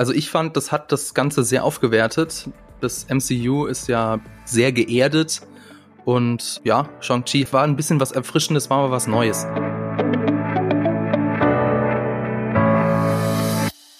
also 0.00 0.14
ich 0.14 0.30
fand, 0.30 0.56
das 0.56 0.72
hat 0.72 0.92
das 0.92 1.12
Ganze 1.12 1.44
sehr 1.44 1.62
aufgewertet. 1.62 2.48
Das 2.80 3.06
MCU 3.10 3.66
ist 3.66 3.86
ja 3.86 4.18
sehr 4.46 4.72
geerdet 4.72 5.42
und 6.06 6.62
ja, 6.64 6.88
Shang-Chi 7.00 7.46
war 7.52 7.64
ein 7.64 7.76
bisschen 7.76 8.00
was 8.00 8.10
Erfrischendes, 8.10 8.70
war 8.70 8.78
aber 8.78 8.92
was 8.92 9.06
Neues. 9.06 9.44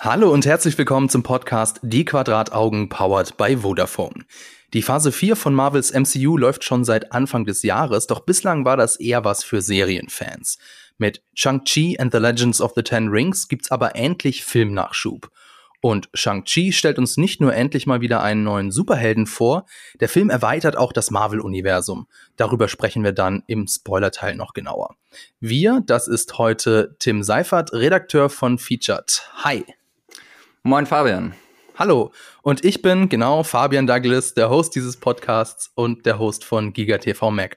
Hallo 0.00 0.32
und 0.32 0.46
herzlich 0.46 0.78
willkommen 0.78 1.10
zum 1.10 1.22
Podcast 1.22 1.80
Die 1.82 2.07
Quadrataugen 2.07 2.89
powered 2.89 3.37
by 3.37 3.59
Vodafone. 3.59 4.25
Die 4.73 4.80
Phase 4.80 5.12
4 5.12 5.37
von 5.37 5.53
Marvels 5.53 5.93
MCU 5.93 6.39
läuft 6.39 6.64
schon 6.64 6.82
seit 6.82 7.12
Anfang 7.12 7.45
des 7.45 7.62
Jahres, 7.62 8.07
doch 8.07 8.21
bislang 8.21 8.64
war 8.64 8.79
das 8.79 8.96
eher 8.96 9.27
was 9.27 9.45
für 9.45 9.61
Serienfans. 9.61 10.57
Mit 10.96 11.23
Shang-Chi 11.35 11.98
and 12.01 12.11
the 12.11 12.19
Legends 12.19 12.62
of 12.62 12.73
the 12.75 12.82
Ten 12.82 13.09
Rings 13.09 13.48
gibt's 13.48 13.71
aber 13.71 13.96
endlich 13.96 14.46
Filmnachschub. 14.46 15.30
Und 15.80 16.10
Shang-Chi 16.12 16.72
stellt 16.72 16.98
uns 16.98 17.16
nicht 17.16 17.40
nur 17.40 17.54
endlich 17.54 17.86
mal 17.86 18.00
wieder 18.00 18.22
einen 18.22 18.44
neuen 18.44 18.71
Superhelden 18.71 19.26
vor, 19.26 19.66
der 19.98 20.08
Film 20.08 20.29
erweitert 20.29 20.76
auch 20.76 20.93
das 20.93 21.11
Marvel-Universum. 21.11 22.07
Darüber 22.36 22.68
sprechen 22.68 23.02
wir 23.02 23.12
dann 23.12 23.43
im 23.46 23.66
Spoilerteil 23.66 24.35
noch 24.35 24.52
genauer. 24.52 24.96
Wir, 25.40 25.82
das 25.86 26.07
ist 26.07 26.38
heute 26.38 26.96
Tim 26.98 27.22
Seifert, 27.22 27.72
Redakteur 27.72 28.29
von 28.29 28.58
Featured. 28.58 29.22
Hi. 29.43 29.64
Moin 30.62 30.85
Fabian. 30.85 31.35
Hallo. 31.76 32.12
Und 32.42 32.62
ich 32.62 32.83
bin 32.83 33.08
genau 33.08 33.42
Fabian 33.42 33.86
Douglas, 33.86 34.34
der 34.34 34.50
Host 34.50 34.74
dieses 34.74 34.98
Podcasts 34.98 35.72
und 35.74 36.05
der 36.05 36.19
Host 36.19 36.44
von 36.44 36.74
GigaTV 36.74 37.30
Mac. 37.30 37.56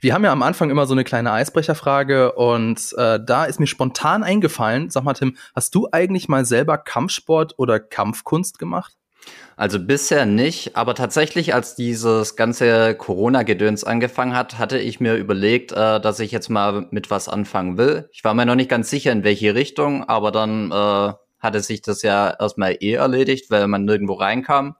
Wir 0.00 0.14
haben 0.14 0.22
ja 0.22 0.30
am 0.30 0.44
Anfang 0.44 0.70
immer 0.70 0.86
so 0.86 0.94
eine 0.94 1.02
kleine 1.02 1.32
Eisbrecherfrage 1.32 2.32
und 2.32 2.94
äh, 2.96 3.18
da 3.20 3.46
ist 3.46 3.58
mir 3.58 3.66
spontan 3.66 4.22
eingefallen, 4.22 4.90
sag 4.90 5.02
mal 5.02 5.14
Tim, 5.14 5.36
hast 5.56 5.74
du 5.74 5.88
eigentlich 5.90 6.28
mal 6.28 6.44
selber 6.44 6.78
Kampfsport 6.78 7.54
oder 7.56 7.80
Kampfkunst 7.80 8.60
gemacht? 8.60 8.94
Also 9.56 9.80
bisher 9.80 10.24
nicht, 10.24 10.76
aber 10.76 10.94
tatsächlich, 10.94 11.52
als 11.52 11.74
dieses 11.74 12.36
ganze 12.36 12.94
Corona-Gedöns 12.94 13.82
angefangen 13.82 14.36
hat, 14.36 14.56
hatte 14.56 14.78
ich 14.78 15.00
mir 15.00 15.16
überlegt, 15.16 15.72
äh, 15.72 16.00
dass 16.00 16.20
ich 16.20 16.30
jetzt 16.30 16.48
mal 16.48 16.86
mit 16.92 17.10
was 17.10 17.28
anfangen 17.28 17.76
will. 17.76 18.08
Ich 18.12 18.22
war 18.22 18.34
mir 18.34 18.46
noch 18.46 18.54
nicht 18.54 18.70
ganz 18.70 18.90
sicher, 18.90 19.10
in 19.10 19.24
welche 19.24 19.56
Richtung, 19.56 20.08
aber 20.08 20.30
dann 20.30 20.70
äh, 20.70 21.12
hatte 21.40 21.60
sich 21.60 21.82
das 21.82 22.02
ja 22.02 22.36
erstmal 22.38 22.76
eh 22.78 22.92
erledigt, 22.92 23.50
weil 23.50 23.66
man 23.66 23.84
nirgendwo 23.84 24.14
reinkam. 24.14 24.76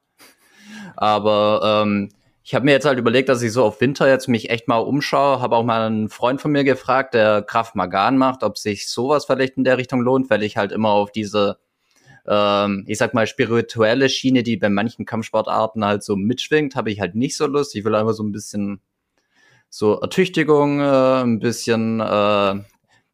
Aber 0.97 1.83
ähm, 1.85 2.11
ich 2.49 2.55
habe 2.55 2.65
mir 2.65 2.73
jetzt 2.73 2.87
halt 2.87 2.99
überlegt, 2.99 3.29
dass 3.29 3.43
ich 3.43 3.53
so 3.53 3.63
auf 3.63 3.79
Winter 3.83 4.09
jetzt 4.09 4.27
mich 4.27 4.49
echt 4.49 4.69
mal 4.69 4.79
umschaue. 4.79 5.43
Habe 5.43 5.55
auch 5.55 5.65
mal 5.65 5.87
einen 5.87 6.09
Freund 6.09 6.41
von 6.41 6.51
mir 6.51 6.65
gefragt, 6.65 7.13
der 7.13 7.43
Kraft 7.43 7.75
Magan 7.75 8.17
macht, 8.17 8.43
ob 8.43 8.57
sich 8.57 8.89
sowas 8.89 9.27
vielleicht 9.27 9.59
in 9.59 9.65
der 9.65 9.77
Richtung 9.77 10.01
lohnt, 10.01 10.31
weil 10.31 10.43
ich 10.43 10.57
halt 10.57 10.73
immer 10.73 10.89
auf 10.89 11.13
diese, 11.13 11.59
ähm, 12.27 12.85
ich 12.87 12.97
sag 12.97 13.13
mal, 13.13 13.27
spirituelle 13.27 14.09
Schiene, 14.09 14.43
die 14.45 14.57
bei 14.57 14.71
manchen 14.71 15.05
Kampfsportarten 15.05 15.85
halt 15.85 16.03
so 16.03 16.17
mitschwingt, 16.17 16.75
habe 16.75 16.91
ich 16.91 17.01
halt 17.01 17.15
nicht 17.15 17.37
so 17.37 17.47
Lust. 17.47 17.77
Ich 17.77 17.85
will 17.85 17.95
einfach 17.95 18.15
so 18.15 18.23
ein 18.23 18.33
bisschen 18.33 18.81
so 19.69 20.01
Ertüchtigung, 20.01 20.81
äh, 20.81 21.23
ein 21.25 21.41
bisschen 21.41 22.01
äh, 22.01 22.55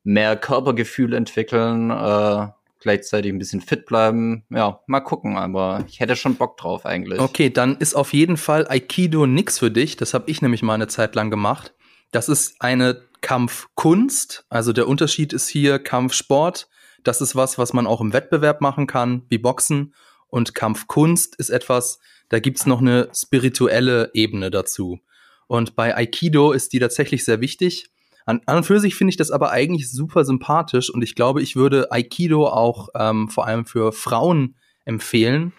mehr 0.05 0.37
Körpergefühl 0.37 1.13
entwickeln. 1.13 1.91
Äh, 1.91 2.47
gleichzeitig 2.85 3.33
ein 3.33 3.39
bisschen 3.39 3.61
fit 3.61 3.87
bleiben. 3.87 4.45
Ja, 4.51 4.81
mal 4.87 5.01
gucken, 5.01 5.37
aber 5.37 5.85
ich 5.89 5.99
hätte 5.99 6.15
schon 6.15 6.37
Bock 6.37 6.57
drauf 6.57 6.87
eigentlich. 6.87 7.19
Okay, 7.19 7.51
dann 7.51 7.77
ist 7.79 7.95
auf 7.95 8.13
jeden 8.13 8.37
Fall 8.37 8.69
Aikido 8.69 9.27
nix 9.27 9.59
für 9.59 9.73
dich. 9.73 9.97
Das 9.97 10.15
habe 10.15 10.31
ich 10.31 10.41
nämlich 10.41 10.63
mal 10.63 10.75
eine 10.75 10.87
Zeit 10.87 11.17
lang 11.17 11.31
gemacht. 11.31 11.75
Das 12.13 12.29
ist 12.29 12.55
eine 12.61 13.03
Kampfkunst. 13.23 14.45
Also 14.51 14.73
der 14.73 14.87
Unterschied 14.87 15.33
ist 15.33 15.49
hier 15.49 15.81
Kampfsport. 15.81 16.69
Das 17.03 17.21
ist 17.21 17.35
was, 17.35 17.59
was 17.59 17.73
man 17.73 17.87
auch 17.87 18.01
im 18.01 18.13
Wettbewerb 18.13 18.61
machen 18.61 18.87
kann, 18.87 19.23
wie 19.29 19.39
Boxen. 19.39 19.95
Und 20.29 20.55
Kampfkunst 20.55 21.35
ist 21.37 21.51
etwas, 21.51 21.99
da 22.29 22.39
gibt's 22.39 22.67
noch 22.67 22.81
eine 22.81 23.09
spirituelle 23.15 24.11
Ebene 24.15 24.51
dazu. 24.51 25.01
Und 25.47 25.75
bei 25.75 25.97
Aikido 25.97 26.53
ist 26.53 26.73
die 26.73 26.79
tatsächlich 26.79 27.25
sehr 27.25 27.41
wichtig. 27.41 27.91
An, 28.27 28.41
an 28.47 28.59
und 28.59 28.65
für 28.65 28.81
sich 28.81 28.95
finde 28.95 29.11
ich 29.11 29.17
das 29.17 29.31
aber 29.31 29.51
eigentlich 29.51 29.91
super 29.91 30.25
sympathisch 30.25 30.91
und 30.91 31.03
ich 31.03 31.15
glaube, 31.15 31.43
ich 31.43 31.57
würde 31.57 31.93
Aikido 31.93 32.49
auch 32.49 32.89
ähm, 32.95 33.29
vor 33.29 33.47
allem 33.47 33.67
für 33.67 33.93
Frauen 33.93 34.57
empfehlen, 34.85 35.53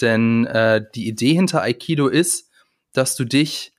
denn 0.00 0.46
äh, 0.46 0.84
die 0.94 1.08
Idee 1.08 1.34
hinter 1.34 1.62
Aikido 1.62 2.06
ist, 2.06 2.50
dass 2.92 3.16
du 3.16 3.24
dich, 3.24 3.72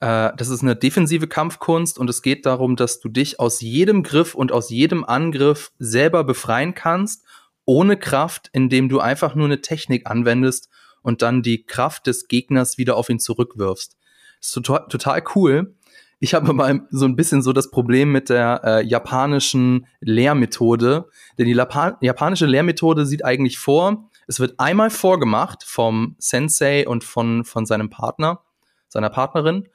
äh, 0.00 0.30
das 0.36 0.48
ist 0.48 0.62
eine 0.62 0.74
defensive 0.74 1.26
Kampfkunst 1.26 1.98
und 1.98 2.08
es 2.08 2.22
geht 2.22 2.46
darum, 2.46 2.76
dass 2.76 3.00
du 3.00 3.08
dich 3.08 3.38
aus 3.40 3.60
jedem 3.60 4.02
Griff 4.02 4.34
und 4.34 4.52
aus 4.52 4.70
jedem 4.70 5.04
Angriff 5.04 5.72
selber 5.78 6.24
befreien 6.24 6.74
kannst, 6.74 7.24
ohne 7.64 7.96
Kraft, 7.96 8.48
indem 8.52 8.88
du 8.88 9.00
einfach 9.00 9.34
nur 9.34 9.46
eine 9.46 9.60
Technik 9.60 10.06
anwendest 10.06 10.68
und 11.02 11.22
dann 11.22 11.42
die 11.42 11.64
Kraft 11.64 12.06
des 12.06 12.28
Gegners 12.28 12.78
wieder 12.78 12.96
auf 12.96 13.08
ihn 13.08 13.20
zurückwirfst. 13.20 13.96
Das 14.40 14.48
ist 14.48 14.54
total, 14.54 14.88
total 14.88 15.22
cool. 15.34 15.74
Ich 16.24 16.34
habe 16.34 16.52
mal 16.52 16.86
so 16.92 17.04
ein 17.04 17.16
bisschen 17.16 17.42
so 17.42 17.52
das 17.52 17.72
Problem 17.72 18.12
mit 18.12 18.28
der 18.28 18.60
äh, 18.62 18.86
japanischen 18.86 19.88
Lehrmethode. 19.98 21.08
Denn 21.36 21.46
die 21.46 21.52
Lapa 21.52 21.98
japanische 22.00 22.46
Lehrmethode 22.46 23.06
sieht 23.06 23.24
eigentlich 23.24 23.58
vor, 23.58 24.08
es 24.28 24.38
wird 24.38 24.60
einmal 24.60 24.90
vorgemacht 24.90 25.64
vom 25.64 26.14
Sensei 26.20 26.86
und 26.86 27.02
von, 27.02 27.44
von 27.44 27.66
seinem 27.66 27.90
Partner, 27.90 28.40
seiner 28.86 29.10
Partnerin. 29.10 29.68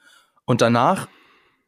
Und 0.46 0.62
danach 0.62 1.06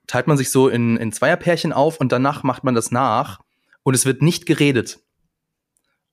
teilt 0.06 0.26
man 0.26 0.38
sich 0.38 0.50
so 0.50 0.68
in, 0.68 0.96
in 0.96 1.12
Zweierpärchen 1.12 1.74
auf 1.74 2.00
und 2.00 2.10
danach 2.10 2.42
macht 2.42 2.64
man 2.64 2.74
das 2.74 2.90
nach. 2.90 3.40
Und 3.82 3.92
es 3.92 4.06
wird 4.06 4.22
nicht 4.22 4.46
geredet. 4.46 5.00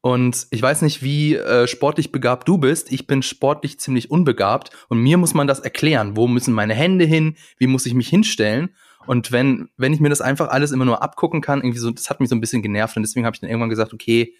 Und 0.07 0.47
ich 0.51 0.61
weiß 0.61 0.83
nicht, 0.83 1.03
wie 1.03 1.35
äh, 1.35 1.67
sportlich 1.67 2.13
begabt 2.13 2.47
du 2.47 2.57
bist. 2.57 2.93
Ich 2.93 3.07
bin 3.07 3.21
sportlich 3.21 3.77
ziemlich 3.77 4.09
unbegabt 4.09 4.69
und 4.87 4.99
mir 4.99 5.17
muss 5.17 5.33
man 5.33 5.47
das 5.47 5.59
erklären. 5.59 6.15
Wo 6.15 6.29
müssen 6.29 6.53
meine 6.53 6.73
Hände 6.73 7.03
hin? 7.03 7.35
Wie 7.57 7.67
muss 7.67 7.85
ich 7.85 7.93
mich 7.93 8.07
hinstellen? 8.07 8.69
Und 9.05 9.33
wenn, 9.33 9.67
wenn 9.75 9.91
ich 9.91 9.99
mir 9.99 10.07
das 10.07 10.21
einfach 10.21 10.47
alles 10.47 10.71
immer 10.71 10.85
nur 10.85 11.03
abgucken 11.03 11.41
kann, 11.41 11.59
irgendwie 11.59 11.79
so, 11.79 11.91
das 11.91 12.09
hat 12.09 12.21
mich 12.21 12.29
so 12.29 12.37
ein 12.37 12.39
bisschen 12.39 12.61
genervt 12.61 12.95
und 12.95 13.03
deswegen 13.03 13.25
habe 13.25 13.35
ich 13.35 13.41
dann 13.41 13.49
irgendwann 13.49 13.69
gesagt, 13.69 13.93
okay, 13.93 14.33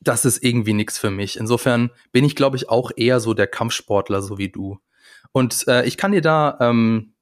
das 0.00 0.26
ist 0.26 0.44
irgendwie 0.44 0.74
nichts 0.74 0.98
für 0.98 1.10
mich. 1.10 1.38
Insofern 1.38 1.88
bin 2.12 2.22
ich, 2.22 2.36
glaube 2.36 2.58
ich, 2.58 2.68
auch 2.68 2.90
eher 2.94 3.20
so 3.20 3.32
der 3.32 3.46
Kampfsportler, 3.46 4.20
so 4.20 4.36
wie 4.36 4.50
du. 4.50 4.78
Und 5.32 5.66
äh, 5.66 5.86
ich 5.86 5.96
kann 5.96 6.12
dir 6.12 6.20
da 6.20 6.58
ähm, 6.60 7.14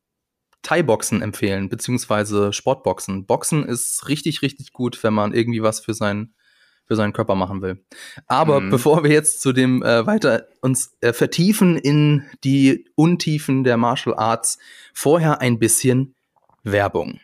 Thai-Boxen 0.62 1.22
empfehlen, 1.22 1.68
beziehungsweise 1.68 2.52
Sportboxen. 2.52 3.24
Boxen 3.24 3.64
ist 3.64 4.08
richtig, 4.08 4.42
richtig 4.42 4.72
gut, 4.72 5.04
wenn 5.04 5.14
man 5.14 5.32
irgendwie 5.32 5.62
was 5.62 5.78
für 5.78 5.94
sein 5.94 6.34
für 6.86 6.96
seinen 6.96 7.12
Körper 7.12 7.34
machen 7.34 7.62
will. 7.62 7.84
Aber 8.26 8.60
mhm. 8.60 8.70
bevor 8.70 9.04
wir 9.04 9.10
jetzt 9.10 9.40
zu 9.40 9.52
dem 9.52 9.82
äh, 9.82 10.06
weiter 10.06 10.46
uns 10.60 10.96
äh, 11.00 11.12
vertiefen 11.12 11.76
in 11.76 12.24
die 12.44 12.86
Untiefen 12.94 13.64
der 13.64 13.76
Martial 13.76 14.14
Arts, 14.14 14.58
vorher 14.92 15.40
ein 15.40 15.58
bisschen 15.58 16.14
Werbung. 16.62 17.20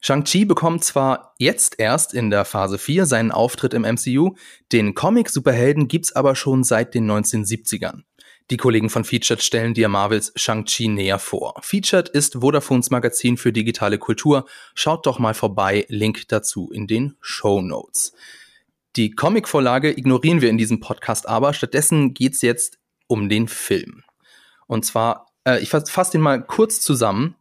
Shang-Chi 0.00 0.44
bekommt 0.44 0.84
zwar 0.84 1.34
jetzt 1.38 1.76
erst 1.78 2.12
in 2.12 2.28
der 2.28 2.44
Phase 2.44 2.76
4 2.76 3.06
seinen 3.06 3.32
Auftritt 3.32 3.72
im 3.72 3.82
MCU, 3.82 4.34
den 4.70 4.94
Comic-Superhelden 4.94 5.88
gibt's 5.88 6.14
aber 6.14 6.36
schon 6.36 6.62
seit 6.62 6.94
den 6.94 7.10
1970ern. 7.10 8.02
Die 8.50 8.58
Kollegen 8.58 8.90
von 8.90 9.04
Featured 9.04 9.42
stellen 9.42 9.72
dir 9.72 9.88
Marvels 9.88 10.30
Shang-Chi 10.36 10.88
näher 10.88 11.18
vor. 11.18 11.54
Featured 11.62 12.10
ist 12.10 12.42
Vodafones 12.42 12.90
Magazin 12.90 13.38
für 13.38 13.52
digitale 13.52 13.98
Kultur. 13.98 14.44
Schaut 14.74 15.06
doch 15.06 15.18
mal 15.18 15.32
vorbei, 15.32 15.86
Link 15.88 16.28
dazu 16.28 16.70
in 16.70 16.86
den 16.86 17.16
Show 17.22 17.62
Notes. 17.62 18.12
Die 18.96 19.12
Comicvorlage 19.12 19.96
ignorieren 19.96 20.42
wir 20.42 20.50
in 20.50 20.58
diesem 20.58 20.80
Podcast 20.80 21.26
aber. 21.26 21.54
Stattdessen 21.54 22.12
geht's 22.12 22.42
jetzt 22.42 22.78
um 23.06 23.30
den 23.30 23.48
Film. 23.48 24.02
Und 24.66 24.84
zwar, 24.84 25.32
äh, 25.44 25.60
ich 25.60 25.70
fasse 25.70 26.12
den 26.12 26.20
mal 26.20 26.44
kurz 26.44 26.80
zusammen. 26.80 27.36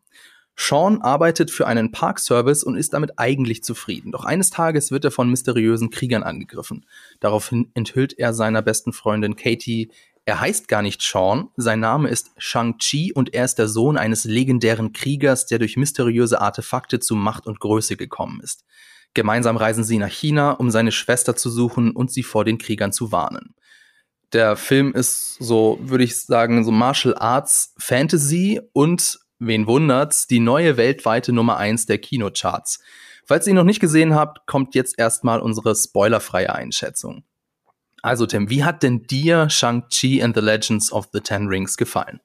Sean 0.56 1.02
arbeitet 1.02 1.52
für 1.52 1.68
einen 1.68 1.92
Parkservice 1.92 2.64
und 2.64 2.78
ist 2.78 2.94
damit 2.94 3.18
eigentlich 3.18 3.64
zufrieden. 3.64 4.12
Doch 4.12 4.24
eines 4.24 4.52
Tages 4.52 4.92
wird 4.92 5.04
er 5.04 5.12
von 5.12 5.30
mysteriösen 5.30 5.90
Kriegern 5.90 6.24
angegriffen. 6.24 6.86
Daraufhin 7.20 7.72
enthüllt 7.74 8.18
er 8.18 8.34
seiner 8.34 8.62
besten 8.62 8.94
Freundin 8.94 9.36
Katie, 9.36 9.90
er 10.26 10.40
heißt 10.40 10.70
gar 10.70 10.82
nicht 10.82 11.02
Sean, 11.02 11.50
sein 11.58 11.82
Name 11.82 12.08
ist 12.08 12.32
Shang-Chi 12.38 13.12
und 13.14 13.34
er 13.34 13.44
ist 13.44 13.56
der 13.56 13.68
Sohn 13.68 13.98
eines 13.98 14.24
legendären 14.24 14.94
Kriegers, 14.94 15.48
der 15.48 15.60
durch 15.60 15.76
mysteriöse 15.76 16.40
Artefakte 16.40 17.00
zu 17.00 17.16
Macht 17.16 17.46
und 17.46 17.60
Größe 17.60 17.98
gekommen 17.98 18.40
ist. 18.42 18.64
Gemeinsam 19.14 19.58
reisen 19.58 19.84
sie 19.84 19.98
nach 19.98 20.12
China, 20.12 20.52
um 20.52 20.72
seine 20.72 20.92
Schwester 20.92 21.36
zu 21.36 21.50
suchen 21.50 21.92
und 21.92 22.12
sie 22.12 22.24
vor 22.24 22.46
den 22.46 22.58
Kriegern 22.58 22.94
zu 22.94 23.12
warnen. 23.12 23.54
Der 24.32 24.56
Film 24.56 24.94
ist 24.94 25.36
so, 25.36 25.78
würde 25.82 26.06
ich 26.06 26.20
sagen, 26.20 26.64
so 26.64 26.72
Martial 26.72 27.16
Arts 27.16 27.76
Fantasy 27.78 28.62
und, 28.72 29.20
wen 29.40 29.68
wundert's, 29.68 30.26
die 30.26 30.40
neue 30.40 30.78
weltweite 30.78 31.34
Nummer 31.34 31.58
eins 31.58 31.86
der 31.86 32.00
Kinocharts. 32.00 32.80
Falls 33.26 33.46
ihr 33.46 33.52
ihn 33.52 33.58
noch 33.58 33.64
nicht 33.64 33.80
gesehen 33.80 34.16
habt, 34.16 34.48
kommt 34.48 34.74
jetzt 34.74 34.98
erstmal 34.98 35.40
unsere 35.40 35.76
spoilerfreie 35.76 36.54
Einschätzung. 36.54 37.24
Also 38.04 38.26
Tim, 38.26 38.50
wie 38.50 38.66
hat 38.66 38.84
denn 38.84 39.04
dir 39.04 39.50
Shang-Chi 39.50 40.22
and 40.22 40.36
the 40.36 40.42
Legends 40.42 40.92
of 40.92 41.08
the 41.14 41.22
Ten 41.22 41.48
Rings 41.48 41.78
gefallen? 41.78 42.20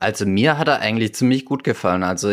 Also 0.00 0.24
mir 0.24 0.58
hat 0.58 0.68
er 0.68 0.80
eigentlich 0.80 1.14
ziemlich 1.14 1.44
gut 1.44 1.64
gefallen. 1.64 2.02
Also 2.02 2.30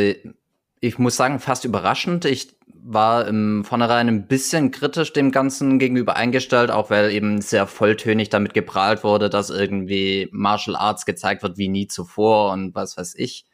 ich 0.79 0.97
muss 0.97 1.17
sagen, 1.17 1.39
fast 1.39 1.65
überraschend. 1.65 2.23
Ich 2.23 2.55
war 2.85 3.27
im 3.27 3.65
Vornherein 3.65 4.07
ein 4.07 4.27
bisschen 4.27 4.71
kritisch 4.71 5.11
dem 5.11 5.31
Ganzen 5.31 5.77
gegenüber 5.77 6.15
eingestellt, 6.15 6.71
auch 6.71 6.89
weil 6.89 7.11
eben 7.11 7.41
sehr 7.41 7.67
volltönig 7.67 8.29
damit 8.29 8.53
geprahlt 8.53 9.03
wurde, 9.03 9.29
dass 9.29 9.49
irgendwie 9.49 10.29
Martial 10.31 10.77
Arts 10.77 11.05
gezeigt 11.05 11.43
wird 11.43 11.57
wie 11.57 11.67
nie 11.67 11.87
zuvor 11.87 12.53
und 12.53 12.73
was 12.75 12.97
weiß 12.97 13.15
ich. 13.17 13.45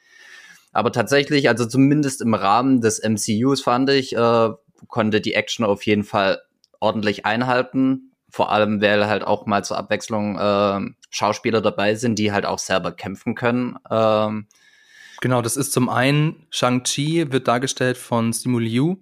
Aber 0.71 0.91
tatsächlich, 0.91 1.49
also 1.49 1.65
zumindest 1.65 2.21
im 2.21 2.35
Rahmen 2.35 2.79
des 2.79 3.01
MCUs 3.03 3.61
fand 3.61 3.89
ich, 3.89 4.15
äh, 4.15 4.49
konnte 4.87 5.19
die 5.19 5.33
Action 5.33 5.65
auf 5.65 5.83
jeden 5.87 6.03
Fall 6.03 6.41
ordentlich 6.79 7.25
einhalten. 7.25 8.08
Vor 8.29 8.51
allem, 8.51 8.81
weil 8.81 9.07
halt 9.07 9.23
auch 9.23 9.45
mal 9.45 9.63
zur 9.63 9.77
Abwechslung 9.77 10.37
äh, 10.37 10.79
Schauspieler 11.09 11.61
dabei 11.61 11.95
sind, 11.95 12.19
die 12.19 12.31
halt 12.31 12.45
auch 12.45 12.59
selber 12.59 12.91
kämpfen 12.91 13.35
können. 13.35 13.77
Ähm, 13.89 14.47
genau, 15.21 15.41
das 15.41 15.57
ist 15.57 15.73
zum 15.73 15.89
einen 15.89 16.45
Shang-Chi 16.51 17.31
wird 17.31 17.47
dargestellt 17.47 17.97
von 17.97 18.33
Simu 18.33 18.59
Liu, 18.59 18.97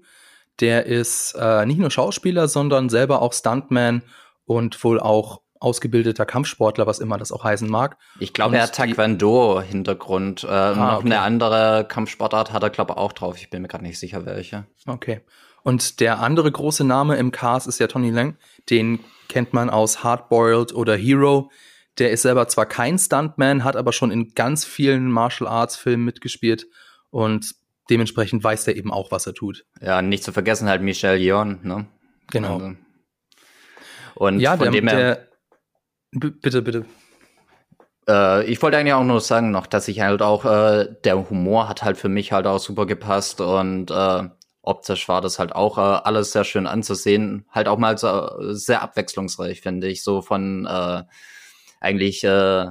der 0.59 0.85
ist 0.85 1.35
äh, 1.39 1.65
nicht 1.65 1.79
nur 1.79 1.91
Schauspieler, 1.91 2.47
sondern 2.47 2.89
selber 2.89 3.21
auch 3.21 3.33
Stuntman 3.33 4.01
und 4.45 4.83
wohl 4.83 4.99
auch 4.99 5.41
ausgebildeter 5.59 6.25
Kampfsportler, 6.25 6.87
was 6.87 6.99
immer 6.99 7.17
das 7.17 7.31
auch 7.31 7.43
heißen 7.43 7.69
mag. 7.69 7.97
Ich 8.19 8.33
glaube, 8.33 8.57
er 8.57 8.63
hat 8.63 8.75
Taekwondo-Hintergrund. 8.75 10.43
Äh, 10.43 10.47
ah, 10.47 10.75
noch 10.75 10.97
okay. 10.99 11.05
eine 11.07 11.19
andere 11.21 11.85
Kampfsportart 11.87 12.53
hat 12.53 12.63
er, 12.63 12.69
glaube 12.69 12.93
ich, 12.93 12.97
auch 12.97 13.11
drauf. 13.13 13.37
Ich 13.37 13.49
bin 13.49 13.61
mir 13.61 13.67
gerade 13.67 13.83
nicht 13.83 13.99
sicher, 13.99 14.25
welche. 14.25 14.65
Okay. 14.85 15.21
Und 15.63 15.99
der 15.99 16.19
andere 16.19 16.51
große 16.51 16.83
Name 16.83 17.17
im 17.17 17.31
Cast 17.31 17.67
ist 17.67 17.79
ja 17.79 17.87
Tony 17.87 18.09
Lang. 18.09 18.37
Den 18.69 18.99
kennt 19.27 19.53
man 19.53 19.69
aus 19.69 20.03
Hardboiled 20.03 20.73
oder 20.73 20.95
Hero. 20.95 21.51
Der 21.97 22.11
ist 22.11 22.21
selber 22.21 22.47
zwar 22.47 22.65
kein 22.65 22.97
Stuntman, 22.97 23.63
hat 23.63 23.75
aber 23.75 23.91
schon 23.91 24.11
in 24.11 24.33
ganz 24.33 24.63
vielen 24.63 25.11
Martial 25.11 25.49
Arts 25.49 25.75
Filmen 25.75 26.05
mitgespielt 26.05 26.67
und 27.09 27.55
dementsprechend 27.89 28.43
weiß 28.43 28.65
der 28.65 28.75
eben 28.75 28.91
auch, 28.91 29.11
was 29.11 29.25
er 29.25 29.33
tut. 29.33 29.65
Ja, 29.81 30.01
nicht 30.01 30.23
zu 30.23 30.31
vergessen 30.31 30.69
halt 30.69 30.81
Michelle 30.81 31.17
Yeon, 31.17 31.59
ne? 31.63 31.87
Genau. 32.31 32.55
Also. 32.55 32.75
Und 34.15 34.39
ja, 34.39 34.57
von 34.57 34.71
der, 34.71 34.71
dem 34.71 34.87
her. 34.87 35.29
Der, 36.13 36.29
bitte, 36.29 36.61
bitte. 36.61 36.85
Äh, 38.07 38.45
ich 38.45 38.61
wollte 38.61 38.77
eigentlich 38.77 38.93
auch 38.93 39.03
nur 39.03 39.21
sagen 39.21 39.51
noch, 39.51 39.67
dass 39.67 39.87
ich 39.87 40.01
halt 40.01 40.21
auch, 40.21 40.45
äh, 40.45 40.87
der 41.03 41.29
Humor 41.29 41.69
hat 41.69 41.83
halt 41.83 41.97
für 41.97 42.09
mich 42.09 42.31
halt 42.31 42.47
auch 42.47 42.59
super 42.59 42.85
gepasst 42.85 43.41
und 43.41 43.91
äh, 43.91 44.23
optisch 44.67 45.07
war 45.07 45.21
das 45.21 45.39
halt 45.39 45.55
auch 45.55 45.77
äh, 45.77 45.81
alles 45.81 46.31
sehr 46.31 46.43
schön 46.43 46.67
anzusehen. 46.67 47.45
Halt 47.51 47.67
auch 47.67 47.77
mal 47.77 47.97
so, 47.97 48.29
sehr 48.53 48.81
abwechslungsreich, 48.81 49.61
finde 49.61 49.87
ich. 49.87 50.03
So 50.03 50.21
von 50.21 50.65
äh, 50.65 51.03
eigentlich 51.79 52.23
äh, 52.23 52.67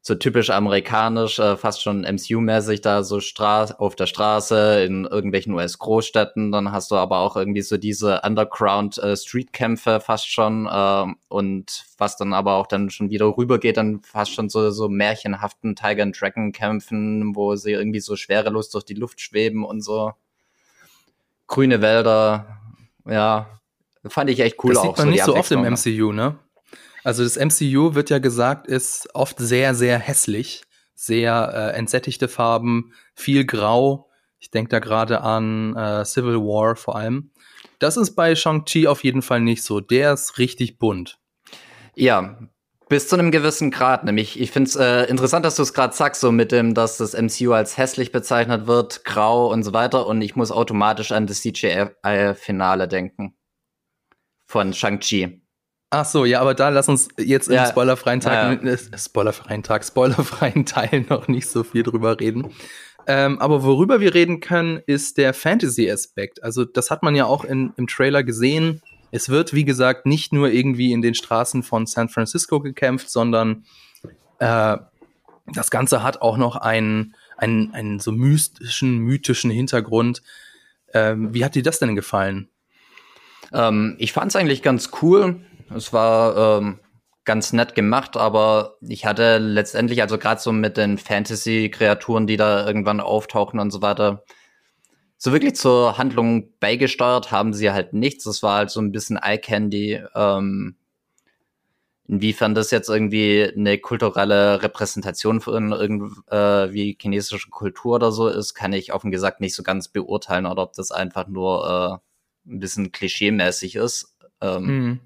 so 0.00 0.14
typisch 0.14 0.50
amerikanisch, 0.50 1.38
äh, 1.38 1.56
fast 1.56 1.82
schon 1.82 2.04
MCU-mäßig 2.04 2.80
da 2.80 3.02
so 3.02 3.20
Stra 3.20 3.64
auf 3.78 3.94
der 3.94 4.06
Straße 4.06 4.82
in 4.84 5.04
irgendwelchen 5.04 5.52
US-Großstädten. 5.54 6.50
Dann 6.50 6.72
hast 6.72 6.90
du 6.90 6.96
aber 6.96 7.18
auch 7.18 7.36
irgendwie 7.36 7.62
so 7.62 7.76
diese 7.76 8.22
Underground-Street-Kämpfe 8.22 9.90
äh, 9.96 10.00
fast 10.00 10.28
schon 10.30 10.66
äh, 10.66 11.06
und 11.28 11.84
was 11.98 12.16
dann 12.16 12.32
aber 12.32 12.54
auch 12.54 12.66
dann 12.66 12.90
schon 12.90 13.10
wieder 13.10 13.36
rübergeht, 13.36 13.76
dann 13.76 14.00
fast 14.00 14.32
schon 14.32 14.48
so, 14.48 14.70
so 14.70 14.88
märchenhaften 14.88 15.76
Tiger 15.76 16.02
and 16.04 16.18
Dragon-Kämpfen, 16.20 17.36
wo 17.36 17.56
sie 17.56 17.72
irgendwie 17.72 18.00
so 18.00 18.16
schwerelos 18.16 18.70
durch 18.70 18.84
die 18.84 18.94
Luft 18.94 19.20
schweben 19.20 19.64
und 19.64 19.82
so. 19.82 20.14
Grüne 21.48 21.82
Wälder, 21.82 22.60
ja, 23.06 23.60
fand 24.06 24.30
ich 24.30 24.40
echt 24.40 24.62
cool 24.62 24.74
das 24.74 24.82
auch. 24.82 24.94
Das 24.94 24.98
sieht 24.98 24.98
man 24.98 25.06
so 25.06 25.10
nicht 25.10 25.24
so 25.24 25.36
oft 25.36 25.50
im 25.50 25.64
MCU, 25.64 26.12
ne? 26.12 26.38
Also 27.04 27.24
das 27.24 27.36
MCU 27.36 27.94
wird 27.94 28.10
ja 28.10 28.18
gesagt, 28.18 28.66
ist 28.66 29.08
oft 29.14 29.38
sehr, 29.38 29.74
sehr 29.74 29.98
hässlich, 29.98 30.64
sehr 30.94 31.52
äh, 31.54 31.76
entsättigte 31.76 32.28
Farben, 32.28 32.92
viel 33.14 33.44
Grau. 33.44 34.10
Ich 34.38 34.50
denke 34.50 34.68
da 34.68 34.78
gerade 34.78 35.22
an 35.22 35.74
äh, 35.74 36.04
Civil 36.04 36.36
War 36.36 36.76
vor 36.76 36.96
allem. 36.96 37.30
Das 37.78 37.96
ist 37.96 38.14
bei 38.14 38.34
Shang-Chi 38.34 38.86
auf 38.86 39.04
jeden 39.04 39.22
Fall 39.22 39.40
nicht 39.40 39.62
so. 39.62 39.80
Der 39.80 40.12
ist 40.12 40.38
richtig 40.38 40.78
bunt. 40.78 41.18
Ja, 41.94 42.38
bis 42.88 43.08
zu 43.08 43.16
einem 43.16 43.30
gewissen 43.30 43.70
Grad. 43.70 44.04
Nämlich, 44.04 44.40
ich 44.40 44.50
finde 44.50 44.68
es 44.68 44.76
äh, 44.76 45.04
interessant, 45.04 45.44
dass 45.44 45.56
du 45.56 45.62
es 45.62 45.74
gerade 45.74 45.94
sagst, 45.94 46.20
so 46.20 46.32
mit 46.32 46.52
dem, 46.52 46.74
dass 46.74 46.96
das 46.96 47.14
MCU 47.14 47.52
als 47.52 47.76
hässlich 47.76 48.12
bezeichnet 48.12 48.66
wird, 48.66 49.04
grau 49.04 49.52
und 49.52 49.62
so 49.62 49.72
weiter. 49.72 50.06
Und 50.06 50.22
ich 50.22 50.36
muss 50.36 50.50
automatisch 50.50 51.12
an 51.12 51.26
das 51.26 51.42
CGI-Finale 51.42 52.88
denken. 52.88 53.34
Von 54.46 54.72
Shang-Chi. 54.72 55.42
Ach 55.90 56.04
so, 56.04 56.24
ja, 56.24 56.40
aber 56.40 56.54
da 56.54 56.68
lass 56.68 56.88
uns 56.88 57.08
jetzt 57.16 57.48
ja. 57.48 57.64
im 57.64 57.70
spoilerfreien 57.70 58.20
Tag, 58.20 58.62
ja. 58.62 58.70
äh, 58.70 58.78
spoilerfreien 58.98 59.62
Tag, 59.62 59.84
spoilerfreien 59.84 60.66
Teil 60.66 61.06
noch 61.08 61.28
nicht 61.28 61.48
so 61.48 61.64
viel 61.64 61.82
drüber 61.82 62.20
reden. 62.20 62.52
Ähm, 63.06 63.38
aber 63.38 63.62
worüber 63.62 64.00
wir 64.00 64.12
reden 64.12 64.40
können, 64.40 64.82
ist 64.86 65.16
der 65.16 65.32
Fantasy-Aspekt. 65.32 66.42
Also 66.42 66.66
das 66.66 66.90
hat 66.90 67.02
man 67.02 67.16
ja 67.16 67.24
auch 67.24 67.42
in, 67.44 67.72
im 67.78 67.86
Trailer 67.86 68.22
gesehen. 68.22 68.82
Es 69.10 69.28
wird, 69.28 69.54
wie 69.54 69.64
gesagt, 69.64 70.06
nicht 70.06 70.32
nur 70.32 70.50
irgendwie 70.50 70.92
in 70.92 71.02
den 71.02 71.14
Straßen 71.14 71.62
von 71.62 71.86
San 71.86 72.08
Francisco 72.08 72.60
gekämpft, 72.60 73.10
sondern 73.10 73.64
äh, 74.38 74.76
das 75.46 75.70
Ganze 75.70 76.02
hat 76.02 76.20
auch 76.20 76.36
noch 76.36 76.56
einen, 76.56 77.14
einen, 77.36 77.72
einen 77.72 78.00
so 78.00 78.12
mystischen, 78.12 78.98
mythischen 78.98 79.50
Hintergrund. 79.50 80.22
Ähm, 80.92 81.32
wie 81.32 81.44
hat 81.44 81.54
dir 81.54 81.62
das 81.62 81.78
denn 81.78 81.94
gefallen? 81.94 82.48
Ähm, 83.52 83.96
ich 83.98 84.12
fand 84.12 84.30
es 84.30 84.36
eigentlich 84.36 84.62
ganz 84.62 84.90
cool. 85.02 85.40
Es 85.74 85.92
war 85.92 86.58
ähm, 86.58 86.80
ganz 87.24 87.52
nett 87.52 87.74
gemacht, 87.74 88.16
aber 88.16 88.76
ich 88.80 89.04
hatte 89.04 89.38
letztendlich, 89.38 90.00
also 90.02 90.18
gerade 90.18 90.40
so 90.40 90.52
mit 90.52 90.76
den 90.76 90.98
Fantasy-Kreaturen, 90.98 92.26
die 92.26 92.36
da 92.36 92.66
irgendwann 92.66 93.00
auftauchen 93.00 93.60
und 93.60 93.70
so 93.70 93.82
weiter, 93.82 94.24
so 95.18 95.32
wirklich 95.32 95.56
zur 95.56 95.98
Handlung 95.98 96.48
beigesteuert 96.60 97.32
haben 97.32 97.52
sie 97.52 97.72
halt 97.72 97.92
nichts. 97.92 98.24
Das 98.24 98.42
war 98.42 98.56
halt 98.56 98.70
so 98.70 98.80
ein 98.80 98.92
bisschen 98.92 99.16
Eye-Candy. 99.16 100.00
Ähm, 100.14 100.76
inwiefern 102.06 102.54
das 102.54 102.70
jetzt 102.70 102.88
irgendwie 102.88 103.52
eine 103.54 103.78
kulturelle 103.78 104.62
Repräsentation 104.62 105.40
von 105.40 105.72
irgendwie 105.72 106.14
äh, 106.30 106.96
chinesische 106.98 107.50
Kultur 107.50 107.96
oder 107.96 108.12
so 108.12 108.28
ist, 108.28 108.54
kann 108.54 108.72
ich 108.72 108.94
offen 108.94 109.10
gesagt 109.10 109.40
nicht 109.40 109.54
so 109.54 109.62
ganz 109.62 109.88
beurteilen 109.88 110.46
oder 110.46 110.62
ob 110.62 110.72
das 110.72 110.90
einfach 110.90 111.26
nur 111.26 112.00
äh, 112.46 112.50
ein 112.50 112.60
bisschen 112.60 112.92
klischee-mäßig 112.92 113.76
ist. 113.76 114.16
Ähm, 114.40 114.64
mhm. 114.64 115.00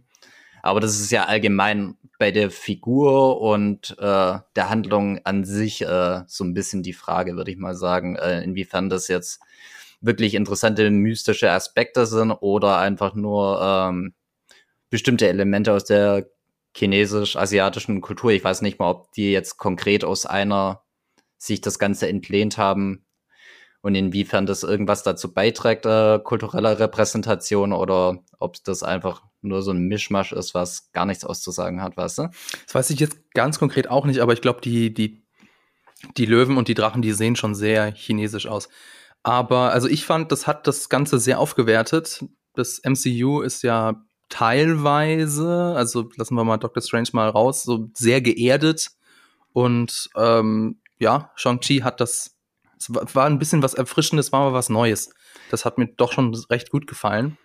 Aber 0.62 0.78
das 0.78 1.00
ist 1.00 1.10
ja 1.10 1.24
allgemein 1.24 1.96
bei 2.18 2.30
der 2.30 2.52
Figur 2.52 3.40
und 3.40 3.96
äh, 3.98 4.38
der 4.54 4.68
Handlung 4.70 5.18
an 5.24 5.44
sich 5.44 5.82
äh, 5.82 6.20
so 6.28 6.44
ein 6.44 6.54
bisschen 6.54 6.84
die 6.84 6.92
Frage, 6.92 7.34
würde 7.34 7.50
ich 7.50 7.56
mal 7.56 7.74
sagen, 7.74 8.14
äh, 8.14 8.44
inwiefern 8.44 8.88
das 8.88 9.08
jetzt 9.08 9.40
wirklich 10.02 10.34
interessante 10.34 10.90
mystische 10.90 11.50
Aspekte 11.50 12.06
sind 12.06 12.32
oder 12.32 12.78
einfach 12.78 13.14
nur 13.14 13.60
ähm, 13.62 14.14
bestimmte 14.90 15.28
Elemente 15.28 15.72
aus 15.72 15.84
der 15.84 16.26
chinesisch-asiatischen 16.74 18.00
Kultur. 18.00 18.32
Ich 18.32 18.44
weiß 18.44 18.62
nicht 18.62 18.78
mal, 18.78 18.90
ob 18.90 19.12
die 19.12 19.32
jetzt 19.32 19.56
konkret 19.56 20.04
aus 20.04 20.26
einer 20.26 20.82
sich 21.38 21.60
das 21.60 21.78
Ganze 21.78 22.08
entlehnt 22.08 22.58
haben 22.58 23.04
und 23.80 23.94
inwiefern 23.94 24.46
das 24.46 24.62
irgendwas 24.62 25.02
dazu 25.02 25.32
beiträgt, 25.32 25.86
äh, 25.86 26.20
kultureller 26.22 26.78
Repräsentation 26.78 27.72
oder 27.72 28.18
ob 28.38 28.62
das 28.64 28.82
einfach 28.82 29.22
nur 29.40 29.62
so 29.62 29.72
ein 29.72 29.88
Mischmasch 29.88 30.32
ist, 30.32 30.54
was 30.54 30.92
gar 30.92 31.04
nichts 31.04 31.24
auszusagen 31.24 31.82
hat, 31.82 31.96
weißt 31.96 32.18
du? 32.18 32.22
Das 32.64 32.74
weiß 32.74 32.90
ich 32.90 33.00
jetzt 33.00 33.18
ganz 33.34 33.58
konkret 33.58 33.90
auch 33.90 34.06
nicht, 34.06 34.20
aber 34.20 34.32
ich 34.32 34.40
glaube, 34.40 34.60
die, 34.60 34.94
die, 34.94 35.24
die 36.16 36.26
Löwen 36.26 36.56
und 36.56 36.68
die 36.68 36.74
Drachen, 36.74 37.02
die 37.02 37.12
sehen 37.12 37.34
schon 37.34 37.54
sehr 37.54 37.92
chinesisch 37.92 38.46
aus. 38.46 38.68
Aber 39.22 39.72
also 39.72 39.88
ich 39.88 40.04
fand, 40.04 40.32
das 40.32 40.46
hat 40.46 40.66
das 40.66 40.88
Ganze 40.88 41.18
sehr 41.18 41.38
aufgewertet. 41.38 42.24
Das 42.54 42.80
MCU 42.84 43.40
ist 43.40 43.62
ja 43.62 44.02
teilweise, 44.28 45.74
also 45.76 46.10
lassen 46.16 46.34
wir 46.34 46.44
mal 46.44 46.56
Doctor 46.56 46.82
Strange 46.82 47.08
mal 47.12 47.28
raus, 47.28 47.62
so 47.62 47.90
sehr 47.94 48.20
geerdet. 48.20 48.90
Und 49.52 50.08
ähm, 50.16 50.80
ja, 50.98 51.30
Shang-Chi 51.36 51.78
hat 51.80 52.00
das, 52.00 52.36
es 52.78 52.88
war 53.14 53.26
ein 53.26 53.38
bisschen 53.38 53.62
was 53.62 53.74
Erfrischendes, 53.74 54.32
war 54.32 54.40
aber 54.40 54.54
was 54.54 54.70
Neues. 54.70 55.10
Das 55.50 55.64
hat 55.64 55.78
mir 55.78 55.86
doch 55.86 56.12
schon 56.12 56.34
recht 56.50 56.70
gut 56.70 56.86
gefallen. 56.86 57.36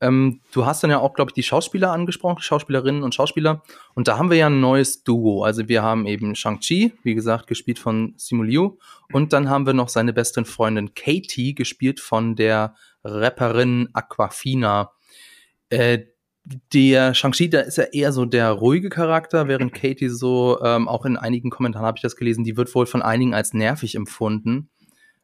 Ähm, 0.00 0.40
du 0.52 0.66
hast 0.66 0.82
dann 0.82 0.90
ja 0.90 0.98
auch, 0.98 1.14
glaube 1.14 1.30
ich, 1.30 1.34
die 1.34 1.42
Schauspieler 1.42 1.90
angesprochen, 1.90 2.42
Schauspielerinnen 2.42 3.02
und 3.02 3.14
Schauspieler. 3.14 3.62
Und 3.94 4.08
da 4.08 4.18
haben 4.18 4.30
wir 4.30 4.36
ja 4.36 4.46
ein 4.46 4.60
neues 4.60 5.02
Duo. 5.04 5.42
Also 5.42 5.68
wir 5.68 5.82
haben 5.82 6.06
eben 6.06 6.34
Shang-Chi, 6.34 6.92
wie 7.02 7.14
gesagt, 7.14 7.46
gespielt 7.46 7.78
von 7.78 8.14
Simu 8.16 8.42
Liu. 8.42 8.76
Und 9.12 9.32
dann 9.32 9.48
haben 9.48 9.66
wir 9.66 9.72
noch 9.72 9.88
seine 9.88 10.12
beste 10.12 10.44
Freundin 10.44 10.94
Katie, 10.94 11.54
gespielt 11.54 12.00
von 12.00 12.36
der 12.36 12.74
Rapperin 13.04 13.88
Aquafina. 13.94 14.92
Äh, 15.70 16.00
der 16.72 17.14
Shang-Chi, 17.14 17.50
da 17.50 17.60
ist 17.60 17.78
ja 17.78 17.84
eher 17.84 18.12
so 18.12 18.24
der 18.24 18.50
ruhige 18.50 18.88
Charakter, 18.88 19.48
während 19.48 19.74
Katie 19.74 20.08
so, 20.08 20.60
ähm, 20.62 20.86
auch 20.86 21.04
in 21.04 21.16
einigen 21.16 21.50
Kommentaren 21.50 21.86
habe 21.86 21.98
ich 21.98 22.02
das 22.02 22.16
gelesen, 22.16 22.44
die 22.44 22.56
wird 22.56 22.72
wohl 22.74 22.86
von 22.86 23.02
einigen 23.02 23.34
als 23.34 23.52
nervig 23.52 23.96
empfunden. 23.96 24.68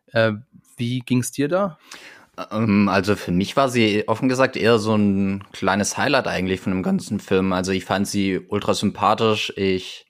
Äh, 0.07 0.33
wie 0.76 1.00
ging 1.00 1.21
es 1.21 1.31
dir 1.31 1.49
da? 1.49 1.79
Ähm, 2.51 2.89
also 2.89 3.17
für 3.17 3.33
mich 3.33 3.57
war 3.57 3.69
sie 3.69 4.09
offen 4.09 4.29
gesagt 4.29 4.57
eher 4.57 4.79
so 4.79 4.95
ein 4.95 5.45
kleines 5.53 5.97
Highlight 5.97 6.27
eigentlich 6.27 6.61
von 6.61 6.73
dem 6.73 6.83
ganzen 6.83 7.21
Film. 7.21 7.53
Also 7.53 7.73
ich 7.73 7.85
fand 7.85 8.09
sie 8.09 8.39
ultra 8.39 8.75
sympathisch. 8.75 9.53
Ich 9.57 10.07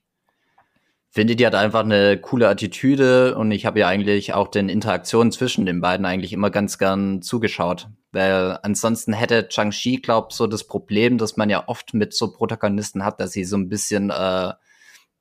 finde, 1.11 1.37
die 1.37 1.47
hat 1.47 1.55
einfach 1.55 1.81
eine 1.85 2.19
coole 2.19 2.49
Attitüde 2.49 3.37
und 3.37 3.51
ich 3.51 3.67
habe 3.67 3.81
ja 3.81 3.89
eigentlich 3.89 4.33
auch 4.33 4.49
den 4.49 4.71
Interaktionen 4.71 5.31
zwischen 5.31 5.67
den 5.67 5.81
beiden 5.83 6.07
eigentlich 6.07 6.33
immer 6.33 6.51
ganz 6.51 6.79
gern 6.79 7.21
zugeschaut. 7.21 7.89
Weil 8.13 8.59
ansonsten 8.63 9.13
hätte 9.13 9.49
Chang-Chi, 9.49 9.99
glaub, 9.99 10.33
so 10.33 10.47
das 10.47 10.67
Problem, 10.67 11.19
dass 11.19 11.37
man 11.37 11.51
ja 11.51 11.65
oft 11.67 11.93
mit 11.93 12.15
so 12.15 12.33
Protagonisten 12.33 13.05
hat, 13.05 13.21
dass 13.21 13.33
sie 13.33 13.45
so 13.45 13.57
ein 13.57 13.69
bisschen 13.69 14.11
äh, 14.11 14.53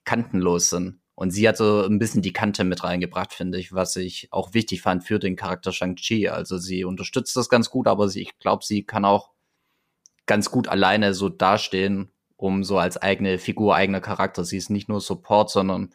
kantenlos 0.05 0.69
sind. 0.69 1.00
Und 1.21 1.29
sie 1.29 1.47
hat 1.47 1.55
so 1.55 1.83
ein 1.85 1.99
bisschen 1.99 2.23
die 2.23 2.33
Kante 2.33 2.63
mit 2.63 2.83
reingebracht, 2.83 3.31
finde 3.31 3.59
ich, 3.59 3.73
was 3.73 3.95
ich 3.95 4.27
auch 4.31 4.55
wichtig 4.55 4.81
fand 4.81 5.03
für 5.03 5.19
den 5.19 5.35
Charakter 5.35 5.71
Shang-Chi. 5.71 6.29
Also 6.29 6.57
sie 6.57 6.83
unterstützt 6.83 7.37
das 7.37 7.47
ganz 7.47 7.69
gut, 7.69 7.85
aber 7.85 8.09
sie, 8.09 8.23
ich 8.23 8.39
glaube, 8.39 8.65
sie 8.65 8.81
kann 8.81 9.05
auch 9.05 9.29
ganz 10.25 10.49
gut 10.49 10.67
alleine 10.67 11.13
so 11.13 11.29
dastehen 11.29 12.09
um 12.37 12.63
so 12.63 12.79
als 12.79 12.97
eigene 12.97 13.37
Figur, 13.37 13.75
eigener 13.75 14.01
Charakter. 14.01 14.43
Sie 14.43 14.57
ist 14.57 14.71
nicht 14.71 14.89
nur 14.89 14.99
Support, 14.99 15.51
sondern 15.51 15.93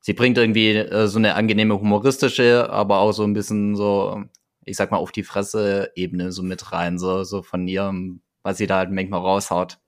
sie 0.00 0.12
bringt 0.12 0.36
irgendwie 0.36 0.76
äh, 0.76 1.06
so 1.06 1.18
eine 1.18 1.34
angenehme 1.34 1.80
humoristische, 1.80 2.68
aber 2.68 2.98
auch 2.98 3.12
so 3.12 3.24
ein 3.24 3.32
bisschen 3.32 3.74
so, 3.74 4.22
ich 4.66 4.76
sag 4.76 4.90
mal, 4.90 4.98
auf 4.98 5.12
die 5.12 5.24
Fresse-Ebene 5.24 6.30
so 6.30 6.42
mit 6.42 6.72
rein, 6.72 6.98
so, 6.98 7.24
so 7.24 7.42
von 7.42 7.66
ihr, 7.66 7.90
was 8.42 8.58
sie 8.58 8.66
da 8.66 8.76
halt 8.76 8.90
manchmal 8.90 9.20
raushaut. 9.20 9.78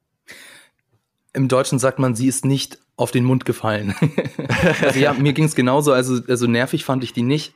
Im 1.35 1.49
Deutschen 1.49 1.79
sagt 1.79 1.99
man, 1.99 2.15
sie 2.15 2.29
ist 2.29 2.47
nicht 2.47 2.79
auf 3.03 3.11
den 3.11 3.25
Mund 3.25 3.45
gefallen. 3.45 3.95
also 4.83 4.99
ja, 4.99 5.13
mir 5.13 5.33
ging 5.33 5.45
es 5.45 5.55
genauso, 5.55 5.93
also, 5.93 6.21
also 6.29 6.47
nervig 6.47 6.85
fand 6.85 7.05
ich 7.05 7.13
die 7.13 7.23
nicht. 7.23 7.55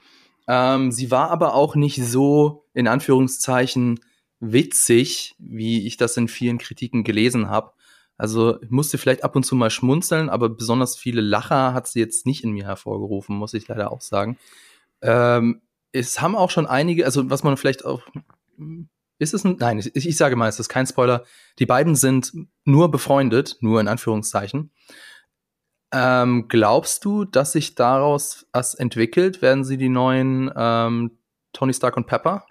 Ähm, 0.49 0.93
sie 0.93 1.11
war 1.11 1.31
aber 1.31 1.55
auch 1.55 1.75
nicht 1.75 2.03
so, 2.05 2.65
in 2.75 2.89
Anführungszeichen, 2.89 4.01
witzig, 4.41 5.35
wie 5.39 5.87
ich 5.87 5.97
das 5.97 6.17
in 6.17 6.29
vielen 6.29 6.59
Kritiken 6.59 7.05
gelesen 7.05 7.49
habe. 7.49 7.73
Also 8.19 8.59
musste 8.69 8.99
vielleicht 8.99 9.25
ab 9.25 9.37
und 9.37 9.45
zu 9.45 9.55
mal 9.55 9.71
schmunzeln, 9.71 10.31
aber 10.31 10.49
besonders 10.49 10.97
viele 10.97 11.21
Lacher 11.21 11.75
hat 11.75 11.87
sie 11.87 12.01
jetzt 12.01 12.27
nicht 12.27 12.45
in 12.45 12.53
mir 12.53 12.65
hervorgerufen, 12.65 13.37
muss 13.37 13.55
ich 13.55 13.69
leider 13.69 13.93
auch 13.93 14.01
sagen. 14.01 14.39
Ähm, 15.03 15.61
es 15.93 16.21
haben 16.21 16.37
auch 16.37 16.51
schon 16.51 16.67
einige, 16.67 17.05
also 17.05 17.29
was 17.31 17.43
man 17.43 17.57
vielleicht 17.57 17.85
auch. 17.85 18.03
Ist 19.19 19.35
es 19.35 19.45
ein. 19.45 19.57
Nein, 19.59 19.79
ich, 19.79 19.95
ich 19.95 20.17
sage 20.17 20.37
mal, 20.37 20.49
es 20.49 20.61
ist 20.61 20.69
kein 20.69 20.87
Spoiler. 20.87 21.25
Die 21.59 21.67
beiden 21.67 21.95
sind 21.95 22.33
nur 22.65 22.91
befreundet, 22.91 23.57
nur 23.61 23.81
in 23.81 23.89
Anführungszeichen. 23.89 24.71
Ähm, 25.93 26.47
glaubst 26.49 27.05
du, 27.05 27.25
dass 27.25 27.53
sich 27.53 27.75
daraus 27.75 28.47
was 28.53 28.75
entwickelt? 28.75 29.41
Werden 29.43 29.65
sie 29.65 29.77
die 29.77 29.89
neuen 29.89 30.51
ähm, 30.57 31.19
Tony 31.53 31.73
Stark 31.73 31.97
und 31.97 32.07
Pepper? 32.07 32.45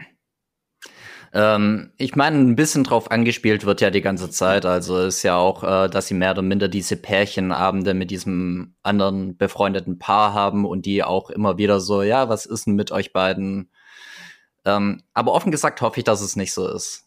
Ähm, 1.35 1.91
ich 1.97 2.15
meine, 2.15 2.37
ein 2.37 2.55
bisschen 2.55 2.85
drauf 2.85 3.11
angespielt 3.11 3.65
wird 3.65 3.81
ja 3.81 3.89
die 3.91 4.01
ganze 4.01 4.29
Zeit. 4.29 4.65
Also 4.65 4.99
ist 5.01 5.21
ja 5.23 5.35
auch, 5.35 5.63
äh, 5.63 5.89
dass 5.89 6.07
sie 6.07 6.13
mehr 6.13 6.31
oder 6.31 6.41
minder 6.41 6.69
diese 6.69 6.95
Pärchenabende 6.95 7.93
mit 7.93 8.09
diesem 8.09 8.75
anderen 8.83 9.35
befreundeten 9.35 9.99
Paar 9.99 10.33
haben 10.33 10.65
und 10.65 10.85
die 10.85 11.03
auch 11.03 11.29
immer 11.29 11.57
wieder 11.57 11.81
so, 11.81 12.03
ja, 12.03 12.29
was 12.29 12.45
ist 12.45 12.67
denn 12.67 12.75
mit 12.75 12.91
euch 12.91 13.11
beiden? 13.11 13.69
Ähm, 14.63 15.03
aber 15.13 15.33
offen 15.33 15.51
gesagt 15.51 15.81
hoffe 15.81 15.99
ich, 15.99 16.05
dass 16.05 16.21
es 16.21 16.37
nicht 16.37 16.53
so 16.53 16.69
ist. 16.69 17.03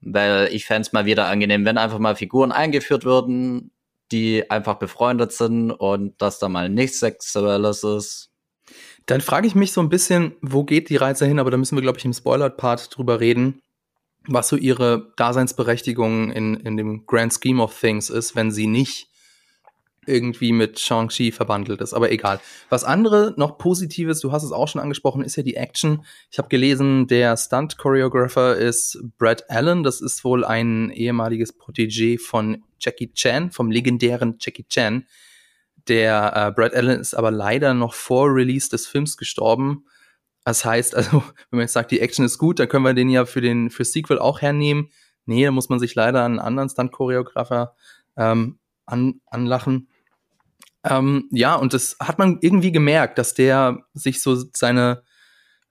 Weil 0.00 0.48
ich 0.52 0.64
fände 0.64 0.82
es 0.82 0.92
mal 0.94 1.04
wieder 1.04 1.26
angenehm, 1.26 1.66
wenn 1.66 1.78
einfach 1.78 1.98
mal 1.98 2.16
Figuren 2.16 2.52
eingeführt 2.52 3.04
würden, 3.04 3.72
die 4.12 4.50
einfach 4.50 4.74
befreundet 4.74 5.32
sind 5.32 5.70
und 5.70 6.20
dass 6.20 6.38
da 6.38 6.48
mal 6.48 6.68
nichts 6.68 7.00
Sexuelles 7.00 7.82
ist. 7.82 8.30
Dann 9.06 9.20
frage 9.20 9.46
ich 9.46 9.54
mich 9.54 9.72
so 9.72 9.80
ein 9.80 9.88
bisschen, 9.88 10.34
wo 10.42 10.64
geht 10.64 10.88
die 10.88 10.96
Reise 10.96 11.26
hin? 11.26 11.38
Aber 11.38 11.50
da 11.50 11.56
müssen 11.56 11.76
wir, 11.76 11.82
glaube 11.82 11.98
ich, 11.98 12.04
im 12.04 12.12
Spoiler-Part 12.12 12.96
drüber 12.96 13.20
reden 13.20 13.62
was 14.28 14.48
so 14.48 14.56
ihre 14.56 15.12
Daseinsberechtigung 15.16 16.30
in, 16.30 16.54
in 16.54 16.76
dem 16.76 17.06
Grand 17.06 17.32
Scheme 17.32 17.62
of 17.62 17.78
Things 17.78 18.10
ist, 18.10 18.34
wenn 18.36 18.50
sie 18.50 18.66
nicht 18.66 19.08
irgendwie 20.08 20.52
mit 20.52 20.78
Shang-Chi 20.78 21.32
verbandelt 21.32 21.80
ist. 21.80 21.92
Aber 21.92 22.12
egal. 22.12 22.40
Was 22.68 22.84
andere 22.84 23.34
noch 23.36 23.58
Positives, 23.58 24.20
du 24.20 24.30
hast 24.30 24.44
es 24.44 24.52
auch 24.52 24.68
schon 24.68 24.80
angesprochen, 24.80 25.24
ist 25.24 25.34
ja 25.34 25.42
die 25.42 25.56
Action. 25.56 26.04
Ich 26.30 26.38
habe 26.38 26.48
gelesen, 26.48 27.08
der 27.08 27.36
Stunt-Choreographer 27.36 28.56
ist 28.56 29.02
Brad 29.18 29.50
Allen. 29.50 29.82
Das 29.82 30.00
ist 30.00 30.22
wohl 30.22 30.44
ein 30.44 30.90
ehemaliges 30.90 31.58
Protégé 31.58 32.20
von 32.20 32.62
Jackie 32.80 33.12
Chan, 33.12 33.50
vom 33.50 33.70
legendären 33.70 34.36
Jackie 34.40 34.66
Chan. 34.68 35.06
Der 35.88 36.32
äh, 36.34 36.52
Brad 36.52 36.74
Allen 36.74 37.00
ist 37.00 37.14
aber 37.14 37.30
leider 37.30 37.74
noch 37.74 37.94
vor 37.94 38.34
Release 38.34 38.68
des 38.68 38.86
Films 38.86 39.16
gestorben. 39.16 39.84
Das 40.44 40.64
heißt, 40.64 40.94
also, 40.94 41.22
wenn 41.50 41.58
man 41.58 41.60
jetzt 41.60 41.72
sagt, 41.72 41.90
die 41.90 42.00
Action 42.00 42.24
ist 42.24 42.38
gut, 42.38 42.58
dann 42.58 42.68
können 42.68 42.84
wir 42.84 42.94
den 42.94 43.08
ja 43.08 43.24
für 43.24 43.40
den 43.40 43.70
für 43.70 43.84
Sequel 43.84 44.18
auch 44.18 44.42
hernehmen. 44.42 44.90
Nee, 45.26 45.44
da 45.44 45.50
muss 45.50 45.68
man 45.68 45.80
sich 45.80 45.94
leider 45.94 46.24
einen 46.24 46.38
anderen 46.38 46.68
Stunt-Choreografer 46.68 47.74
ähm, 48.16 48.58
an, 48.86 49.20
anlachen. 49.26 49.88
Ähm, 50.84 51.28
ja, 51.32 51.56
und 51.56 51.74
das 51.74 51.96
hat 52.00 52.18
man 52.18 52.38
irgendwie 52.40 52.70
gemerkt, 52.70 53.18
dass 53.18 53.34
der 53.34 53.84
sich 53.92 54.22
so 54.22 54.36
seine 54.52 55.02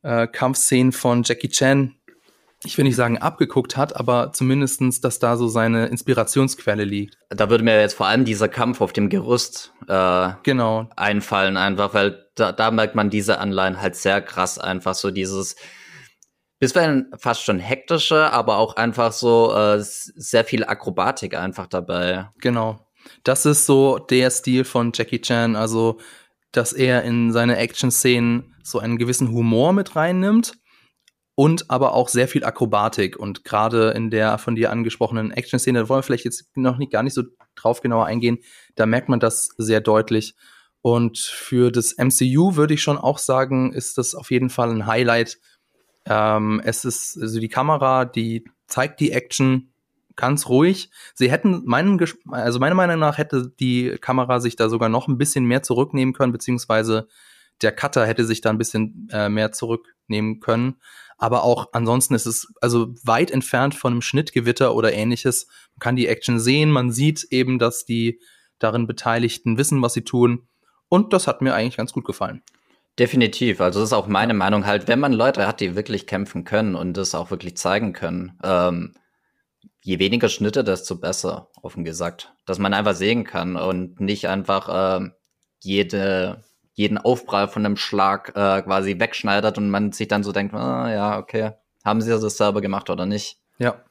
äh, 0.01 0.27
Kampfszenen 0.27 0.91
von 0.91 1.23
Jackie 1.23 1.49
Chan 1.49 1.95
ich 2.63 2.77
will 2.77 2.85
nicht 2.85 2.95
sagen 2.95 3.17
abgeguckt 3.17 3.77
hat, 3.77 3.95
aber 3.95 4.31
zumindestens, 4.33 5.01
dass 5.01 5.19
da 5.19 5.37
so 5.37 5.47
seine 5.47 5.87
Inspirationsquelle 5.87 6.83
liegt. 6.83 7.17
Da 7.29 7.49
würde 7.49 7.63
mir 7.63 7.79
jetzt 7.79 7.93
vor 7.93 8.07
allem 8.07 8.25
dieser 8.25 8.47
Kampf 8.47 8.81
auf 8.81 8.93
dem 8.93 9.09
Gerüst 9.09 9.73
äh, 9.87 10.29
genau. 10.43 10.89
einfallen, 10.95 11.57
einfach, 11.57 11.93
weil 11.93 12.25
da, 12.35 12.51
da 12.51 12.71
merkt 12.71 12.95
man 12.95 13.09
diese 13.09 13.39
Anleihen 13.39 13.81
halt 13.81 13.95
sehr 13.95 14.21
krass, 14.21 14.57
einfach 14.57 14.95
so 14.95 15.11
dieses 15.11 15.55
bisweilen 16.59 17.11
fast 17.17 17.43
schon 17.43 17.59
hektische, 17.59 18.31
aber 18.31 18.57
auch 18.57 18.77
einfach 18.77 19.11
so 19.11 19.53
äh, 19.53 19.79
sehr 19.81 20.45
viel 20.45 20.63
Akrobatik 20.63 21.35
einfach 21.37 21.67
dabei. 21.67 22.29
Genau. 22.39 22.79
Das 23.23 23.45
ist 23.45 23.65
so 23.65 23.99
der 23.99 24.31
Stil 24.31 24.63
von 24.63 24.91
Jackie 24.93 25.21
Chan, 25.21 25.55
also 25.55 25.99
dass 26.51 26.73
er 26.73 27.03
in 27.03 27.31
seine 27.33 27.57
Action-Szenen 27.57 28.55
so 28.63 28.79
einen 28.79 28.97
gewissen 28.97 29.29
Humor 29.31 29.73
mit 29.73 29.95
reinnimmt 29.95 30.53
und 31.35 31.69
aber 31.69 31.93
auch 31.93 32.09
sehr 32.09 32.27
viel 32.27 32.43
Akrobatik. 32.45 33.17
Und 33.17 33.43
gerade 33.43 33.91
in 33.91 34.09
der 34.09 34.37
von 34.37 34.55
dir 34.55 34.71
angesprochenen 34.71 35.31
Action-Szene, 35.31 35.79
da 35.79 35.89
wollen 35.89 35.99
wir 35.99 36.03
vielleicht 36.03 36.25
jetzt 36.25 36.55
noch 36.55 36.77
nicht 36.77 36.91
gar 36.91 37.03
nicht 37.03 37.13
so 37.13 37.23
drauf 37.55 37.81
genauer 37.81 38.05
eingehen, 38.05 38.39
da 38.75 38.85
merkt 38.85 39.09
man 39.09 39.19
das 39.19 39.49
sehr 39.57 39.81
deutlich. 39.81 40.35
Und 40.81 41.17
für 41.17 41.71
das 41.71 41.95
MCU 41.97 42.55
würde 42.55 42.75
ich 42.75 42.81
schon 42.81 42.97
auch 42.97 43.17
sagen, 43.17 43.73
ist 43.73 43.97
das 43.97 44.15
auf 44.15 44.31
jeden 44.31 44.49
Fall 44.49 44.69
ein 44.69 44.85
Highlight. 44.85 45.39
Ähm, 46.05 46.61
es 46.63 46.85
ist, 46.85 47.17
also 47.19 47.39
die 47.39 47.49
Kamera, 47.49 48.05
die 48.05 48.45
zeigt 48.67 48.99
die 48.99 49.11
Action 49.11 49.73
ganz 50.15 50.47
ruhig. 50.47 50.89
Sie 51.13 51.31
hätten 51.31 51.63
meinen, 51.65 51.99
also 52.29 52.59
meiner 52.59 52.75
Meinung 52.75 52.99
nach 52.99 53.17
hätte 53.17 53.51
die 53.59 53.97
Kamera 53.99 54.39
sich 54.39 54.55
da 54.55 54.69
sogar 54.69 54.89
noch 54.89 55.07
ein 55.07 55.17
bisschen 55.17 55.45
mehr 55.45 55.63
zurücknehmen 55.63 56.13
können, 56.13 56.31
beziehungsweise 56.31 57.07
der 57.61 57.71
Cutter 57.71 58.05
hätte 58.05 58.25
sich 58.25 58.41
da 58.41 58.49
ein 58.49 58.57
bisschen 58.57 59.07
äh, 59.11 59.29
mehr 59.29 59.51
zurücknehmen 59.51 60.39
können. 60.39 60.75
Aber 61.17 61.43
auch 61.43 61.69
ansonsten 61.71 62.13
ist 62.13 62.25
es 62.25 62.47
also 62.61 62.93
weit 63.03 63.31
entfernt 63.31 63.75
von 63.75 63.93
einem 63.93 64.01
Schnittgewitter 64.01 64.75
oder 64.75 64.93
ähnliches. 64.93 65.47
Man 65.75 65.79
kann 65.79 65.95
die 65.95 66.07
Action 66.07 66.39
sehen, 66.39 66.71
man 66.71 66.91
sieht 66.91 67.27
eben, 67.31 67.59
dass 67.59 67.85
die 67.85 68.19
darin 68.59 68.87
Beteiligten 68.87 69.57
wissen, 69.57 69.81
was 69.81 69.93
sie 69.93 70.03
tun. 70.03 70.47
Und 70.89 71.13
das 71.13 71.27
hat 71.27 71.41
mir 71.41 71.53
eigentlich 71.53 71.77
ganz 71.77 71.93
gut 71.93 72.05
gefallen. 72.05 72.43
Definitiv. 72.99 73.59
Also 73.59 73.79
das 73.79 73.89
ist 73.89 73.93
auch 73.93 74.07
meine 74.07 74.33
Meinung 74.33 74.65
halt, 74.65 74.87
wenn 74.87 74.99
man 74.99 75.11
Leute 75.11 75.47
hat, 75.47 75.59
die 75.59 75.75
wirklich 75.75 76.07
kämpfen 76.07 76.45
können 76.45 76.75
und 76.75 76.95
das 76.95 77.15
auch 77.15 77.29
wirklich 77.29 77.57
zeigen 77.57 77.91
können, 77.91 78.37
ähm, 78.43 78.93
je 79.81 79.99
weniger 79.99 80.29
Schnitte, 80.29 80.63
desto 80.63 80.95
besser, 80.95 81.49
offen 81.61 81.83
gesagt. 81.83 82.33
Dass 82.45 82.59
man 82.59 82.73
einfach 82.73 82.95
sehen 82.95 83.25
kann 83.25 83.57
und 83.57 83.99
nicht 83.99 84.27
einfach 84.27 85.01
äh, 85.01 85.09
jede 85.59 86.43
jeden 86.75 86.97
Aufprall 86.97 87.47
von 87.47 87.65
einem 87.65 87.77
Schlag 87.77 88.29
äh, 88.35 88.61
quasi 88.61 88.99
wegschneidert 88.99 89.57
und 89.57 89.69
man 89.69 89.91
sich 89.91 90.07
dann 90.07 90.23
so 90.23 90.31
denkt, 90.31 90.53
ah, 90.53 90.91
ja, 90.91 91.17
okay, 91.17 91.53
haben 91.83 92.01
sie 92.01 92.09
das 92.09 92.37
selber 92.37 92.61
gemacht 92.61 92.89
oder 92.89 93.05
nicht? 93.05 93.39
Ja. 93.57 93.81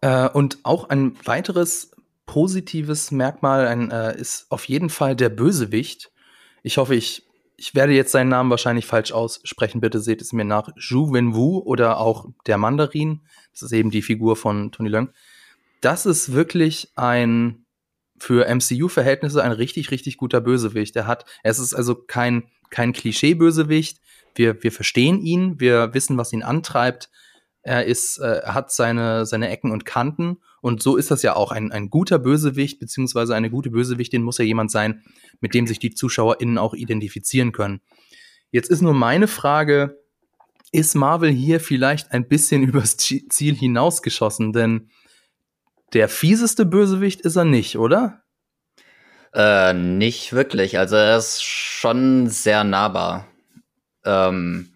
Äh, 0.00 0.28
und 0.28 0.58
auch 0.62 0.88
ein 0.88 1.16
weiteres 1.24 1.90
positives 2.26 3.10
Merkmal 3.10 3.66
ein, 3.66 3.90
äh, 3.90 4.16
ist 4.16 4.46
auf 4.50 4.66
jeden 4.66 4.88
Fall 4.88 5.16
der 5.16 5.30
Bösewicht. 5.30 6.12
Ich 6.62 6.78
hoffe, 6.78 6.94
ich, 6.94 7.26
ich 7.56 7.74
werde 7.74 7.92
jetzt 7.92 8.12
seinen 8.12 8.28
Namen 8.28 8.50
wahrscheinlich 8.50 8.86
falsch 8.86 9.10
aussprechen. 9.10 9.80
Bitte 9.80 9.98
seht 9.98 10.22
es 10.22 10.32
mir 10.32 10.44
nach. 10.44 10.68
Zhu 10.78 11.12
Wenwu 11.12 11.58
oder 11.58 11.98
auch 11.98 12.28
der 12.46 12.56
Mandarin. 12.56 13.22
Das 13.52 13.62
ist 13.62 13.72
eben 13.72 13.90
die 13.90 14.02
Figur 14.02 14.36
von 14.36 14.70
Tony 14.70 14.88
Leung. 14.88 15.08
Das 15.80 16.06
ist 16.06 16.32
wirklich 16.32 16.92
ein 16.94 17.64
für 18.20 18.46
MCU-Verhältnisse 18.46 19.42
ein 19.42 19.52
richtig, 19.52 19.90
richtig 19.90 20.18
guter 20.18 20.40
Bösewicht. 20.40 20.94
Er 20.94 21.06
hat, 21.06 21.24
es 21.42 21.58
ist 21.58 21.74
also 21.74 21.94
kein, 21.94 22.44
kein 22.70 22.92
Klischee-Bösewicht. 22.92 23.98
Wir, 24.34 24.62
wir 24.62 24.70
verstehen 24.70 25.20
ihn, 25.22 25.58
wir 25.58 25.94
wissen, 25.94 26.18
was 26.18 26.32
ihn 26.32 26.42
antreibt. 26.42 27.10
Er 27.62 27.86
ist, 27.86 28.18
äh, 28.18 28.42
hat 28.44 28.70
seine, 28.72 29.24
seine 29.24 29.48
Ecken 29.48 29.72
und 29.72 29.86
Kanten. 29.86 30.36
Und 30.60 30.82
so 30.82 30.96
ist 30.96 31.10
das 31.10 31.22
ja 31.22 31.34
auch. 31.34 31.50
Ein, 31.50 31.72
ein 31.72 31.88
guter 31.88 32.18
Bösewicht, 32.18 32.78
beziehungsweise 32.78 33.34
eine 33.34 33.50
gute 33.50 33.70
Bösewichtin 33.70 34.22
muss 34.22 34.38
ja 34.38 34.44
jemand 34.44 34.70
sein, 34.70 35.02
mit 35.40 35.54
dem 35.54 35.66
sich 35.66 35.78
die 35.78 35.94
ZuschauerInnen 35.94 36.58
auch 36.58 36.74
identifizieren 36.74 37.52
können. 37.52 37.80
Jetzt 38.50 38.70
ist 38.70 38.82
nur 38.82 38.94
meine 38.94 39.28
Frage, 39.28 39.98
ist 40.72 40.94
Marvel 40.94 41.30
hier 41.30 41.58
vielleicht 41.58 42.12
ein 42.12 42.28
bisschen 42.28 42.62
übers 42.68 42.98
Ziel 42.98 43.54
hinausgeschossen? 43.54 44.52
Denn 44.52 44.90
der 45.92 46.08
fieseste 46.08 46.64
Bösewicht 46.64 47.20
ist 47.22 47.36
er 47.36 47.44
nicht, 47.44 47.78
oder? 47.78 48.22
Äh, 49.32 49.72
nicht 49.74 50.32
wirklich. 50.32 50.78
Also 50.78 50.96
er 50.96 51.16
ist 51.16 51.42
schon 51.42 52.28
sehr 52.28 52.64
nahbar. 52.64 53.26
Ähm, 54.04 54.72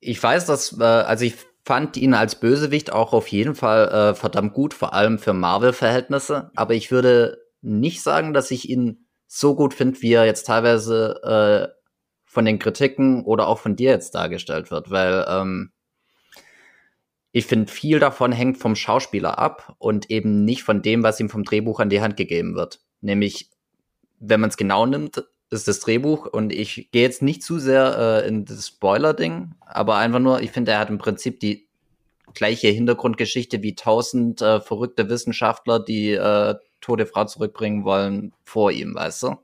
ich 0.00 0.22
weiß, 0.22 0.46
dass, 0.46 0.78
äh, 0.78 0.84
also 0.84 1.24
ich 1.24 1.36
fand 1.64 1.96
ihn 1.96 2.14
als 2.14 2.36
Bösewicht 2.36 2.92
auch 2.92 3.12
auf 3.12 3.28
jeden 3.28 3.54
Fall 3.54 3.88
äh, 3.88 4.14
verdammt 4.14 4.54
gut, 4.54 4.74
vor 4.74 4.94
allem 4.94 5.18
für 5.18 5.32
Marvel-Verhältnisse. 5.32 6.50
Aber 6.54 6.74
ich 6.74 6.90
würde 6.90 7.38
nicht 7.60 8.02
sagen, 8.02 8.32
dass 8.32 8.50
ich 8.50 8.68
ihn 8.68 9.06
so 9.26 9.54
gut 9.54 9.74
finde, 9.74 10.00
wie 10.00 10.12
er 10.12 10.24
jetzt 10.24 10.46
teilweise 10.46 11.20
äh, 11.22 11.78
von 12.24 12.44
den 12.44 12.58
Kritiken 12.58 13.24
oder 13.24 13.48
auch 13.48 13.58
von 13.58 13.76
dir 13.76 13.90
jetzt 13.90 14.14
dargestellt 14.14 14.70
wird, 14.70 14.90
weil 14.90 15.26
ähm, 15.28 15.72
ich 17.32 17.46
finde, 17.46 17.70
viel 17.70 17.98
davon 17.98 18.32
hängt 18.32 18.58
vom 18.58 18.74
Schauspieler 18.74 19.38
ab 19.38 19.74
und 19.78 20.10
eben 20.10 20.44
nicht 20.44 20.62
von 20.62 20.82
dem, 20.82 21.02
was 21.02 21.20
ihm 21.20 21.28
vom 21.28 21.44
Drehbuch 21.44 21.80
an 21.80 21.90
die 21.90 22.00
Hand 22.00 22.16
gegeben 22.16 22.54
wird. 22.54 22.80
Nämlich, 23.00 23.50
wenn 24.18 24.40
man 24.40 24.50
es 24.50 24.56
genau 24.56 24.86
nimmt, 24.86 25.24
ist 25.50 25.68
das 25.68 25.80
Drehbuch 25.80 26.26
und 26.26 26.52
ich 26.52 26.90
gehe 26.90 27.02
jetzt 27.02 27.22
nicht 27.22 27.42
zu 27.42 27.58
sehr 27.58 28.22
äh, 28.24 28.28
in 28.28 28.44
das 28.44 28.66
Spoiler-Ding, 28.66 29.54
aber 29.60 29.96
einfach 29.96 30.18
nur, 30.18 30.40
ich 30.40 30.50
finde, 30.50 30.72
er 30.72 30.80
hat 30.80 30.90
im 30.90 30.98
Prinzip 30.98 31.40
die 31.40 31.68
gleiche 32.34 32.68
Hintergrundgeschichte 32.68 33.62
wie 33.62 33.74
tausend 33.74 34.42
äh, 34.42 34.60
verrückte 34.60 35.08
Wissenschaftler, 35.08 35.80
die 35.80 36.12
äh, 36.12 36.54
tote 36.80 37.06
Frau 37.06 37.24
zurückbringen 37.24 37.84
wollen, 37.84 38.32
vor 38.44 38.70
ihm, 38.70 38.94
weißt 38.94 39.22
du? 39.24 39.36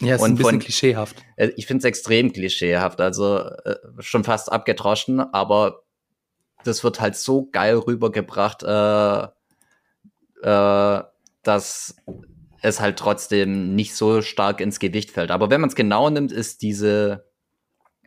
Ja, 0.00 0.14
ist 0.14 0.22
und 0.22 0.30
ein 0.30 0.36
bisschen 0.36 0.50
von, 0.50 0.58
klischeehaft. 0.60 1.16
Äh, 1.36 1.50
ich 1.56 1.66
finde 1.66 1.78
es 1.78 1.84
extrem 1.84 2.32
klischeehaft, 2.32 3.00
also 3.00 3.38
äh, 3.38 3.76
schon 4.00 4.24
fast 4.24 4.50
abgedroschen, 4.50 5.20
aber 5.20 5.82
das 6.64 6.84
wird 6.84 7.00
halt 7.00 7.16
so 7.16 7.48
geil 7.50 7.76
rübergebracht, 7.76 8.62
äh, 8.62 9.22
äh, 10.42 11.02
dass 11.42 11.96
es 12.60 12.80
halt 12.80 12.98
trotzdem 12.98 13.74
nicht 13.74 13.94
so 13.94 14.20
stark 14.22 14.60
ins 14.60 14.80
Gewicht 14.80 15.10
fällt. 15.10 15.30
Aber 15.30 15.50
wenn 15.50 15.60
man 15.60 15.68
es 15.68 15.76
genau 15.76 16.10
nimmt, 16.10 16.32
ist 16.32 16.62
diese 16.62 17.28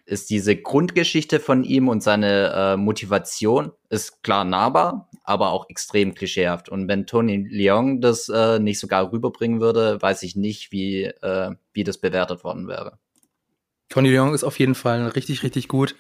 ist 0.06 0.30
diese 0.30 0.58
Grundgeschichte 0.58 1.40
von 1.40 1.64
ihm 1.64 1.88
und 1.88 2.04
seine 2.04 2.52
äh, 2.54 2.78
Motivation 2.78 3.72
ist 3.90 4.24
klar 4.24 4.44
nahbar, 4.44 5.10
aber 5.24 5.52
auch 5.52 5.70
extrem 5.70 6.16
klischeehaft. 6.16 6.68
Und 6.68 6.90
wenn 6.90 7.08
Tony 7.08 7.48
Leung 7.50 8.02
das 8.02 8.28
äh, 8.28 8.60
nicht 8.60 8.80
sogar 8.80 9.12
rüberbringen 9.12 9.62
würde, 9.62 10.02
weiß 10.02 10.24
ich 10.24 10.36
nicht, 10.36 10.74
wie, 10.74 11.04
äh, 11.04 11.52
wie 11.72 11.86
das 11.86 11.98
bewertet 11.98 12.44
worden 12.44 12.68
wäre. 12.68 12.98
Tony 13.88 14.10
Leung 14.10 14.34
ist 14.34 14.44
auf 14.44 14.60
jeden 14.60 14.76
Fall 14.76 15.08
richtig, 15.08 15.44
richtig 15.44 15.70
gut 15.70 15.96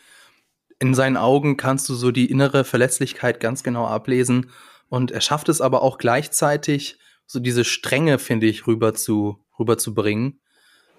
in 0.82 0.96
seinen 0.96 1.16
Augen 1.16 1.58
kannst 1.58 1.88
du 1.90 1.94
so 1.94 2.10
die 2.10 2.30
innere 2.30 2.64
Verletzlichkeit 2.64 3.40
ganz 3.40 3.62
genau 3.62 3.86
ablesen. 3.86 4.50
Und 4.90 5.12
er 5.12 5.22
schafft 5.22 5.48
es 5.48 5.62
aber 5.62 5.84
auch 5.84 6.00
gleichzeitig, 6.00 6.98
so 7.28 7.40
diese 7.40 7.64
Strenge, 7.64 8.18
finde 8.18 8.48
ich, 8.48 8.66
rüber 8.66 8.96
zu, 8.96 9.38
rüber 9.60 9.78
zu 9.78 9.94
bringen. 9.94 10.40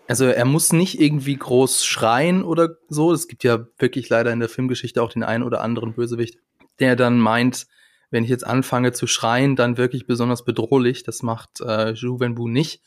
Also 0.07 0.27
er 0.27 0.45
muss 0.45 0.73
nicht 0.73 1.01
irgendwie 1.01 1.37
groß 1.37 1.85
schreien 1.85 2.45
oder 2.45 2.77
so. 2.89 3.13
Es 3.13 3.27
gibt 3.27 3.43
ja 3.43 3.67
wirklich 3.77 4.09
leider 4.09 4.33
in 4.33 4.39
der 4.39 4.49
Filmgeschichte 4.49 5.03
auch 5.03 5.13
den 5.13 5.25
einen 5.25 5.43
oder 5.43 5.63
anderen 5.63 5.95
Bösewicht, 5.95 6.39
der 6.79 6.95
dann 6.95 7.19
meint, 7.19 7.67
wenn 8.11 8.23
ich 8.23 8.31
jetzt 8.31 8.47
anfange 8.47 8.93
zu 8.93 9.09
schreien, 9.09 9.57
dann 9.57 9.79
wirklich 9.79 10.07
besonders 10.07 10.45
bedrohlich. 10.45 11.03
Das 11.03 11.25
macht 11.25 11.61
äh, 11.61 11.95
Zhu 11.95 12.21
Wenbu 12.21 12.47
nicht 12.47 12.83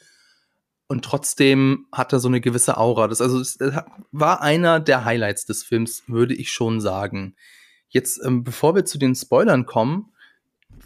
und 0.88 1.04
trotzdem 1.04 1.88
hat 1.92 2.14
er 2.14 2.20
so 2.20 2.28
eine 2.28 2.42
gewisse 2.42 2.78
Aura. 2.78 3.08
Das 3.08 3.22
also 3.22 3.40
es 3.40 3.58
war 4.12 4.42
einer 4.42 4.80
der 4.80 5.06
Highlights 5.06 5.46
des 5.46 5.64
Films, 5.64 6.04
würde 6.08 6.34
ich 6.36 6.52
schon 6.52 6.80
sagen. 6.80 7.36
Jetzt, 7.90 8.22
ähm, 8.24 8.44
bevor 8.44 8.76
wir 8.76 8.86
zu 8.86 8.98
den 8.98 9.16
Spoilern 9.16 9.66
kommen, 9.66 10.12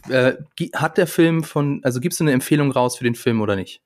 äh, 0.08 0.34
hat 0.74 0.98
der 0.98 1.08
Film 1.08 1.44
von, 1.44 1.82
also 1.84 2.00
gibst 2.00 2.20
du 2.20 2.24
eine 2.24 2.32
Empfehlung 2.32 2.72
raus 2.72 2.98
für 2.98 3.04
den 3.04 3.16
Film 3.16 3.42
oder 3.42 3.56
nicht? 3.56 3.82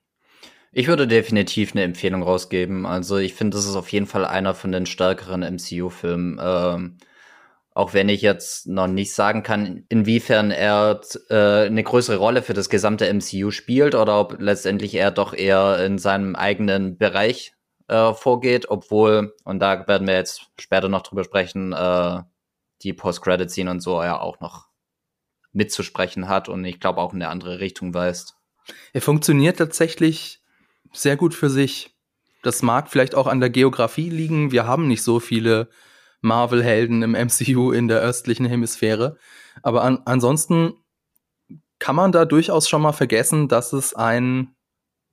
Ich 0.72 0.88
würde 0.88 1.06
definitiv 1.06 1.72
eine 1.72 1.82
Empfehlung 1.82 2.22
rausgeben. 2.22 2.84
Also 2.84 3.16
ich 3.16 3.34
finde, 3.34 3.56
das 3.56 3.66
ist 3.66 3.76
auf 3.76 3.88
jeden 3.90 4.06
Fall 4.06 4.24
einer 4.24 4.54
von 4.54 4.72
den 4.72 4.86
stärkeren 4.86 5.42
MCU-Filmen. 5.42 6.40
Ähm, 6.42 6.98
auch 7.74 7.92
wenn 7.92 8.08
ich 8.08 8.22
jetzt 8.22 8.68
noch 8.68 8.86
nicht 8.86 9.12
sagen 9.12 9.42
kann, 9.42 9.84
inwiefern 9.88 10.52
er 10.52 11.00
äh, 11.28 11.66
eine 11.66 11.82
größere 11.82 12.16
Rolle 12.16 12.42
für 12.42 12.54
das 12.54 12.68
gesamte 12.68 13.12
MCU 13.12 13.50
spielt 13.50 13.96
oder 13.96 14.20
ob 14.20 14.40
letztendlich 14.40 14.94
er 14.94 15.10
doch 15.10 15.34
eher 15.34 15.84
in 15.84 15.98
seinem 15.98 16.36
eigenen 16.36 16.96
Bereich 16.96 17.52
äh, 17.88 18.14
vorgeht, 18.14 18.68
obwohl, 18.68 19.34
und 19.42 19.58
da 19.58 19.88
werden 19.88 20.06
wir 20.06 20.14
jetzt 20.14 20.46
später 20.58 20.88
noch 20.88 21.02
drüber 21.02 21.24
sprechen, 21.24 21.72
äh, 21.72 22.22
die 22.82 22.92
Post-Credit-Scene 22.92 23.70
und 23.70 23.80
so 23.80 24.00
er 24.00 24.22
auch 24.22 24.38
noch 24.38 24.68
mitzusprechen 25.52 26.28
hat 26.28 26.48
und 26.48 26.64
ich 26.64 26.78
glaube 26.78 27.00
auch 27.00 27.12
in 27.12 27.22
eine 27.22 27.30
andere 27.30 27.58
Richtung 27.58 27.92
weist. 27.92 28.36
Er 28.92 29.02
funktioniert 29.02 29.58
tatsächlich 29.58 30.40
sehr 30.92 31.16
gut 31.16 31.34
für 31.34 31.50
sich. 31.50 31.90
Das 32.42 32.62
mag 32.62 32.88
vielleicht 32.88 33.16
auch 33.16 33.26
an 33.26 33.40
der 33.40 33.50
Geografie 33.50 34.10
liegen. 34.10 34.52
Wir 34.52 34.66
haben 34.66 34.86
nicht 34.86 35.02
so 35.02 35.18
viele 35.18 35.68
Marvel-Helden 36.24 37.02
im 37.02 37.12
MCU 37.12 37.70
in 37.70 37.86
der 37.86 38.00
östlichen 38.00 38.46
Hemisphäre. 38.46 39.16
Aber 39.62 39.82
an, 39.82 40.00
ansonsten 40.06 40.74
kann 41.78 41.94
man 41.94 42.12
da 42.12 42.24
durchaus 42.24 42.68
schon 42.68 42.82
mal 42.82 42.92
vergessen, 42.92 43.46
dass 43.48 43.72
es 43.72 43.94
ein 43.94 44.54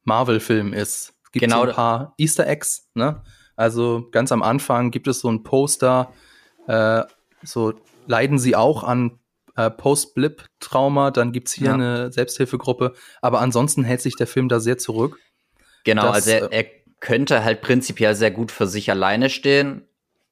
Marvel-Film 0.03 0.73
ist. 0.73 1.13
Es 1.23 1.31
gibt 1.31 1.43
genau. 1.43 1.63
so 1.63 1.69
ein 1.69 1.75
paar 1.75 2.13
Easter 2.17 2.47
Eggs, 2.47 2.89
ne? 2.95 3.23
Also 3.55 4.07
ganz 4.11 4.31
am 4.31 4.41
Anfang 4.41 4.89
gibt 4.89 5.07
es 5.07 5.19
so 5.19 5.29
ein 5.29 5.43
Poster, 5.43 6.11
äh, 6.67 7.03
so 7.43 7.73
leiden 8.07 8.39
sie 8.39 8.55
auch 8.55 8.83
an 8.83 9.19
äh, 9.55 9.69
Post-Blip-Trauma, 9.69 11.11
dann 11.11 11.31
gibt's 11.31 11.51
hier 11.51 11.67
ja. 11.67 11.73
eine 11.73 12.11
Selbsthilfegruppe, 12.11 12.93
aber 13.21 13.41
ansonsten 13.41 13.83
hält 13.83 14.01
sich 14.01 14.15
der 14.15 14.27
Film 14.27 14.49
da 14.49 14.59
sehr 14.59 14.77
zurück. 14.77 15.19
Genau, 15.83 16.03
dass, 16.03 16.27
also 16.27 16.31
er, 16.31 16.51
er 16.51 16.65
könnte 16.99 17.43
halt 17.43 17.61
prinzipiell 17.61 18.15
sehr 18.15 18.31
gut 18.31 18.51
für 18.51 18.67
sich 18.67 18.89
alleine 18.89 19.29
stehen, 19.29 19.87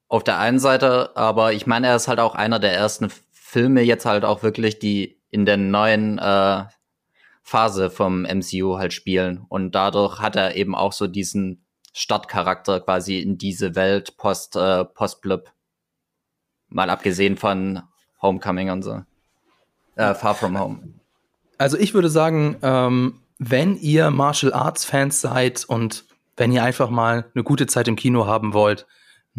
auf 0.10 0.24
der 0.24 0.40
einen 0.40 0.60
Seite, 0.60 1.16
aber 1.16 1.54
ich 1.54 1.68
meine, 1.68 1.88
er 1.88 1.96
ist 1.96 2.08
halt 2.08 2.20
auch 2.20 2.36
einer 2.36 2.60
der 2.60 2.74
ersten 2.74 3.10
Filme 3.32 3.82
jetzt 3.82 4.06
halt 4.06 4.26
auch 4.26 4.44
wirklich, 4.44 4.80
die 4.80 5.18
in 5.30 5.46
der 5.46 5.58
neuen 5.58 6.18
äh, 6.18 6.66
Phase 7.44 7.90
vom 7.90 8.24
MCU 8.24 8.78
halt 8.78 8.92
spielen. 8.92 9.46
Und 9.50 9.74
dadurch 9.74 10.20
hat 10.20 10.36
er 10.36 10.56
eben 10.56 10.76
auch 10.76 10.94
so 10.94 11.08
diesen 11.08 11.64
Stadtcharakter 11.94 12.80
quasi 12.82 13.20
in 13.20 13.38
diese 13.38 13.76
Welt 13.76 14.18
post 14.18 14.56
äh, 14.56 14.84
post 14.84 15.24
-Blip. 15.24 15.46
Mal 16.70 16.90
abgesehen 16.90 17.38
von 17.38 17.82
Homecoming 18.22 18.72
und 18.72 18.84
so. 18.84 19.04
Äh, 19.96 20.14
Far 20.16 20.36
From 20.36 20.60
Home. 20.60 20.80
Also 21.58 21.78
ich 21.78 21.94
würde 21.94 22.10
sagen, 22.10 22.58
ähm, 22.62 23.22
wenn 23.38 23.76
ihr 23.78 24.12
Martial 24.12 24.54
Arts 24.54 24.86
Fans 24.86 25.22
seid 25.22 25.66
und 25.66 26.06
wenn 26.38 26.52
ihr 26.52 26.64
einfach 26.64 26.90
mal 26.90 27.26
eine 27.34 27.44
gute 27.44 27.68
Zeit 27.68 27.88
im 27.88 27.96
Kino 27.96 28.26
haben 28.26 28.54
wollt, 28.54 28.88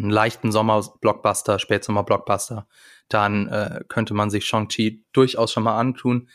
einen 0.01 0.11
leichten 0.11 0.51
Sommer-Blockbuster, 0.51 1.59
Spätsommer-Blockbuster, 1.59 2.67
dann 3.09 3.47
äh, 3.47 3.81
könnte 3.87 4.13
man 4.13 4.29
sich 4.29 4.45
Shang-Chi 4.45 5.03
durchaus 5.13 5.51
schon 5.51 5.63
mal 5.63 5.77
antun. 5.77 6.29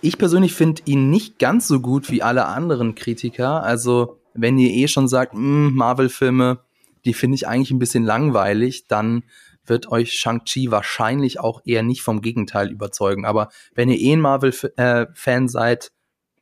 Ich 0.00 0.18
persönlich 0.18 0.54
finde 0.54 0.82
ihn 0.84 1.10
nicht 1.10 1.38
ganz 1.38 1.68
so 1.68 1.80
gut 1.80 2.10
wie 2.10 2.22
alle 2.22 2.46
anderen 2.46 2.94
Kritiker. 2.94 3.62
Also, 3.62 4.20
wenn 4.34 4.58
ihr 4.58 4.70
eh 4.70 4.88
schon 4.88 5.08
sagt, 5.08 5.32
hm, 5.34 5.74
Marvel-Filme, 5.74 6.60
die 7.04 7.14
finde 7.14 7.36
ich 7.36 7.48
eigentlich 7.48 7.70
ein 7.70 7.78
bisschen 7.78 8.04
langweilig, 8.04 8.86
dann 8.86 9.24
wird 9.66 9.90
euch 9.90 10.12
Shang-Chi 10.12 10.70
wahrscheinlich 10.70 11.40
auch 11.40 11.60
eher 11.64 11.82
nicht 11.82 12.02
vom 12.02 12.22
Gegenteil 12.22 12.70
überzeugen. 12.70 13.24
Aber 13.24 13.48
wenn 13.74 13.90
ihr 13.90 13.98
eh 13.98 14.12
ein 14.12 14.20
Marvel-Fan 14.20 15.44
äh, 15.44 15.48
seid, 15.48 15.92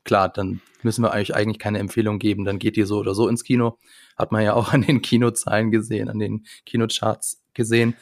klar, 0.05 0.29
dann 0.29 0.61
müssen 0.83 1.03
wir 1.03 1.13
euch 1.13 1.35
eigentlich 1.35 1.59
keine 1.59 1.79
Empfehlung 1.79 2.19
geben, 2.19 2.45
dann 2.45 2.59
geht 2.59 2.77
ihr 2.77 2.87
so 2.87 2.99
oder 2.99 3.15
so 3.15 3.29
ins 3.29 3.43
Kino. 3.43 3.79
Hat 4.17 4.33
man 4.33 4.43
ja 4.43 4.55
auch 4.55 4.73
an 4.73 4.83
den 4.83 5.03
Kinozahlen 5.03 5.71
gesehen, 5.71 6.09
an 6.09 6.19
den 6.19 6.47
Kinocharts 6.65 7.43
gesehen. 7.55 7.95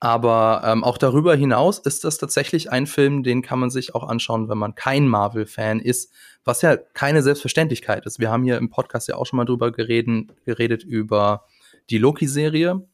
Aber 0.00 0.62
ähm, 0.66 0.84
auch 0.84 0.98
darüber 0.98 1.34
hinaus 1.34 1.78
ist 1.78 2.04
das 2.04 2.18
tatsächlich 2.18 2.70
ein 2.70 2.86
Film, 2.86 3.22
den 3.22 3.40
kann 3.40 3.58
man 3.58 3.70
sich 3.70 3.94
auch 3.94 4.06
anschauen, 4.06 4.50
wenn 4.50 4.58
man 4.58 4.74
kein 4.74 5.08
Marvel-Fan 5.08 5.80
ist, 5.80 6.12
was 6.44 6.60
ja 6.60 6.76
keine 6.76 7.22
Selbstverständlichkeit 7.22 8.04
ist. 8.04 8.18
Wir 8.18 8.30
haben 8.30 8.44
hier 8.44 8.58
im 8.58 8.68
Podcast 8.68 9.08
ja 9.08 9.16
auch 9.16 9.24
schon 9.24 9.38
mal 9.38 9.46
drüber 9.46 9.72
gereden, 9.72 10.32
geredet 10.44 10.84
über 10.84 11.46
die 11.88 11.96
Loki-Serie. 11.96 12.86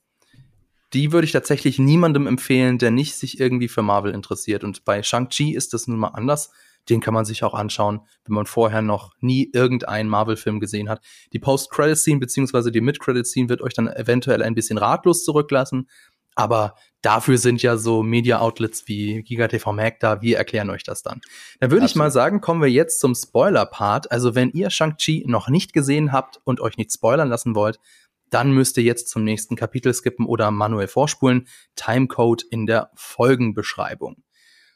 Die 0.92 1.10
würde 1.10 1.24
ich 1.24 1.32
tatsächlich 1.32 1.80
niemandem 1.80 2.28
empfehlen, 2.28 2.78
der 2.78 2.92
nicht 2.92 3.16
sich 3.16 3.40
irgendwie 3.40 3.68
für 3.68 3.82
Marvel 3.82 4.14
interessiert. 4.14 4.62
Und 4.62 4.84
bei 4.84 5.02
Shang-Chi 5.02 5.54
ist 5.54 5.72
das 5.72 5.88
nun 5.88 5.98
mal 5.98 6.08
anders 6.08 6.52
den 6.88 7.00
kann 7.00 7.14
man 7.14 7.24
sich 7.24 7.44
auch 7.44 7.54
anschauen, 7.54 8.00
wenn 8.24 8.34
man 8.34 8.46
vorher 8.46 8.82
noch 8.82 9.12
nie 9.20 9.50
irgendeinen 9.52 10.08
Marvel-Film 10.08 10.60
gesehen 10.60 10.88
hat. 10.88 11.04
Die 11.32 11.38
Post-Credit-Scene 11.38 12.18
beziehungsweise 12.18 12.72
die 12.72 12.80
Mid-Credit-Scene 12.80 13.48
wird 13.48 13.62
euch 13.62 13.74
dann 13.74 13.88
eventuell 13.88 14.42
ein 14.42 14.54
bisschen 14.54 14.78
ratlos 14.78 15.24
zurücklassen. 15.24 15.88
Aber 16.36 16.74
dafür 17.02 17.38
sind 17.38 17.62
ja 17.62 17.76
so 17.76 18.02
Media-Outlets 18.02 18.88
wie 18.88 19.22
GigaTV 19.22 19.72
Mac 19.72 20.00
da. 20.00 20.22
Wir 20.22 20.38
erklären 20.38 20.70
euch 20.70 20.84
das 20.84 21.02
dann. 21.02 21.20
Dann 21.58 21.70
würde 21.70 21.86
ich 21.86 21.96
mal 21.96 22.10
sagen, 22.10 22.40
kommen 22.40 22.62
wir 22.62 22.70
jetzt 22.70 23.00
zum 23.00 23.14
Spoiler-Part. 23.14 24.10
Also 24.10 24.34
wenn 24.34 24.50
ihr 24.50 24.70
Shang-Chi 24.70 25.24
noch 25.26 25.48
nicht 25.48 25.72
gesehen 25.72 26.12
habt 26.12 26.40
und 26.44 26.60
euch 26.60 26.76
nicht 26.76 26.92
spoilern 26.92 27.28
lassen 27.28 27.54
wollt, 27.54 27.78
dann 28.30 28.52
müsst 28.52 28.76
ihr 28.76 28.84
jetzt 28.84 29.08
zum 29.08 29.24
nächsten 29.24 29.56
Kapitel 29.56 29.92
skippen 29.92 30.24
oder 30.24 30.50
manuell 30.50 30.88
vorspulen. 30.88 31.48
Timecode 31.74 32.44
in 32.50 32.66
der 32.66 32.90
Folgenbeschreibung. 32.94 34.22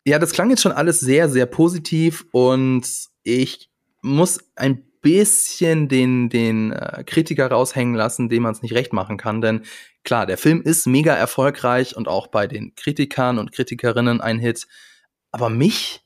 Ja, 0.04 0.18
das 0.18 0.32
klang 0.32 0.50
jetzt 0.50 0.62
schon 0.62 0.72
alles 0.72 1.00
sehr, 1.00 1.28
sehr 1.28 1.46
positiv 1.46 2.26
und 2.30 2.86
ich 3.22 3.70
muss 4.02 4.38
ein 4.54 4.84
bisschen 5.00 5.88
den, 5.88 6.28
den 6.28 6.72
äh, 6.72 7.04
Kritiker 7.06 7.48
raushängen 7.48 7.94
lassen, 7.94 8.28
dem 8.28 8.42
man 8.42 8.52
es 8.52 8.62
nicht 8.62 8.74
recht 8.74 8.92
machen 8.92 9.16
kann. 9.16 9.40
Denn 9.40 9.62
klar, 10.02 10.26
der 10.26 10.38
Film 10.38 10.62
ist 10.62 10.86
mega 10.86 11.14
erfolgreich 11.14 11.96
und 11.96 12.08
auch 12.08 12.26
bei 12.26 12.46
den 12.46 12.74
Kritikern 12.74 13.38
und 13.38 13.52
Kritikerinnen 13.52 14.20
ein 14.20 14.38
Hit. 14.38 14.66
Aber 15.30 15.50
mich, 15.50 16.02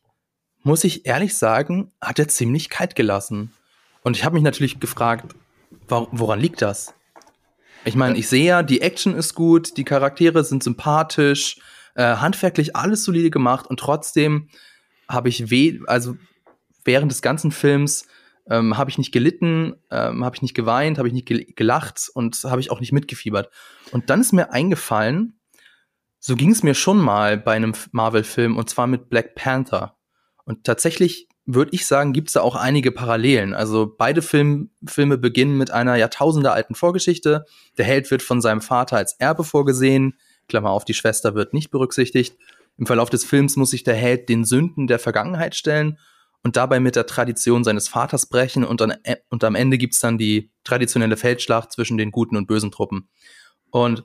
muss 0.63 0.85
ich 0.85 1.07
ehrlich 1.07 1.37
sagen, 1.37 1.93
hat 2.01 2.19
er 2.19 2.29
ziemlich 2.29 2.71
kalt 2.71 2.95
gelassen. 2.95 3.53
Und 4.03 4.17
ich 4.17 4.25
habe 4.25 4.35
mich 4.35 4.43
natürlich 4.43 4.81
gefragt, 4.81 5.35
woran 5.89 6.41
liegt 6.41 6.63
das? 6.63 6.95
Ich 7.85 7.95
meine, 7.95 8.19
ich 8.19 8.29
sehe 8.29 8.45
ja, 8.45 8.63
die 8.63 8.81
Action 8.81 9.15
ist 9.15 9.35
gut, 9.35 9.77
die 9.77 9.85
Charaktere 9.85 10.45
sind 10.45 10.63
sympathisch, 10.63 11.61
äh, 11.99 12.17
handwerklich 12.17 12.77
alles 12.77 13.03
solide 13.03 13.29
gemacht 13.29 13.67
und 13.67 13.81
trotzdem 13.81 14.49
habe 15.09 15.29
ich 15.29 15.51
weh, 15.51 15.81
also 15.89 16.17
während 16.85 17.11
des 17.11 17.23
ganzen 17.23 17.51
Films 17.51 18.07
ähm, 18.49 18.79
habe 18.79 18.89
ich 18.89 18.99
nicht 18.99 19.11
gelitten, 19.11 19.75
ähm, 19.91 20.25
habe 20.25 20.37
ich 20.37 20.43
nicht 20.43 20.55
geweint, 20.55 20.99
habe 20.99 21.09
ich 21.09 21.15
nicht 21.15 21.27
gelacht 21.57 22.09
und 22.15 22.37
habe 22.45 22.61
ich 22.61 22.71
auch 22.71 22.79
nicht 22.79 22.93
mitgefiebert. 22.93 23.51
Und 23.91 24.11
dann 24.11 24.21
ist 24.21 24.33
mir 24.33 24.53
eingefallen, 24.53 25.41
so 26.21 26.37
ging 26.37 26.53
es 26.53 26.63
mir 26.63 26.75
schon 26.75 26.99
mal 26.99 27.37
bei 27.37 27.55
einem 27.55 27.75
Marvel-Film 27.91 28.57
und 28.57 28.71
zwar 28.71 28.87
mit 28.87 29.09
Black 29.09 29.35
Panther. 29.35 29.97
Und 30.45 30.63
tatsächlich 30.65 31.29
würde 31.47 31.73
ich 31.75 31.85
sagen, 31.85 32.13
gibt 32.13 32.29
es 32.29 32.35
da 32.35 32.43
auch 32.43 32.55
einige 32.55 32.93
Parallelen. 32.93 33.55
Also 33.55 33.93
beide 33.99 34.23
Film, 34.23 34.71
Filme 34.87 35.19
beginnen 35.19 35.59
mit 35.59 35.73
einer 35.73 35.97
jahrtausendealten 35.97 36.77
Vorgeschichte. 36.77 37.45
Der 37.77 37.87
Held 37.87 38.09
wird 38.13 38.23
von 38.23 38.41
seinem 38.41 38.61
Vater 38.61 38.99
als 38.99 39.15
Erbe 39.19 39.43
vorgesehen. 39.43 40.15
Klammer 40.49 40.71
auf, 40.71 40.85
die 40.85 40.95
Schwester 40.95 41.35
wird 41.35 41.55
nicht 41.55 41.71
berücksichtigt. 41.71 42.37
Im 42.77 42.87
Verlauf 42.87 43.11
des 43.11 43.25
Films 43.25 43.57
muss 43.57 43.71
sich 43.71 43.85
der 43.85 43.95
Held 43.95 44.29
den 44.29 44.45
Sünden 44.45 44.87
der 44.87 44.99
Vergangenheit 44.99 45.55
stellen 45.55 45.99
und 46.43 46.57
dabei 46.57 46.81
mit 46.81 46.97
der 46.97 47.07
Tradition 47.07 47.65
seines 47.65 47.89
Vaters 47.89 48.27
brechen 48.27 48.65
und, 48.65 48.81
dann, 48.81 48.95
und 49.29 49.45
am 49.45 49.55
Ende 49.55 49.79
gibt's 49.79 50.01
dann 50.01 50.19
die 50.19 50.53
traditionelle 50.65 51.17
Feldschlacht 51.17 51.73
zwischen 51.73 51.99
den 51.99 52.11
guten 52.11 52.37
und 52.37 52.47
bösen 52.47 52.71
Truppen. 52.71 53.09
Und 53.71 54.05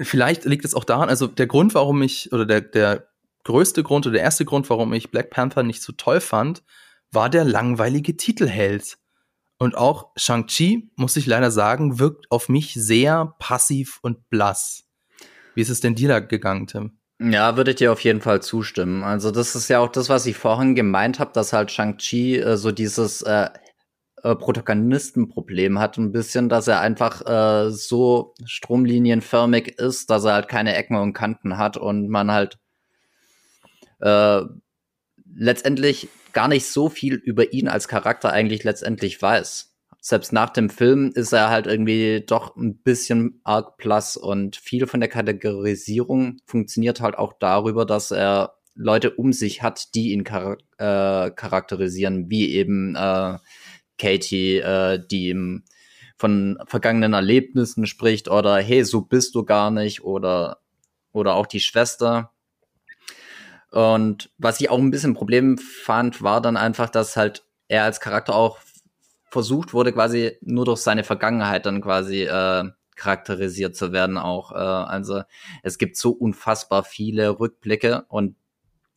vielleicht 0.00 0.44
liegt 0.44 0.64
es 0.64 0.74
auch 0.74 0.84
daran, 0.84 1.08
also 1.08 1.26
der 1.26 1.46
Grund, 1.46 1.74
warum 1.74 2.02
ich, 2.02 2.32
oder 2.32 2.46
der, 2.46 2.60
der 2.60 3.08
größte 3.44 3.82
Grund 3.82 4.06
oder 4.06 4.14
der 4.14 4.22
erste 4.22 4.44
Grund, 4.44 4.70
warum 4.70 4.92
ich 4.92 5.10
Black 5.10 5.30
Panther 5.30 5.62
nicht 5.62 5.82
so 5.82 5.92
toll 5.92 6.20
fand, 6.20 6.62
war 7.10 7.30
der 7.30 7.44
langweilige 7.44 8.16
Titelheld. 8.16 8.98
Und 9.58 9.76
auch 9.76 10.10
Shang-Chi, 10.16 10.90
muss 10.96 11.16
ich 11.16 11.26
leider 11.26 11.50
sagen, 11.50 11.98
wirkt 11.98 12.30
auf 12.30 12.48
mich 12.48 12.74
sehr 12.74 13.34
passiv 13.38 13.98
und 14.02 14.28
blass. 14.28 14.84
Wie 15.54 15.60
ist 15.60 15.70
es 15.70 15.80
denn 15.80 15.94
dir 15.94 16.08
da 16.08 16.20
gegangen, 16.20 16.66
Tim? 16.66 16.98
Ja, 17.20 17.56
würde 17.56 17.70
ich 17.70 17.76
dir 17.76 17.92
auf 17.92 18.00
jeden 18.00 18.20
Fall 18.20 18.42
zustimmen. 18.42 19.04
Also 19.04 19.30
das 19.30 19.54
ist 19.54 19.68
ja 19.68 19.78
auch 19.78 19.88
das, 19.88 20.08
was 20.08 20.26
ich 20.26 20.36
vorhin 20.36 20.74
gemeint 20.74 21.20
habe, 21.20 21.32
dass 21.32 21.52
halt 21.52 21.70
Shang-Chi 21.70 22.38
äh, 22.38 22.56
so 22.56 22.72
dieses 22.72 23.22
äh, 23.22 23.48
äh, 24.22 24.34
Protagonistenproblem 24.34 25.78
hat, 25.78 25.96
ein 25.96 26.10
bisschen, 26.10 26.48
dass 26.48 26.66
er 26.66 26.80
einfach 26.80 27.22
äh, 27.26 27.70
so 27.70 28.34
stromlinienförmig 28.44 29.78
ist, 29.78 30.10
dass 30.10 30.24
er 30.24 30.34
halt 30.34 30.48
keine 30.48 30.74
Ecken 30.74 30.96
und 30.96 31.12
Kanten 31.12 31.56
hat 31.56 31.76
und 31.76 32.08
man 32.08 32.32
halt 32.32 32.58
äh, 34.00 34.40
letztendlich 35.36 36.08
gar 36.32 36.48
nicht 36.48 36.66
so 36.66 36.88
viel 36.88 37.14
über 37.14 37.52
ihn 37.52 37.68
als 37.68 37.86
Charakter 37.86 38.32
eigentlich 38.32 38.64
letztendlich 38.64 39.22
weiß 39.22 39.73
selbst 40.06 40.34
nach 40.34 40.50
dem 40.50 40.68
Film 40.68 41.12
ist 41.14 41.32
er 41.32 41.48
halt 41.48 41.66
irgendwie 41.66 42.22
doch 42.26 42.56
ein 42.56 42.76
bisschen 42.76 43.40
arg 43.42 43.78
plus 43.78 44.18
und 44.18 44.54
viel 44.54 44.86
von 44.86 45.00
der 45.00 45.08
Kategorisierung 45.08 46.42
funktioniert 46.44 47.00
halt 47.00 47.16
auch 47.16 47.32
darüber, 47.40 47.86
dass 47.86 48.10
er 48.10 48.58
Leute 48.74 49.12
um 49.12 49.32
sich 49.32 49.62
hat, 49.62 49.94
die 49.94 50.12
ihn 50.12 50.26
char 50.26 50.58
äh, 50.76 51.30
charakterisieren, 51.30 52.28
wie 52.28 52.52
eben 52.52 52.94
äh, 52.96 53.38
Katie, 53.96 54.58
äh, 54.58 55.00
die 55.10 55.30
ihm 55.30 55.64
von 56.18 56.58
vergangenen 56.66 57.14
Erlebnissen 57.14 57.86
spricht 57.86 58.28
oder 58.28 58.58
hey, 58.58 58.84
so 58.84 59.00
bist 59.00 59.34
du 59.34 59.42
gar 59.46 59.70
nicht 59.70 60.04
oder 60.04 60.58
oder 61.12 61.34
auch 61.34 61.46
die 61.46 61.60
Schwester. 61.60 62.30
Und 63.70 64.30
was 64.36 64.60
ich 64.60 64.68
auch 64.68 64.78
ein 64.78 64.90
bisschen 64.90 65.14
Problem 65.14 65.56
fand, 65.56 66.20
war 66.20 66.42
dann 66.42 66.58
einfach, 66.58 66.90
dass 66.90 67.16
halt 67.16 67.46
er 67.68 67.84
als 67.84 68.00
Charakter 68.00 68.34
auch 68.34 68.58
versucht 69.34 69.74
wurde, 69.74 69.92
quasi 69.92 70.38
nur 70.42 70.64
durch 70.64 70.78
seine 70.78 71.02
Vergangenheit 71.02 71.66
dann 71.66 71.82
quasi 71.82 72.22
äh, 72.22 72.70
charakterisiert 72.94 73.74
zu 73.74 73.92
werden 73.92 74.16
auch. 74.16 74.52
Äh, 74.52 74.54
also 74.54 75.22
es 75.64 75.76
gibt 75.76 75.96
so 75.96 76.12
unfassbar 76.12 76.84
viele 76.84 77.40
Rückblicke 77.40 78.04
und 78.08 78.36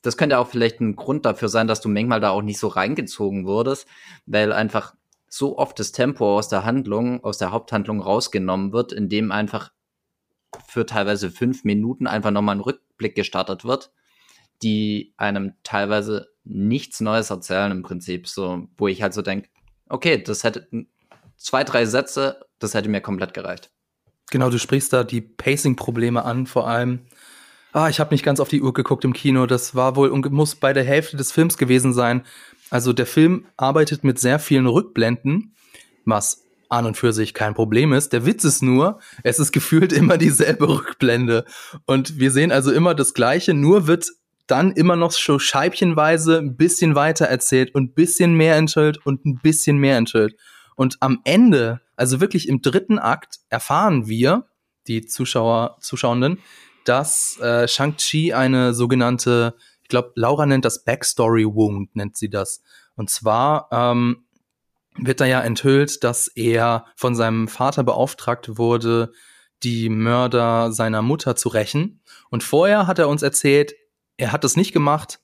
das 0.04 0.16
könnte 0.16 0.38
auch 0.38 0.48
vielleicht 0.48 0.80
ein 0.80 0.96
Grund 0.96 1.26
dafür 1.26 1.50
sein, 1.50 1.68
dass 1.68 1.82
du 1.82 1.90
manchmal 1.90 2.20
da 2.20 2.30
auch 2.30 2.44
nicht 2.44 2.60
so 2.60 2.68
reingezogen 2.68 3.48
wurdest, 3.48 3.88
weil 4.28 4.54
einfach 4.54 4.94
so 5.28 5.58
oft 5.58 5.80
das 5.80 5.92
Tempo 5.92 6.38
aus 6.38 6.50
der 6.50 6.64
Handlung, 6.64 7.24
aus 7.24 7.40
der 7.40 7.52
Haupthandlung 7.52 8.00
rausgenommen 8.00 8.72
wird, 8.74 8.94
indem 8.94 9.32
einfach 9.32 9.72
für 10.68 10.86
teilweise 10.86 11.32
fünf 11.32 11.64
Minuten 11.64 12.06
einfach 12.06 12.30
nochmal 12.30 12.58
ein 12.58 12.62
Rückblick 12.62 13.16
gestartet 13.16 13.66
wird, 13.66 13.92
die 14.62 15.16
einem 15.18 15.56
teilweise 15.64 16.28
nichts 16.44 17.02
Neues 17.02 17.32
erzählen 17.32 17.72
im 17.72 17.82
Prinzip, 17.82 18.28
so, 18.28 18.68
wo 18.78 18.88
ich 18.88 19.02
halt 19.02 19.16
so 19.16 19.24
denke, 19.24 19.50
okay, 19.90 20.22
das 20.22 20.44
hätte 20.44 20.68
zwei, 21.38 21.64
drei 21.64 21.86
Sätze, 21.86 22.46
das 22.60 22.74
hätte 22.74 22.90
mir 22.90 23.02
komplett 23.02 23.34
gereicht. 23.34 23.72
Genau, 24.30 24.50
du 24.50 24.60
sprichst 24.60 24.92
da 24.92 25.04
die 25.04 25.22
Pacing-Probleme 25.22 26.24
an, 26.26 26.48
vor 26.48 26.68
allem. 26.68 27.06
Ah, 27.72 27.90
ich 27.90 28.00
habe 28.00 28.14
nicht 28.14 28.24
ganz 28.24 28.40
auf 28.40 28.50
die 28.50 28.62
Uhr 28.62 28.74
geguckt 28.74 29.06
im 29.06 29.14
Kino. 29.14 29.46
Das 29.46 29.76
war 29.76 29.96
wohl 29.96 30.10
und 30.10 30.30
muss 30.32 30.56
bei 30.56 30.74
der 30.74 30.84
Hälfte 30.84 31.16
des 31.16 31.32
Films 31.32 31.58
gewesen 31.58 31.94
sein. 31.94 32.26
Also 32.70 32.92
der 32.92 33.06
Film 33.06 33.46
arbeitet 33.56 34.04
mit 34.04 34.20
sehr 34.20 34.40
vielen 34.40 34.68
Rückblenden, 34.68 35.54
was 36.06 36.44
an 36.70 36.86
und 36.86 36.98
für 36.98 37.14
sich 37.14 37.34
kein 37.34 37.54
Problem 37.54 37.94
ist. 37.94 38.12
Der 38.14 38.26
Witz 38.26 38.44
ist 38.44 38.62
nur, 38.62 39.00
es 39.24 39.40
ist 39.40 39.52
gefühlt 39.52 39.94
immer 39.94 40.18
dieselbe 40.18 40.68
Rückblende. 40.68 41.46
Und 41.86 42.20
wir 42.20 42.32
sehen 42.32 42.52
also 42.52 42.72
immer 42.72 42.96
das 42.96 43.14
Gleiche, 43.14 43.54
nur 43.54 43.88
wird 43.88 44.10
dann 44.48 44.72
immer 44.72 44.96
noch 44.96 45.12
so 45.12 45.40
scheibchenweise 45.40 46.40
ein 46.40 46.56
bisschen 46.56 46.96
weiter 46.96 47.26
erzählt 47.26 47.76
und 47.76 47.92
ein 47.92 47.94
bisschen 47.94 48.34
mehr 48.36 48.56
enthüllt 48.56 49.06
und 49.06 49.26
ein 49.26 49.40
bisschen 49.42 49.78
mehr 49.78 49.98
enthüllt. 49.98 50.36
Und 50.76 50.98
am 51.02 51.22
Ende, 51.26 51.82
also 51.96 52.22
wirklich 52.22 52.48
im 52.48 52.62
dritten 52.62 53.00
Akt, 53.00 53.40
erfahren 53.50 54.08
wir, 54.08 54.46
die 54.88 55.06
Zuschauer, 55.06 55.78
Zuschauenden, 55.82 56.40
dass 56.86 57.38
äh, 57.40 57.68
Shang-Chi 57.68 58.34
eine 58.34 58.74
sogenannte, 58.74 59.56
ich 59.84 59.90
glaube, 59.90 60.14
Laura 60.16 60.46
nennt 60.46 60.64
das 60.64 60.86
Backstory 60.86 61.46
Wound, 61.46 61.96
nennt 61.96 62.16
sie 62.16 62.30
das. 62.30 62.62
Und 62.96 63.10
zwar 63.10 63.68
ähm, 63.72 64.26
wird 64.98 65.20
da 65.20 65.26
ja 65.26 65.42
enthüllt, 65.42 66.04
dass 66.04 66.28
er 66.30 66.86
von 66.96 67.16
seinem 67.16 67.48
Vater 67.48 67.84
beauftragt 67.84 68.58
wurde, 68.58 69.12
die 69.64 69.90
Mörder 69.90 70.72
seiner 70.72 71.02
Mutter 71.02 71.36
zu 71.36 71.50
rächen. 71.50 72.02
Und 72.30 72.44
vorher 72.44 72.88
hat 72.88 73.00
er 73.00 73.10
uns 73.10 73.22
erzählt, 73.22 73.74
er 74.18 74.32
hat 74.32 74.44
das 74.44 74.56
nicht 74.56 74.74
gemacht 74.74 75.20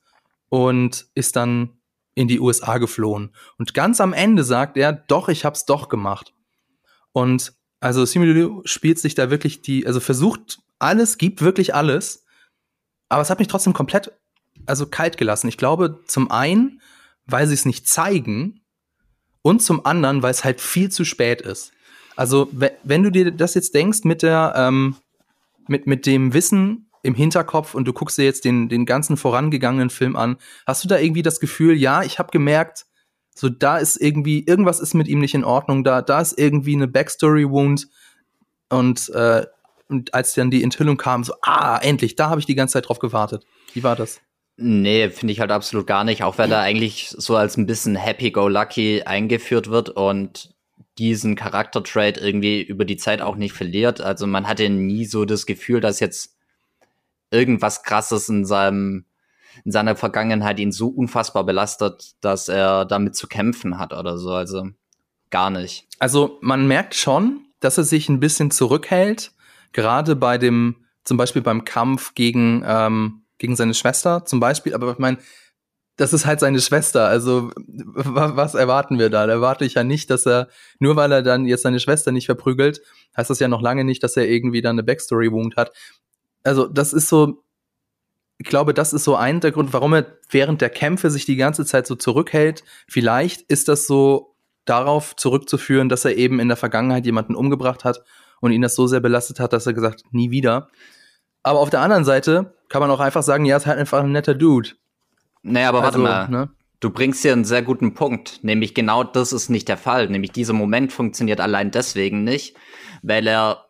und 0.49 1.07
ist 1.15 1.35
dann 1.35 1.77
in 2.15 2.27
die 2.27 2.39
USA 2.39 2.77
geflohen. 2.77 3.33
Und 3.57 3.73
ganz 3.73 3.99
am 3.99 4.13
Ende 4.13 4.43
sagt 4.43 4.77
er, 4.77 4.93
doch, 4.93 5.29
ich 5.29 5.45
hab's 5.45 5.65
doch 5.65 5.89
gemacht. 5.89 6.33
Und 7.11 7.53
also 7.79 8.05
Simu 8.05 8.61
spielt 8.65 8.99
sich 8.99 9.15
da 9.15 9.29
wirklich 9.29 9.61
die, 9.61 9.85
also 9.87 9.99
versucht 9.99 10.59
alles, 10.79 11.17
gibt 11.17 11.41
wirklich 11.41 11.73
alles. 11.73 12.25
Aber 13.09 13.21
es 13.21 13.29
hat 13.29 13.39
mich 13.39 13.47
trotzdem 13.47 13.73
komplett, 13.73 14.11
also 14.65 14.85
kalt 14.85 15.17
gelassen. 15.17 15.47
Ich 15.47 15.57
glaube, 15.57 15.99
zum 16.07 16.31
einen, 16.31 16.81
weil 17.25 17.47
sie 17.47 17.53
es 17.53 17.65
nicht 17.65 17.87
zeigen 17.87 18.61
und 19.41 19.61
zum 19.61 19.85
anderen, 19.85 20.23
weil 20.23 20.31
es 20.31 20.43
halt 20.43 20.61
viel 20.61 20.89
zu 20.91 21.03
spät 21.03 21.41
ist. 21.41 21.71
Also, 22.15 22.47
wenn 22.51 23.03
du 23.03 23.11
dir 23.11 23.31
das 23.31 23.55
jetzt 23.55 23.73
denkst 23.73 24.03
mit 24.03 24.21
der, 24.21 24.53
ähm, 24.55 24.95
mit, 25.67 25.87
mit 25.87 26.05
dem 26.05 26.33
Wissen, 26.33 26.89
im 27.03 27.13
Hinterkopf 27.13 27.75
und 27.75 27.85
du 27.85 27.93
guckst 27.93 28.17
dir 28.17 28.23
jetzt 28.23 28.45
den, 28.45 28.69
den 28.69 28.85
ganzen 28.85 29.17
vorangegangenen 29.17 29.89
Film 29.89 30.15
an, 30.15 30.37
hast 30.65 30.83
du 30.83 30.87
da 30.87 30.97
irgendwie 30.97 31.21
das 31.21 31.39
Gefühl, 31.39 31.75
ja, 31.75 32.01
ich 32.01 32.17
habe 32.17 32.31
gemerkt, 32.31 32.85
so 33.35 33.49
da 33.49 33.77
ist 33.77 33.97
irgendwie, 33.97 34.43
irgendwas 34.45 34.79
ist 34.79 34.93
mit 34.93 35.07
ihm 35.07 35.19
nicht 35.19 35.35
in 35.35 35.43
Ordnung, 35.43 35.83
da, 35.83 36.01
da 36.01 36.21
ist 36.21 36.39
irgendwie 36.39 36.75
eine 36.75 36.87
Backstory-Wound 36.87 37.87
und, 38.69 39.09
äh, 39.09 39.45
und 39.89 40.13
als 40.13 40.33
dann 40.33 40.49
die 40.49 40.63
Enthüllung 40.63 40.97
kam, 40.97 41.23
so, 41.23 41.33
ah, 41.41 41.77
endlich, 41.77 42.15
da 42.15 42.29
habe 42.29 42.39
ich 42.39 42.45
die 42.45 42.55
ganze 42.55 42.73
Zeit 42.73 42.87
drauf 42.87 42.99
gewartet. 42.99 43.45
Wie 43.73 43.83
war 43.83 43.95
das? 43.95 44.21
Nee, 44.55 45.09
finde 45.09 45.33
ich 45.33 45.39
halt 45.39 45.51
absolut 45.51 45.87
gar 45.87 46.03
nicht, 46.03 46.23
auch 46.23 46.37
wenn 46.37 46.51
er 46.51 46.59
eigentlich 46.59 47.09
so 47.09 47.35
als 47.35 47.57
ein 47.57 47.65
bisschen 47.65 47.95
happy-go-lucky 47.95 49.01
eingeführt 49.03 49.69
wird 49.69 49.89
und 49.89 50.53
diesen 50.99 51.35
Charakter-Trade 51.35 52.19
irgendwie 52.19 52.61
über 52.61 52.85
die 52.85 52.97
Zeit 52.97 53.21
auch 53.21 53.35
nicht 53.35 53.53
verliert. 53.53 53.99
Also 53.99 54.27
man 54.27 54.47
hatte 54.47 54.69
nie 54.69 55.05
so 55.05 55.25
das 55.25 55.47
Gefühl, 55.47 55.81
dass 55.81 55.99
jetzt 55.99 56.35
irgendwas 57.33 57.83
krasses 57.83 58.29
in 58.29 58.45
seinem 58.45 59.05
in 59.65 59.71
seiner 59.71 59.95
Vergangenheit 59.95 60.59
ihn 60.59 60.71
so 60.71 60.87
unfassbar 60.87 61.43
belastet, 61.43 62.13
dass 62.21 62.49
er 62.49 62.85
damit 62.85 63.15
zu 63.15 63.27
kämpfen 63.27 63.77
hat 63.77 63.93
oder 63.93 64.17
so. 64.17 64.31
Also 64.31 64.69
gar 65.29 65.49
nicht. 65.49 65.87
Also 65.99 66.37
man 66.41 66.67
merkt 66.67 66.95
schon, 66.95 67.45
dass 67.59 67.77
er 67.77 67.83
sich 67.83 68.09
ein 68.09 68.19
bisschen 68.19 68.51
zurückhält, 68.51 69.31
gerade 69.71 70.15
bei 70.15 70.37
dem, 70.37 70.85
zum 71.03 71.17
Beispiel 71.17 71.41
beim 71.41 71.65
Kampf 71.65 72.13
gegen, 72.15 72.63
ähm, 72.65 73.23
gegen 73.37 73.55
seine 73.55 73.73
Schwester 73.73 74.25
zum 74.25 74.39
Beispiel. 74.39 74.73
Aber 74.73 74.91
ich 74.91 74.99
meine, 74.99 75.17
das 75.95 76.13
ist 76.13 76.25
halt 76.25 76.39
seine 76.39 76.59
Schwester. 76.59 77.07
Also, 77.07 77.51
was 77.57 78.55
erwarten 78.55 78.99
wir 78.99 79.09
da? 79.09 79.27
Da 79.27 79.33
erwarte 79.33 79.65
ich 79.65 79.75
ja 79.75 79.83
nicht, 79.83 80.09
dass 80.09 80.25
er, 80.25 80.49
nur 80.79 80.95
weil 80.95 81.11
er 81.11 81.21
dann 81.21 81.45
jetzt 81.45 81.63
seine 81.63 81.79
Schwester 81.79 82.11
nicht 82.11 82.25
verprügelt, 82.25 82.81
heißt 83.15 83.29
das 83.29 83.39
ja 83.39 83.47
noch 83.47 83.61
lange 83.61 83.83
nicht, 83.83 84.03
dass 84.03 84.17
er 84.17 84.27
irgendwie 84.27 84.61
dann 84.61 84.75
eine 84.75 84.83
Backstory-Wound 84.83 85.55
hat. 85.55 85.71
Also, 86.43 86.67
das 86.67 86.93
ist 86.93 87.07
so, 87.07 87.43
ich 88.37 88.47
glaube, 88.47 88.73
das 88.73 88.93
ist 88.93 89.03
so 89.03 89.15
ein 89.15 89.39
der 89.39 89.51
Grund, 89.51 89.73
warum 89.73 89.93
er 89.93 90.05
während 90.29 90.61
der 90.61 90.69
Kämpfe 90.69 91.09
sich 91.09 91.25
die 91.25 91.35
ganze 91.35 91.65
Zeit 91.65 91.87
so 91.87 91.95
zurückhält. 91.95 92.63
Vielleicht 92.87 93.41
ist 93.43 93.67
das 93.67 93.87
so 93.87 94.35
darauf 94.65 95.15
zurückzuführen, 95.15 95.89
dass 95.89 96.05
er 96.05 96.15
eben 96.15 96.39
in 96.39 96.47
der 96.47 96.57
Vergangenheit 96.57 97.05
jemanden 97.05 97.35
umgebracht 97.35 97.83
hat 97.83 98.03
und 98.41 98.51
ihn 98.51 98.61
das 98.61 98.75
so 98.75 98.87
sehr 98.87 98.99
belastet 98.99 99.39
hat, 99.39 99.53
dass 99.53 99.65
er 99.65 99.73
gesagt, 99.73 100.03
nie 100.11 100.31
wieder. 100.31 100.69
Aber 101.43 101.59
auf 101.59 101.69
der 101.69 101.81
anderen 101.81 102.05
Seite 102.05 102.53
kann 102.69 102.81
man 102.81 102.91
auch 102.91 102.99
einfach 102.99 103.23
sagen, 103.23 103.45
ja, 103.45 103.57
ist 103.57 103.65
halt 103.65 103.79
einfach 103.79 104.03
ein 104.03 104.11
netter 104.11 104.33
Dude. 104.33 104.71
Naja, 105.43 105.69
aber 105.69 105.83
also, 105.83 106.01
warte 106.03 106.29
mal. 106.29 106.29
Ne? 106.29 106.49
Du 106.79 106.89
bringst 106.89 107.21
hier 107.21 107.33
einen 107.33 107.45
sehr 107.45 107.61
guten 107.61 107.93
Punkt, 107.93 108.43
nämlich 108.43 108.73
genau 108.73 109.03
das 109.03 109.31
ist 109.31 109.49
nicht 109.49 109.67
der 109.69 109.77
Fall. 109.77 110.09
Nämlich 110.09 110.31
dieser 110.31 110.53
Moment 110.53 110.91
funktioniert 110.91 111.39
allein 111.39 111.71
deswegen 111.71 112.23
nicht, 112.23 112.57
weil 113.01 113.27
er 113.27 113.62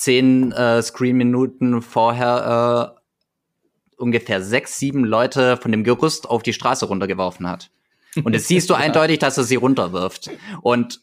zehn 0.00 0.50
äh, 0.52 0.80
Screen-Minuten 0.80 1.82
vorher 1.82 2.96
äh, 2.96 4.00
ungefähr 4.00 4.42
sechs, 4.42 4.78
sieben 4.78 5.04
Leute 5.04 5.58
von 5.58 5.72
dem 5.72 5.84
Gerüst 5.84 6.26
auf 6.26 6.42
die 6.42 6.54
Straße 6.54 6.86
runtergeworfen 6.86 7.46
hat. 7.46 7.70
Und 8.24 8.32
jetzt 8.32 8.48
siehst 8.48 8.70
du 8.70 8.74
eindeutig, 8.86 9.18
dass 9.18 9.36
er 9.36 9.44
sie 9.44 9.56
runterwirft. 9.56 10.30
Und 10.62 11.02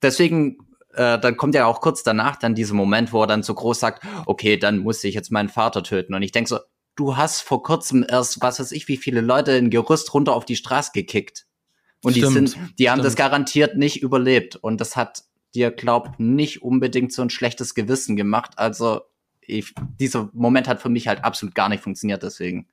deswegen, 0.00 0.56
äh, 0.94 1.18
dann 1.18 1.36
kommt 1.36 1.54
ja 1.54 1.66
auch 1.66 1.82
kurz 1.82 2.04
danach 2.04 2.36
dann 2.36 2.54
dieser 2.54 2.72
Moment, 2.72 3.12
wo 3.12 3.20
er 3.20 3.26
dann 3.26 3.42
so 3.42 3.52
groß 3.52 3.78
sagt, 3.78 4.02
okay, 4.24 4.56
dann 4.56 4.78
muss 4.78 5.04
ich 5.04 5.14
jetzt 5.14 5.30
meinen 5.30 5.50
Vater 5.50 5.82
töten. 5.82 6.14
Und 6.14 6.22
ich 6.22 6.32
denk 6.32 6.48
so, 6.48 6.58
du 6.96 7.18
hast 7.18 7.42
vor 7.42 7.62
kurzem 7.62 8.02
erst, 8.08 8.40
was 8.40 8.58
weiß 8.58 8.72
ich, 8.72 8.88
wie 8.88 8.96
viele 8.96 9.20
Leute 9.20 9.52
in 9.52 9.68
Gerüst 9.68 10.14
runter 10.14 10.32
auf 10.32 10.46
die 10.46 10.56
Straße 10.56 10.92
gekickt. 10.94 11.44
Und 12.02 12.12
stimmt, 12.16 12.28
die 12.28 12.32
sind, 12.32 12.78
die 12.78 12.90
haben 12.90 13.02
das 13.02 13.14
garantiert 13.14 13.76
nicht 13.76 14.02
überlebt. 14.02 14.56
Und 14.56 14.80
das 14.80 14.96
hat 14.96 15.24
dir, 15.54 15.70
glaub, 15.70 16.18
nicht 16.18 16.62
unbedingt 16.62 17.12
so 17.12 17.22
ein 17.22 17.30
schlechtes 17.30 17.74
Gewissen 17.74 18.16
gemacht. 18.16 18.52
Also, 18.56 19.02
ich, 19.40 19.74
dieser 20.00 20.30
Moment 20.32 20.68
hat 20.68 20.80
für 20.80 20.88
mich 20.88 21.08
halt 21.08 21.24
absolut 21.24 21.54
gar 21.54 21.68
nicht 21.68 21.82
funktioniert, 21.82 22.22
deswegen. 22.22 22.66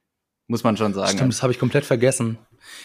Muss 0.47 0.63
man 0.63 0.77
schon 0.77 0.93
sagen. 0.93 1.15
Stimmt, 1.15 1.33
das 1.33 1.43
habe 1.43 1.53
ich 1.53 1.59
komplett 1.59 1.85
vergessen. 1.85 2.39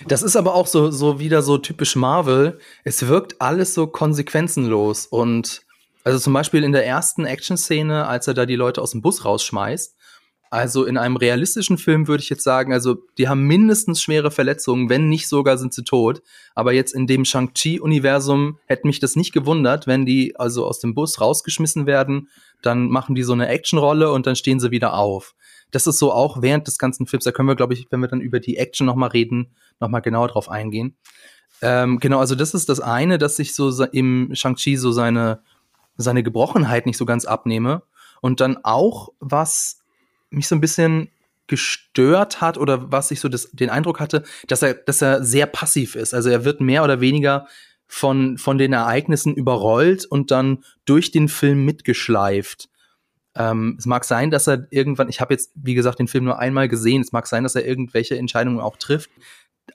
Das 0.06 0.22
ist 0.22 0.36
aber 0.36 0.54
auch 0.54 0.66
so, 0.66 0.90
so 0.90 1.18
wieder 1.18 1.42
so 1.42 1.56
typisch 1.58 1.96
Marvel. 1.96 2.58
Es 2.84 3.06
wirkt 3.06 3.40
alles 3.40 3.74
so 3.74 3.86
konsequenzenlos 3.86 5.06
und 5.06 5.62
also 6.04 6.18
zum 6.18 6.34
Beispiel 6.34 6.62
in 6.62 6.72
der 6.72 6.86
ersten 6.86 7.24
Action-Szene, 7.24 8.06
als 8.06 8.28
er 8.28 8.34
da 8.34 8.44
die 8.44 8.56
Leute 8.56 8.82
aus 8.82 8.90
dem 8.90 9.00
Bus 9.00 9.24
rausschmeißt, 9.24 9.96
also 10.54 10.84
in 10.84 10.96
einem 10.96 11.16
realistischen 11.16 11.78
Film 11.78 12.06
würde 12.06 12.22
ich 12.22 12.30
jetzt 12.30 12.44
sagen, 12.44 12.72
also 12.72 12.96
die 13.18 13.28
haben 13.28 13.42
mindestens 13.42 14.00
schwere 14.00 14.30
Verletzungen, 14.30 14.88
wenn 14.88 15.08
nicht 15.08 15.26
sogar 15.28 15.58
sind 15.58 15.74
sie 15.74 15.82
tot. 15.82 16.22
Aber 16.54 16.72
jetzt 16.72 16.94
in 16.94 17.08
dem 17.08 17.24
Shang-Chi-Universum 17.24 18.60
hätte 18.66 18.86
mich 18.86 19.00
das 19.00 19.16
nicht 19.16 19.32
gewundert, 19.32 19.88
wenn 19.88 20.06
die 20.06 20.36
also 20.36 20.64
aus 20.64 20.78
dem 20.78 20.94
Bus 20.94 21.20
rausgeschmissen 21.20 21.86
werden, 21.86 22.28
dann 22.62 22.88
machen 22.88 23.16
die 23.16 23.24
so 23.24 23.32
eine 23.32 23.48
Actionrolle 23.48 24.12
und 24.12 24.28
dann 24.28 24.36
stehen 24.36 24.60
sie 24.60 24.70
wieder 24.70 24.94
auf. 24.94 25.34
Das 25.72 25.88
ist 25.88 25.98
so 25.98 26.12
auch 26.12 26.40
während 26.40 26.68
des 26.68 26.78
ganzen 26.78 27.08
Films, 27.08 27.24
da 27.24 27.32
können 27.32 27.48
wir, 27.48 27.56
glaube 27.56 27.74
ich, 27.74 27.88
wenn 27.90 27.98
wir 27.98 28.08
dann 28.08 28.20
über 28.20 28.38
die 28.38 28.56
Action 28.56 28.86
nochmal 28.86 29.08
reden, 29.08 29.48
nochmal 29.80 30.02
genauer 30.02 30.28
drauf 30.28 30.48
eingehen. 30.48 30.94
Ähm, 31.62 31.98
genau, 31.98 32.20
also 32.20 32.36
das 32.36 32.54
ist 32.54 32.68
das 32.68 32.78
eine, 32.78 33.18
dass 33.18 33.40
ich 33.40 33.56
so 33.56 33.84
im 33.86 34.30
Shang-Chi 34.32 34.76
so 34.76 34.92
seine, 34.92 35.40
seine 35.96 36.22
Gebrochenheit 36.22 36.86
nicht 36.86 36.96
so 36.96 37.06
ganz 37.06 37.24
abnehme. 37.24 37.82
Und 38.20 38.40
dann 38.40 38.58
auch, 38.62 39.08
was 39.18 39.83
mich 40.34 40.48
so 40.48 40.54
ein 40.54 40.60
bisschen 40.60 41.10
gestört 41.46 42.40
hat 42.40 42.56
oder 42.56 42.90
was 42.90 43.10
ich 43.10 43.20
so 43.20 43.28
das, 43.28 43.50
den 43.52 43.70
Eindruck 43.70 44.00
hatte, 44.00 44.24
dass 44.48 44.62
er, 44.62 44.74
dass 44.74 45.02
er 45.02 45.22
sehr 45.22 45.46
passiv 45.46 45.94
ist. 45.94 46.14
Also 46.14 46.30
er 46.30 46.44
wird 46.44 46.60
mehr 46.60 46.84
oder 46.84 47.00
weniger 47.00 47.46
von, 47.86 48.38
von 48.38 48.56
den 48.56 48.72
Ereignissen 48.72 49.34
überrollt 49.34 50.06
und 50.06 50.30
dann 50.30 50.64
durch 50.86 51.10
den 51.10 51.28
Film 51.28 51.64
mitgeschleift. 51.64 52.68
Ähm, 53.36 53.76
es 53.78 53.86
mag 53.86 54.04
sein, 54.04 54.30
dass 54.30 54.46
er 54.46 54.66
irgendwann, 54.70 55.08
ich 55.08 55.20
habe 55.20 55.34
jetzt, 55.34 55.52
wie 55.54 55.74
gesagt, 55.74 55.98
den 55.98 56.08
Film 56.08 56.24
nur 56.24 56.38
einmal 56.38 56.68
gesehen, 56.68 57.02
es 57.02 57.12
mag 57.12 57.26
sein, 57.26 57.42
dass 57.42 57.54
er 57.54 57.66
irgendwelche 57.66 58.16
Entscheidungen 58.16 58.60
auch 58.60 58.76
trifft. 58.76 59.10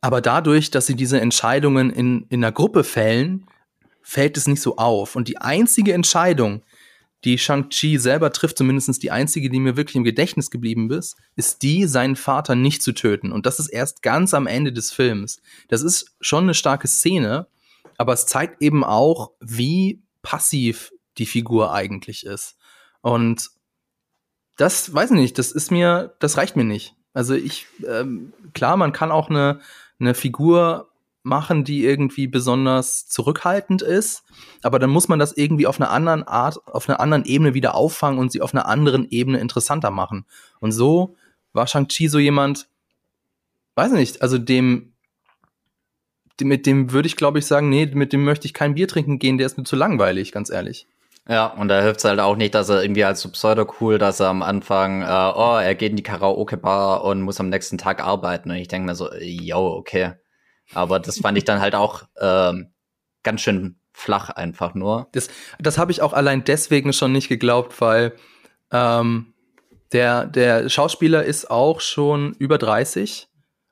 Aber 0.02 0.22
dadurch, 0.22 0.72
dass 0.72 0.86
sie 0.86 0.96
diese 0.96 1.20
Entscheidungen 1.20 1.90
in, 1.90 2.26
in 2.30 2.44
einer 2.44 2.52
Gruppe 2.52 2.84
fällen, 2.84 3.46
fällt 4.02 4.38
es 4.38 4.48
nicht 4.48 4.62
so 4.62 4.78
auf. 4.78 5.16
Und 5.16 5.28
die 5.28 5.38
einzige 5.38 5.94
Entscheidung, 5.94 6.62
die 7.26 7.38
Shang-Chi 7.38 7.98
selber 7.98 8.32
trifft, 8.32 8.58
zumindest 8.58 9.04
die 9.04 9.12
einzige, 9.12 9.50
die 9.50 9.60
mir 9.60 9.76
wirklich 9.76 9.96
im 9.96 10.04
Gedächtnis 10.04 10.52
geblieben 10.52 10.90
ist, 10.92 11.18
ist 11.36 11.62
die, 11.64 11.86
seinen 11.86 12.16
Vater 12.16 12.56
nicht 12.56 12.82
zu 12.82 12.94
töten. 12.94 13.32
Und 13.32 13.46
das 13.46 13.60
ist 13.60 13.68
erst 13.68 14.02
ganz 14.02 14.34
am 14.34 14.48
Ende 14.48 14.72
des 14.72 14.92
Films. 14.92 15.42
Das 15.68 15.82
ist 15.82 16.16
schon 16.22 16.44
eine 16.44 16.54
starke 16.54 16.88
Szene, 16.88 17.48
aber 17.98 18.14
es 18.14 18.26
zeigt 18.26 18.62
eben 18.62 18.84
auch, 18.84 19.32
wie 19.42 20.02
passiv 20.22 20.92
die 21.18 21.26
Figur 21.26 21.74
eigentlich 21.74 22.26
ist. 22.26 22.58
Und 23.02 23.50
das 24.56 24.94
weiß 24.94 25.12
ich 25.12 25.18
nicht, 25.18 25.38
das 25.38 25.52
ist 25.52 25.72
mir, 25.72 26.16
das 26.20 26.38
reicht 26.38 26.56
mir 26.56 26.64
nicht. 26.64 26.96
Also 27.14 27.34
ich, 27.34 27.68
ähm, 27.86 28.34
klar, 28.54 28.78
man 28.78 28.94
kann 28.94 29.12
auch 29.12 29.30
eine, 29.30 29.60
eine 30.00 30.14
Figur 30.14 30.89
machen, 31.24 31.64
die 31.64 31.84
irgendwie 31.84 32.28
besonders 32.28 33.08
zurückhaltend 33.08 33.82
ist. 33.82 34.24
Aber 34.64 34.80
dann 34.80 34.90
muss 34.90 35.08
man 35.08 35.20
das 35.20 35.36
irgendwie 35.36 35.68
auf 35.68 35.80
einer 35.80 35.92
anderen 35.92 36.24
Art, 36.24 36.66
auf 36.68 36.88
einer 36.88 37.00
anderen 37.00 37.26
Ebene 37.26 37.54
wieder 37.54 37.76
auffangen 37.76 38.20
und 38.20 38.32
sie 38.32 38.42
auf 38.42 38.54
einer 38.54 38.68
anderen 38.68 39.08
Ebene 39.10 39.40
interessanter 39.40 39.92
machen. 39.92 40.26
Und 40.60 40.72
so 40.72 41.16
war 41.54 41.68
Shang-Chi 41.68 42.08
so 42.08 42.20
jemand, 42.20 42.68
weiß 43.76 43.92
nicht, 43.92 44.22
also 44.22 44.38
dem, 44.38 44.94
mit 46.42 46.66
dem 46.66 46.92
würde 46.92 47.08
ich 47.08 47.18
glaube 47.18 47.40
ich 47.40 47.46
sagen, 47.46 47.70
nee, 47.70 47.86
mit 47.86 48.14
dem 48.14 48.24
möchte 48.24 48.46
ich 48.46 48.54
kein 48.54 48.76
Bier 48.76 48.88
trinken 48.88 49.20
gehen, 49.20 49.38
der 49.38 49.48
ist 49.48 49.58
mir 49.58 49.66
zu 49.66 49.76
langweilig, 49.76 50.32
ganz 50.32 50.50
ehrlich. 50.50 50.88
Ja, 51.28 51.46
und 51.46 51.68
da 51.68 51.82
hilft 51.82 52.00
es 52.00 52.06
halt 52.06 52.20
auch 52.20 52.36
nicht, 52.36 52.56
dass 52.56 52.70
er 52.70 52.82
irgendwie 52.82 53.04
als 53.04 53.22
so 53.22 53.30
pseudo-cool, 53.30 54.00
dass 54.00 54.20
er 54.20 54.30
am 54.30 54.42
Anfang, 54.42 55.04
äh, 55.04 55.06
oh, 55.36 55.60
er 55.60 55.76
geht 55.76 55.92
in 55.92 55.98
die 55.98 56.04
Karaoke-Bar 56.04 57.04
und 57.04 57.22
muss 57.22 57.40
am 57.40 57.50
nächsten 57.50 57.78
Tag 57.78 58.04
arbeiten. 58.04 58.50
Und 58.50 58.56
ich 58.56 58.68
denke 58.68 58.88
mir 58.88 58.96
so, 58.96 59.14
yo, 59.14 59.76
okay. 59.76 60.14
Aber 60.74 61.00
das 61.00 61.20
fand 61.20 61.38
ich 61.38 61.46
dann 61.46 61.62
halt 61.62 61.76
auch 61.76 62.04
ähm, 62.20 62.72
ganz 63.24 63.42
schön 63.42 63.80
flach 63.92 64.30
einfach 64.30 64.76
nur. 64.76 65.08
Das, 65.12 65.30
das 65.60 65.78
habe 65.78 65.92
ich 65.92 66.02
auch 66.02 66.14
allein 66.14 66.44
deswegen 66.44 66.94
schon 66.94 67.12
nicht 67.12 67.28
geglaubt, 67.28 67.82
weil 67.82 68.14
ähm, 68.72 69.34
der, 69.92 70.26
der 70.26 70.70
Schauspieler 70.70 71.24
ist 71.24 71.50
auch 71.50 71.82
schon 71.82 72.34
über 72.34 72.58
30 72.58 73.30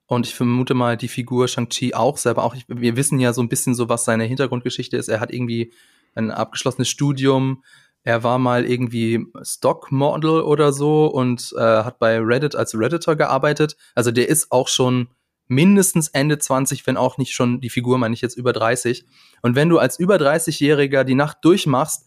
und 0.08 0.26
ich 0.26 0.36
vermute 0.36 0.74
mal, 0.74 0.98
die 0.98 1.10
Figur 1.10 1.48
Shang-Chi 1.48 1.94
auch 1.94 2.18
selber 2.18 2.44
auch. 2.44 2.56
Wir 2.68 2.96
wissen 2.96 3.20
ja 3.20 3.34
so 3.34 3.42
ein 3.42 3.50
bisschen 3.50 3.76
so, 3.76 3.90
was 3.90 4.06
seine 4.06 4.24
Hintergrundgeschichte 4.24 4.96
ist. 4.96 5.10
Er 5.10 5.20
hat 5.20 5.34
irgendwie 5.34 5.74
ein 6.16 6.32
abgeschlossenes 6.32 6.88
Studium. 6.88 7.64
Er 8.04 8.24
war 8.24 8.40
mal 8.40 8.66
irgendwie 8.66 9.26
Stockmodel 9.42 10.42
oder 10.42 10.72
so 10.72 11.08
und 11.08 11.54
äh, 11.58 11.62
hat 11.62 12.00
bei 12.00 12.20
Reddit 12.20 12.56
als 12.56 12.74
Redditor 12.74 13.18
gearbeitet. 13.18 13.76
Also 13.96 14.12
der 14.12 14.30
ist 14.30 14.52
auch 14.52 14.70
schon 14.70 15.10
mindestens 15.48 16.10
Ende 16.10 16.38
20, 16.38 16.86
wenn 16.88 16.98
auch 16.98 17.18
nicht 17.18 17.34
schon 17.34 17.62
die 17.62 17.70
Figur, 17.70 17.98
meine 17.98 18.14
ich 18.14 18.22
jetzt 18.22 18.38
über 18.38 18.54
30. 18.54 19.06
Und 19.42 19.56
wenn 19.56 19.70
du 19.70 19.80
als 19.80 20.00
über 20.00 20.16
30-Jähriger 20.16 21.04
die 21.04 21.16
Nacht 21.16 21.38
durchmachst 21.44 22.06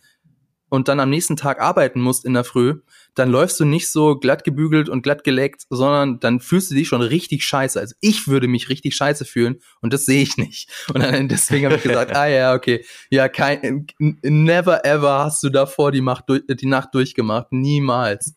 und 0.71 0.89
dann 0.89 1.01
am 1.01 1.11
nächsten 1.11 1.37
Tag 1.37 1.61
arbeiten 1.61 2.01
musst 2.01 2.25
in 2.25 2.35
der 2.35 2.45
Früh, 2.45 2.81
dann 3.15 3.31
läufst 3.31 3.59
du 3.59 3.65
nicht 3.65 3.91
so 3.91 4.17
glatt 4.17 4.45
gebügelt 4.45 4.89
und 4.89 5.03
glatt 5.03 5.25
geleckt, 5.25 5.63
sondern 5.69 6.21
dann 6.21 6.41
fühlst 6.41 6.71
du 6.71 6.75
dich 6.75 6.89
schon 6.89 7.03
richtig 7.03 7.45
scheiße. 7.45 7.79
Also 7.79 7.95
ich 8.01 8.29
würde 8.29 8.47
mich 8.47 8.69
richtig 8.69 8.95
scheiße 8.95 9.25
fühlen 9.25 9.61
und 9.81 9.93
das 9.93 10.07
sehe 10.07 10.23
ich 10.23 10.37
nicht. 10.37 10.71
Und 10.95 11.03
dann 11.03 11.29
deswegen 11.29 11.67
habe 11.67 11.77
ich 11.77 11.83
gesagt, 11.83 12.15
ah 12.15 12.29
ja, 12.29 12.55
okay, 12.55 12.85
ja, 13.11 13.29
kein, 13.29 13.87
never 13.99 14.85
ever 14.85 15.25
hast 15.25 15.43
du 15.43 15.51
davor 15.51 15.91
die, 15.93 16.01
Macht, 16.01 16.27
die 16.29 16.67
Nacht 16.67 16.95
durchgemacht, 16.95 17.49
niemals. 17.51 18.35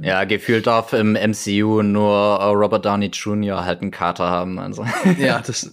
Ja, 0.00 0.24
gefühlt 0.24 0.66
darf 0.66 0.92
im 0.94 1.12
MCU 1.12 1.82
nur 1.82 2.38
äh, 2.40 2.44
Robert 2.46 2.84
Downey 2.84 3.06
Jr. 3.06 3.64
halt 3.64 3.82
einen 3.82 3.90
Kater 3.90 4.30
haben. 4.30 4.58
Also. 4.58 4.86
Ja, 5.18 5.40
das, 5.46 5.70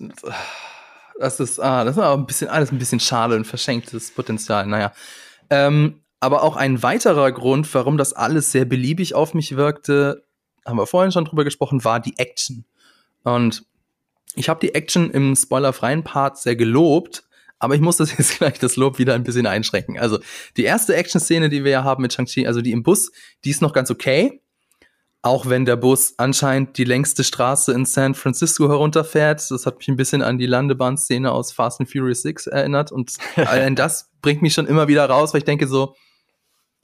das 1.20 1.40
ist, 1.40 1.60
ah, 1.60 1.84
das 1.86 1.96
ist 1.96 2.04
aber 2.04 2.22
ein 2.22 2.26
bisschen, 2.26 2.50
alles 2.50 2.72
ein 2.72 2.80
bisschen 2.80 3.00
schade 3.00 3.36
und 3.36 3.46
verschenktes 3.46 4.12
Potenzial. 4.12 4.66
Naja. 4.68 4.92
Ähm, 5.50 6.02
aber 6.20 6.44
auch 6.44 6.58
ein 6.58 6.84
weiterer 6.84 7.32
Grund, 7.32 7.74
warum 7.74 7.98
das 7.98 8.12
alles 8.12 8.52
sehr 8.52 8.66
beliebig 8.66 9.16
auf 9.16 9.34
mich 9.34 9.56
wirkte, 9.56 10.26
haben 10.66 10.78
wir 10.78 10.86
vorhin 10.86 11.14
schon 11.14 11.26
drüber 11.26 11.46
gesprochen, 11.46 11.86
war 11.86 12.02
die 12.02 12.18
Action. 12.18 12.66
Und 13.24 13.64
ich 14.36 14.50
habe 14.50 14.60
die 14.60 14.76
Action 14.76 15.10
im 15.12 15.36
spoilerfreien 15.36 16.04
Part 16.04 16.38
sehr 16.38 16.56
gelobt, 16.56 17.24
aber 17.60 17.76
ich 17.76 17.82
muss 17.82 17.98
das 17.98 18.12
jetzt 18.18 18.40
gleich 18.40 18.58
das 18.60 18.76
Lob 18.76 18.98
wieder 18.98 19.14
ein 19.14 19.24
bisschen 19.24 19.46
einschränken. 19.46 20.00
Also 20.00 20.20
die 20.58 20.64
erste 20.64 20.96
Action-Szene, 20.96 21.50
die 21.50 21.64
wir 21.64 21.72
ja 21.72 21.84
haben 21.84 22.02
mit 22.02 22.14
Shang-Chi, 22.14 22.48
also 22.48 22.62
die 22.62 22.72
im 22.72 22.84
Bus, 22.84 23.12
die 23.44 23.52
ist 23.52 23.62
noch 23.62 23.74
ganz 23.74 23.92
okay. 23.92 24.42
Auch 25.22 25.50
wenn 25.50 25.66
der 25.66 25.76
Bus 25.76 26.14
anscheinend 26.16 26.78
die 26.78 26.86
längste 26.86 27.26
Straße 27.26 27.74
in 27.74 27.84
San 27.84 28.16
Francisco 28.16 28.70
herunterfährt. 28.70 29.52
Das 29.52 29.66
hat 29.66 29.78
mich 29.80 29.90
ein 29.90 29.98
bisschen 29.98 30.22
an 30.22 30.38
die 30.38 30.46
Landebahn-Szene 30.46 31.30
aus 31.30 31.52
Fast 31.52 31.82
and 31.82 31.92
Furious 31.92 32.22
6 32.22 32.48
erinnert. 32.48 32.94
Und 32.94 33.18
allein 33.36 33.76
das 33.76 34.10
bringt 34.22 34.42
mich 34.42 34.54
schon 34.54 34.66
immer 34.66 34.88
wieder 34.88 35.06
raus, 35.06 35.34
weil 35.34 35.40
ich 35.40 35.46
denke 35.46 35.68
so, 35.68 35.94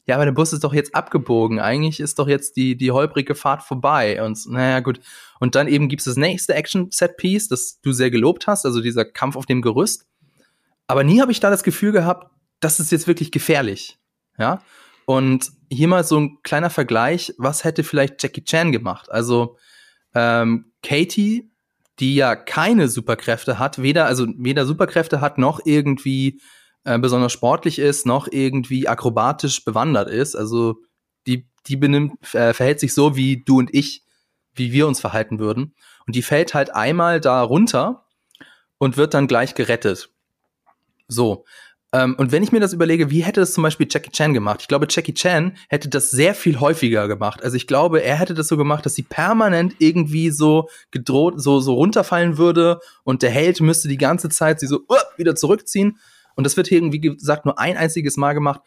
ja, 0.08 0.16
aber 0.16 0.26
der 0.26 0.34
Bus 0.34 0.54
ist 0.54 0.64
doch 0.64 0.74
jetzt 0.74 0.94
abgebogen. 0.94 1.60
Eigentlich 1.60 2.00
ist 2.00 2.20
doch 2.20 2.28
jetzt 2.28 2.58
die, 2.58 2.78
die 2.78 2.92
holprige 2.92 3.34
Fahrt 3.34 3.64
vorbei. 3.64 4.22
Und 4.22 4.46
naja, 4.48 4.82
gut. 4.82 5.00
Und 5.40 5.56
dann 5.56 5.68
eben 5.68 5.88
gibt's 5.88 6.06
das 6.06 6.18
nächste 6.18 6.54
Action-Set-Piece, 6.54 7.48
das 7.48 7.80
du 7.82 7.92
sehr 7.92 8.12
gelobt 8.12 8.46
hast, 8.48 8.66
also 8.66 8.82
dieser 8.82 9.06
Kampf 9.06 9.36
auf 9.36 9.46
dem 9.46 9.62
Gerüst. 9.62 10.06
Aber 10.88 11.04
nie 11.04 11.21
habe 11.21 11.32
ich 11.32 11.39
da 11.39 11.50
das 11.50 11.63
Gefühl 11.63 11.91
gehabt, 11.91 12.32
das 12.60 12.80
ist 12.80 12.91
jetzt 12.91 13.08
wirklich 13.08 13.32
gefährlich. 13.32 13.98
Ja. 14.38 14.62
Und 15.06 15.52
hier 15.69 15.88
mal 15.88 16.04
so 16.04 16.19
ein 16.19 16.39
kleiner 16.43 16.69
Vergleich, 16.69 17.34
was 17.38 17.63
hätte 17.63 17.84
vielleicht 17.84 18.21
Jackie 18.21 18.43
Chan 18.43 18.71
gemacht? 18.71 19.12
Also 19.12 19.58
ähm, 20.13 20.71
Katie, 20.84 21.52
die 22.00 22.15
ja 22.15 22.36
keine 22.36 22.88
Superkräfte 22.88 23.60
hat, 23.60 23.82
weder, 23.82 24.06
also 24.06 24.28
weder 24.38 24.65
Superkräfte 24.65 25.21
hat, 25.21 25.38
noch 25.38 25.60
irgendwie 25.63 26.41
äh, 26.84 27.00
besonders 27.00 27.34
sportlich 27.34 27.80
ist, 27.80 28.06
noch 28.06 28.28
irgendwie 28.30 28.88
akrobatisch 28.88 29.63
bewandert 29.63 30.10
ist. 30.10 30.36
Also 30.36 30.78
die, 31.28 31.50
die 31.67 31.78
benimmt, 31.78 32.13
äh, 32.34 32.54
verhält 32.54 32.80
sich 32.80 32.93
so 32.93 33.15
wie 33.15 33.43
du 33.43 33.60
und 33.60 33.74
ich, 33.74 34.04
wie 34.54 34.71
wir 34.71 34.88
uns 34.88 35.00
verhalten 35.00 35.39
würden. 35.39 35.76
Und 36.08 36.15
die 36.15 36.21
fällt 36.21 36.54
halt 36.54 36.74
einmal 36.74 37.19
da 37.19 37.41
runter 37.41 38.06
und 38.78 38.98
wird 38.98 39.13
dann 39.13 39.28
gleich 39.28 39.56
gerettet. 39.56 40.10
So. 41.08 41.46
Ähm, 41.94 42.15
und 42.18 42.32
wenn 42.32 42.44
ich 42.44 42.52
mir 42.52 42.60
das 42.60 42.74
überlege, 42.74 43.10
wie 43.10 43.24
hätte 43.24 43.39
das 43.39 43.54
zum 43.54 43.63
Beispiel 43.63 43.88
Jackie 43.89 44.12
Chan 44.12 44.34
gemacht? 44.34 44.62
Ich 44.62 44.68
glaube, 44.68 44.88
Jackie 44.89 45.13
Chan 45.13 45.56
hätte 45.70 45.88
das 45.88 46.12
sehr 46.12 46.36
viel 46.36 46.60
häufiger 46.60 47.08
gemacht. 47.08 47.44
Also 47.44 47.56
ich 47.56 47.68
glaube, 47.68 48.04
er 48.04 48.18
hätte 48.18 48.34
das 48.34 48.48
so 48.48 48.58
gemacht, 48.58 48.86
dass 48.86 48.96
sie 48.96 49.04
permanent 49.04 49.76
irgendwie 49.80 50.30
so 50.30 50.68
gedroht, 50.91 51.36
so, 51.38 51.60
so 51.60 51.76
runterfallen 51.76 52.38
würde 52.38 52.80
und 53.04 53.22
der 53.22 53.30
Held 53.30 53.62
müsste 53.62 53.88
die 53.88 53.98
ganze 53.98 54.30
Zeit 54.30 54.60
sie 54.60 54.68
so 54.68 54.80
uh, 54.89 54.96
wieder 55.18 55.36
zurückziehen. 55.36 55.98
Und 56.36 56.44
das 56.44 56.58
wird 56.58 56.68
hier, 56.68 56.82
wie 56.91 57.00
gesagt, 57.00 57.46
nur 57.46 57.60
ein 57.60 57.78
einziges 57.78 58.18
Mal 58.18 58.34
gemacht. 58.34 58.62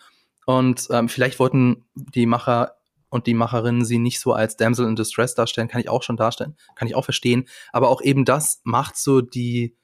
Und 0.46 0.88
ähm, 0.90 1.10
vielleicht 1.10 1.38
wollten 1.38 1.84
die 1.94 2.24
Macher 2.24 2.76
und 3.10 3.26
die 3.26 3.34
Macherinnen 3.34 3.84
sie 3.84 3.98
nicht 3.98 4.20
so 4.20 4.32
als 4.32 4.56
Damsel 4.56 4.86
in 4.86 4.96
Distress 4.96 5.34
darstellen, 5.34 5.68
kann 5.68 5.80
ich 5.80 5.88
auch 5.88 6.02
schon 6.02 6.16
darstellen, 6.16 6.56
kann 6.74 6.88
ich 6.88 6.94
auch 6.94 7.04
verstehen. 7.04 7.46
Aber 7.72 7.88
auch 7.88 8.00
eben 8.00 8.24
das 8.24 8.60
macht 8.64 8.96
so 8.96 9.20
die, 9.20 9.76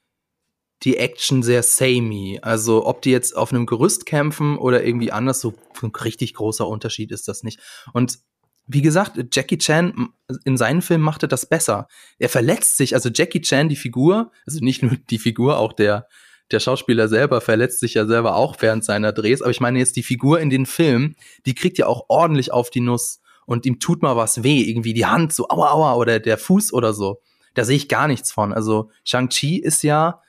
die 0.82 0.96
Action 0.96 1.42
sehr 1.42 1.62
samey. 1.62 2.38
Also 2.42 2.86
ob 2.86 3.02
die 3.02 3.10
jetzt 3.10 3.36
auf 3.36 3.52
einem 3.52 3.66
Gerüst 3.66 4.06
kämpfen 4.06 4.58
oder 4.58 4.84
irgendwie 4.84 5.12
anders, 5.12 5.40
so 5.40 5.54
ein 5.82 5.92
richtig 5.94 6.34
großer 6.34 6.66
Unterschied 6.66 7.12
ist 7.12 7.28
das 7.28 7.42
nicht. 7.42 7.60
Und 7.92 8.18
wie 8.66 8.82
gesagt, 8.82 9.18
Jackie 9.32 9.58
Chan 9.58 10.08
in 10.44 10.56
seinen 10.56 10.82
Filmen 10.82 11.04
machte 11.04 11.28
das 11.28 11.46
besser. 11.46 11.86
Er 12.18 12.28
verletzt 12.28 12.76
sich, 12.76 12.94
also 12.94 13.10
Jackie 13.12 13.42
Chan, 13.42 13.68
die 13.68 13.76
Figur, 13.76 14.32
also 14.46 14.60
nicht 14.60 14.82
nur 14.82 14.96
die 15.10 15.18
Figur, 15.18 15.58
auch 15.58 15.72
der, 15.72 16.08
der 16.50 16.60
Schauspieler 16.60 17.08
selber 17.08 17.40
verletzt 17.40 17.80
sich 17.80 17.94
ja 17.94 18.06
selber 18.06 18.36
auch 18.36 18.56
während 18.60 18.84
seiner 18.84 19.12
Drehs. 19.12 19.42
Aber 19.42 19.50
ich 19.50 19.60
meine 19.60 19.78
jetzt 19.78 19.96
die 19.96 20.02
Figur 20.02 20.40
in 20.40 20.50
den 20.50 20.66
Filmen, 20.66 21.16
die 21.46 21.54
kriegt 21.54 21.78
ja 21.78 21.86
auch 21.86 22.06
ordentlich 22.08 22.52
auf 22.52 22.70
die 22.70 22.80
Nuss 22.80 23.20
und 23.46 23.66
ihm 23.66 23.80
tut 23.80 24.02
mal 24.02 24.16
was 24.16 24.42
weh, 24.42 24.62
irgendwie 24.62 24.94
die 24.94 25.06
Hand 25.06 25.32
so 25.32 25.48
aua 25.48 25.72
aua 25.72 25.94
oder 25.94 26.18
der 26.18 26.38
Fuß 26.38 26.72
oder 26.72 26.94
so. 26.94 27.20
Da 27.54 27.64
sehe 27.64 27.76
ich 27.76 27.88
gar 27.88 28.08
nichts 28.08 28.32
von. 28.32 28.52
Also 28.52 28.90
Shang-Chi 29.04 29.58
ist 29.58 29.82
ja 29.82 30.22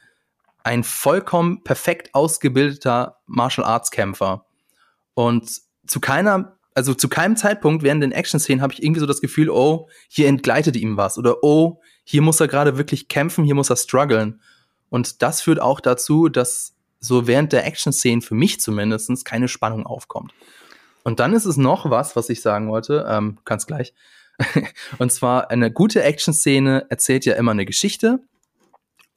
ein 0.66 0.84
vollkommen 0.84 1.64
perfekt 1.64 2.16
ausgebildeter 2.16 3.18
Martial 3.28 3.66
Arts 3.66 3.92
Kämpfer. 3.92 4.46
Und 5.14 5.62
zu 5.86 6.00
keiner, 6.00 6.58
also 6.74 6.96
zu 6.96 7.08
keinem 7.08 7.38
Zeitpunkt 7.38 7.84
während 7.84 8.02
den 8.02 8.12
Action-Szenen 8.12 8.64
habe 8.64 8.74
ich 8.74 8.82
irgendwie 8.82 9.00
so 9.00 9.06
das 9.06 9.22
Gefühl, 9.22 9.52
oh, 9.52 9.88
hier 10.10 10.28
entgleitet 10.28 10.76
ihm 10.76 10.98
was 10.98 11.20
oder 11.20 11.44
oh, 11.44 11.82
hier 12.04 12.24
muss 12.24 12.40
er 12.40 12.48
gerade 12.48 12.80
wirklich 12.80 13.08
kämpfen, 13.10 13.46
hier 13.46 13.54
muss 13.54 13.70
er 13.70 13.76
strugglen. 13.76 14.42
Und 14.90 15.22
das 15.22 15.44
führt 15.44 15.62
auch 15.62 15.80
dazu, 15.80 16.30
dass 16.30 16.74
so 17.00 17.28
während 17.28 17.54
der 17.54 17.64
Action-Szenen 17.68 18.24
für 18.24 18.36
mich 18.36 18.60
zumindest 18.60 19.24
keine 19.24 19.48
Spannung 19.48 19.86
aufkommt. 19.86 20.34
Und 21.04 21.20
dann 21.20 21.34
ist 21.34 21.46
es 21.46 21.58
noch 21.58 21.92
was, 21.92 22.16
was 22.16 22.28
ich 22.30 22.42
sagen 22.42 22.70
wollte, 22.70 23.06
ähm, 23.08 23.38
ganz 23.46 23.68
gleich. 23.68 23.94
und 24.98 25.12
zwar 25.12 25.52
eine 25.52 25.72
gute 25.72 26.02
Action-Szene 26.02 26.88
erzählt 26.90 27.26
ja 27.26 27.36
immer 27.36 27.52
eine 27.52 27.68
Geschichte 27.68 28.20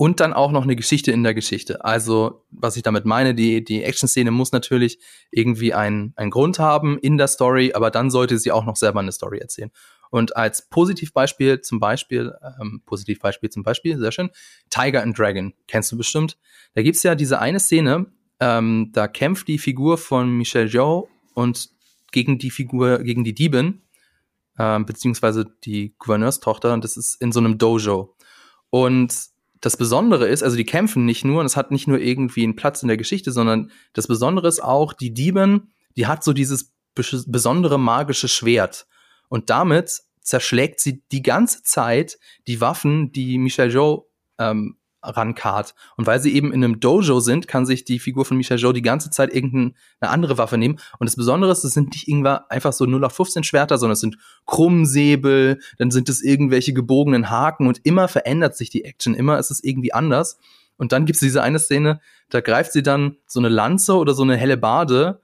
und 0.01 0.21
dann 0.21 0.33
auch 0.33 0.53
noch 0.53 0.63
eine 0.63 0.77
Geschichte 0.77 1.11
in 1.11 1.25
der 1.25 1.35
Geschichte. 1.35 1.85
Also, 1.85 2.45
was 2.53 2.77
ich 2.77 2.85
damit 2.85 3.05
meine, 3.05 3.35
die, 3.35 3.65
die 3.65 3.83
Action-Szene 3.83 4.31
muss 4.31 4.53
natürlich 4.53 5.01
irgendwie 5.33 5.75
einen, 5.75 6.13
einen 6.15 6.31
Grund 6.31 6.61
haben 6.61 6.99
in 6.99 7.19
der 7.19 7.27
Story, 7.27 7.73
aber 7.75 7.91
dann 7.91 8.09
sollte 8.09 8.39
sie 8.39 8.53
auch 8.53 8.65
noch 8.65 8.77
selber 8.77 9.01
eine 9.01 9.11
Story 9.11 9.39
erzählen. 9.39 9.73
Und 10.11 10.37
als 10.37 10.69
Positivbeispiel 10.71 11.63
zum 11.63 11.81
Beispiel, 11.81 12.33
ähm, 12.61 12.81
Positivbeispiel 12.87 13.51
zum 13.51 13.65
Beispiel, 13.65 13.99
sehr 13.99 14.13
schön, 14.13 14.31
Tiger 14.71 15.03
and 15.03 15.19
Dragon, 15.19 15.53
kennst 15.67 15.91
du 15.91 15.97
bestimmt. 15.97 16.39
Da 16.75 16.83
gibt's 16.83 17.03
ja 17.03 17.17
diese 17.17 17.41
eine 17.41 17.59
Szene, 17.59 18.07
ähm, 18.39 18.91
da 18.93 19.09
kämpft 19.09 19.49
die 19.49 19.59
Figur 19.59 19.99
von 19.99 20.31
Michelle 20.31 20.69
Yeoh 20.69 21.09
und 21.35 21.71
gegen 22.13 22.39
die 22.39 22.53
Figur, 22.53 23.01
gegen 23.01 23.25
die 23.25 23.35
Diebin, 23.35 23.83
ähm, 24.61 24.87
beziehungsweise 24.87 25.45
die 25.65 25.97
Gouverneurstochter, 25.99 26.73
und 26.73 26.85
das 26.85 26.97
ist 26.97 27.21
in 27.21 27.33
so 27.33 27.41
einem 27.41 27.59
Dojo. 27.59 28.15
Und 28.71 29.37
das 29.61 29.77
Besondere 29.77 30.29
ist, 30.29 30.43
also 30.43 30.57
die 30.57 30.65
kämpfen 30.65 31.05
nicht 31.05 31.25
nur, 31.25 31.41
und 31.41 31.47
es 31.47 31.57
hat 31.57 31.71
nicht 31.71 31.89
nur 31.89 31.99
irgendwie 31.99 32.45
einen 32.45 32.57
Platz 32.57 32.83
in 32.83 32.89
der 32.89 32.97
Geschichte, 32.97 33.33
sondern 33.33 33.71
das 33.93 34.07
Besondere 34.07 34.49
ist 34.49 34.63
auch, 34.63 34.93
die 34.93 35.13
Diebin, 35.13 35.73
die 35.97 36.07
hat 36.07 36.25
so 36.25 36.33
dieses 36.33 36.73
besondere 36.95 37.79
magische 37.79 38.29
Schwert. 38.29 38.87
Und 39.29 39.51
damit 39.51 40.03
zerschlägt 40.21 40.81
sie 40.81 41.03
die 41.13 41.23
ganze 41.23 41.63
Zeit 41.63 42.19
die 42.47 42.61
Waffen, 42.61 43.13
die 43.13 43.39
Michelle 43.39 43.71
Joe 43.71 44.05
ähm, 44.39 44.78
rankarrt. 45.03 45.75
Und 45.97 46.07
weil 46.07 46.21
sie 46.21 46.35
eben 46.35 46.53
in 46.53 46.65
einem 46.65 46.81
Dojo 46.81 47.21
sind, 47.21 47.49
kann 47.49 47.67
sich 47.67 47.85
die 47.85 47.99
Figur 47.99 48.25
von 48.25 48.37
Michelle 48.37 48.61
Joe 48.61 48.73
die 48.73 48.83
ganze 48.83 49.11
Zeit 49.11 49.33
irgendeine 49.33 49.75
andere 50.01 50.39
Waffe 50.39 50.59
nehmen. 50.59 50.79
Und 50.99 51.09
das 51.09 51.17
Besondere 51.17 51.53
ist, 51.53 51.65
es 51.65 51.73
sind 51.73 51.93
nicht 51.93 52.09
irgendwann 52.09 52.41
einfach 52.49 52.73
so 52.73 52.85
0 52.85 53.05
auf 53.05 53.13
15 53.13 53.45
Schwerter, 53.45 53.79
sondern 53.79 53.95
es 53.95 54.01
sind 54.01 54.19
Krummsäbel, 54.47 55.61
dann 55.79 55.91
sind 55.91 56.09
es 56.09 56.23
irgendwelche 56.23 56.73
gebogenen 56.73 57.31
Haken 57.31 57.67
und 57.67 57.81
immer 57.85 58.09
verändert 58.09 58.57
sich 58.57 58.71
die 58.71 58.85
Action, 58.85 59.15
immer 59.15 59.39
ist 59.39 59.51
es 59.51 59.63
irgendwie 59.63 59.93
anders. 59.93 60.39
Und 60.77 60.93
dann 60.93 61.07
gibt 61.07 61.17
es 61.17 61.21
diese 61.21 61.43
eine 61.43 61.59
Szene, 61.59 62.01
da 62.31 62.41
greift 62.41 62.73
sie 62.73 62.83
dann 62.83 63.17
so 63.27 63.41
eine 63.41 63.49
Lanze 63.49 63.97
oder 63.97 64.15
so 64.15 64.23
eine 64.23 64.37
helle 64.37 64.57
Bade 64.57 65.21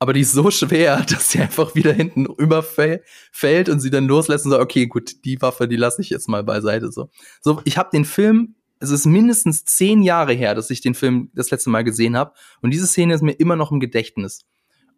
aber 0.00 0.12
die 0.12 0.20
ist 0.20 0.32
so 0.32 0.50
schwer, 0.50 1.04
dass 1.08 1.30
sie 1.30 1.40
einfach 1.40 1.74
wieder 1.74 1.92
hinten 1.92 2.26
überfällt 2.26 3.68
und 3.68 3.80
sie 3.80 3.90
dann 3.90 4.06
loslässt 4.06 4.44
und 4.44 4.52
sagt, 4.52 4.62
okay, 4.62 4.86
gut, 4.86 5.24
die 5.24 5.40
Waffe, 5.42 5.68
die 5.68 5.76
lasse 5.76 6.00
ich 6.02 6.10
jetzt 6.10 6.28
mal 6.28 6.44
beiseite. 6.44 6.92
So, 6.92 7.10
so 7.40 7.60
ich 7.64 7.76
habe 7.78 7.90
den 7.92 8.04
Film 8.04 8.54
es 8.80 8.90
ist 8.90 9.06
mindestens 9.06 9.64
zehn 9.64 10.02
Jahre 10.02 10.32
her, 10.32 10.54
dass 10.54 10.70
ich 10.70 10.80
den 10.80 10.94
Film 10.94 11.30
das 11.34 11.50
letzte 11.50 11.70
Mal 11.70 11.84
gesehen 11.84 12.16
habe. 12.16 12.32
Und 12.60 12.72
diese 12.72 12.86
Szene 12.86 13.14
ist 13.14 13.22
mir 13.22 13.32
immer 13.32 13.56
noch 13.56 13.72
im 13.72 13.80
Gedächtnis. 13.80 14.46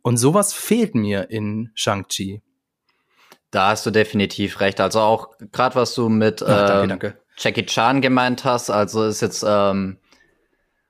Und 0.02 0.16
sowas 0.16 0.52
fehlt 0.52 0.94
mir 0.94 1.30
in 1.30 1.70
Shang-Chi. 1.74 2.42
Da 3.50 3.70
hast 3.70 3.84
du 3.84 3.90
definitiv 3.90 4.60
recht. 4.60 4.80
Also 4.80 5.00
auch 5.00 5.30
gerade 5.52 5.74
was 5.74 5.94
du 5.94 6.08
mit 6.08 6.42
Ach, 6.42 6.46
danke, 6.46 6.82
ähm, 6.82 6.88
danke. 6.88 7.18
Jackie 7.36 7.66
Chan 7.66 8.00
gemeint 8.00 8.44
hast, 8.44 8.70
also 8.70 9.04
ist 9.04 9.22
jetzt 9.22 9.44
ähm, 9.46 9.98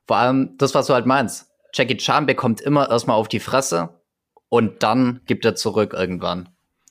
vor 0.06 0.16
allem 0.16 0.56
das, 0.58 0.74
was 0.74 0.86
du 0.86 0.94
halt 0.94 1.06
meinst. 1.06 1.46
Jackie 1.72 1.96
Chan 1.96 2.26
bekommt 2.26 2.60
immer 2.60 2.90
erstmal 2.90 3.16
auf 3.16 3.28
die 3.28 3.38
Fresse 3.38 4.00
und 4.48 4.82
dann 4.82 5.20
gibt 5.26 5.44
er 5.44 5.54
zurück 5.54 5.92
irgendwann. 5.94 6.48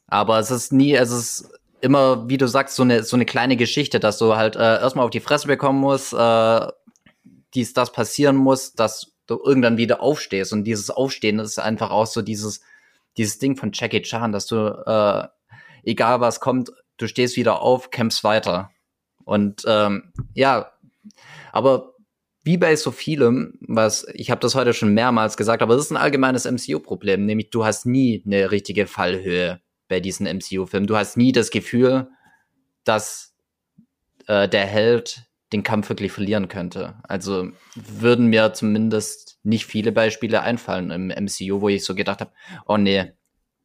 Aber 0.08 0.40
es 0.40 0.50
ist 0.50 0.72
nie, 0.72 0.96
es 0.96 1.12
ist 1.12 1.59
immer, 1.82 2.30
wie 2.30 2.38
du 2.38 2.48
sagst, 2.48 2.76
so 2.76 2.84
eine, 2.84 3.04
so 3.04 3.16
eine 3.16 3.26
kleine 3.26 3.58
Geschichte, 3.58 4.00
dass 4.00 4.18
du 4.18 4.36
halt 4.36 4.56
äh, 4.56 4.80
erstmal 4.80 5.06
auf 5.06 5.12
die 5.12 5.20
Fresse 5.20 5.48
bekommen 5.48 5.80
musst, 5.80 6.14
äh, 6.14 6.68
dies, 7.54 7.74
das 7.74 7.92
passieren 7.92 8.36
muss, 8.36 8.74
dass 8.74 9.14
du 9.28 9.40
irgendwann 9.44 9.78
wieder 9.78 10.02
aufstehst. 10.02 10.54
Und 10.54 10.64
dieses 10.64 10.90
Aufstehen 10.90 11.40
ist 11.40 11.60
einfach 11.60 11.92
auch 11.92 12.06
so 12.06 12.22
dieses, 12.22 12.62
dieses 13.18 13.40
Ding 13.40 13.56
von 13.56 13.72
Jackie 13.74 14.02
Chan, 14.02 14.32
dass 14.32 14.48
du, 14.48 14.56
äh, 14.58 15.28
egal 15.84 16.22
was 16.22 16.40
kommt, 16.40 16.72
du 16.98 17.08
stehst 17.08 17.38
wieder 17.38 17.62
auf, 17.62 17.92
kämpfst 17.92 18.24
weiter. 18.24 18.72
Und 19.24 19.64
ähm, 19.68 20.12
ja, 20.34 20.72
aber 21.52 21.94
wie 22.44 22.58
bei 22.58 22.76
so 22.76 22.92
vielem, 22.92 23.60
was 23.62 24.08
ich 24.14 24.32
habe 24.32 24.42
das 24.42 24.56
heute 24.56 24.74
schon 24.74 24.94
mehrmals 24.94 25.38
gesagt, 25.38 25.62
aber 25.62 25.76
es 25.76 25.86
ist 25.86 25.92
ein 25.92 25.98
allgemeines 25.98 26.46
MCU-Problem, 26.46 27.26
nämlich 27.26 27.50
du 27.50 27.66
hast 27.66 27.86
nie 27.86 28.24
eine 28.26 28.52
richtige 28.52 28.88
Fallhöhe 28.88 29.62
bei 29.90 30.00
diesen 30.00 30.26
MCU-Filmen. 30.26 30.88
Du 30.88 30.96
hast 30.96 31.18
nie 31.18 31.34
das 31.34 31.52
Gefühl, 31.52 32.10
dass 32.86 33.36
äh, 34.28 34.48
der 34.48 34.66
Held 34.66 35.26
den 35.52 35.64
Kampf 35.64 35.90
wirklich 35.90 36.12
verlieren 36.12 36.48
könnte. 36.48 36.96
Also 37.04 37.50
würden 37.76 38.28
mir 38.28 38.54
zumindest 38.54 39.40
nicht 39.44 39.66
viele 39.66 39.92
Beispiele 39.92 40.42
einfallen 40.42 40.92
im 40.92 41.08
MCU, 41.08 41.62
wo 41.62 41.70
ich 41.70 41.84
so 41.84 41.96
gedacht 41.96 42.22
habe, 42.22 42.32
oh 42.66 42.78
nee, 42.78 43.12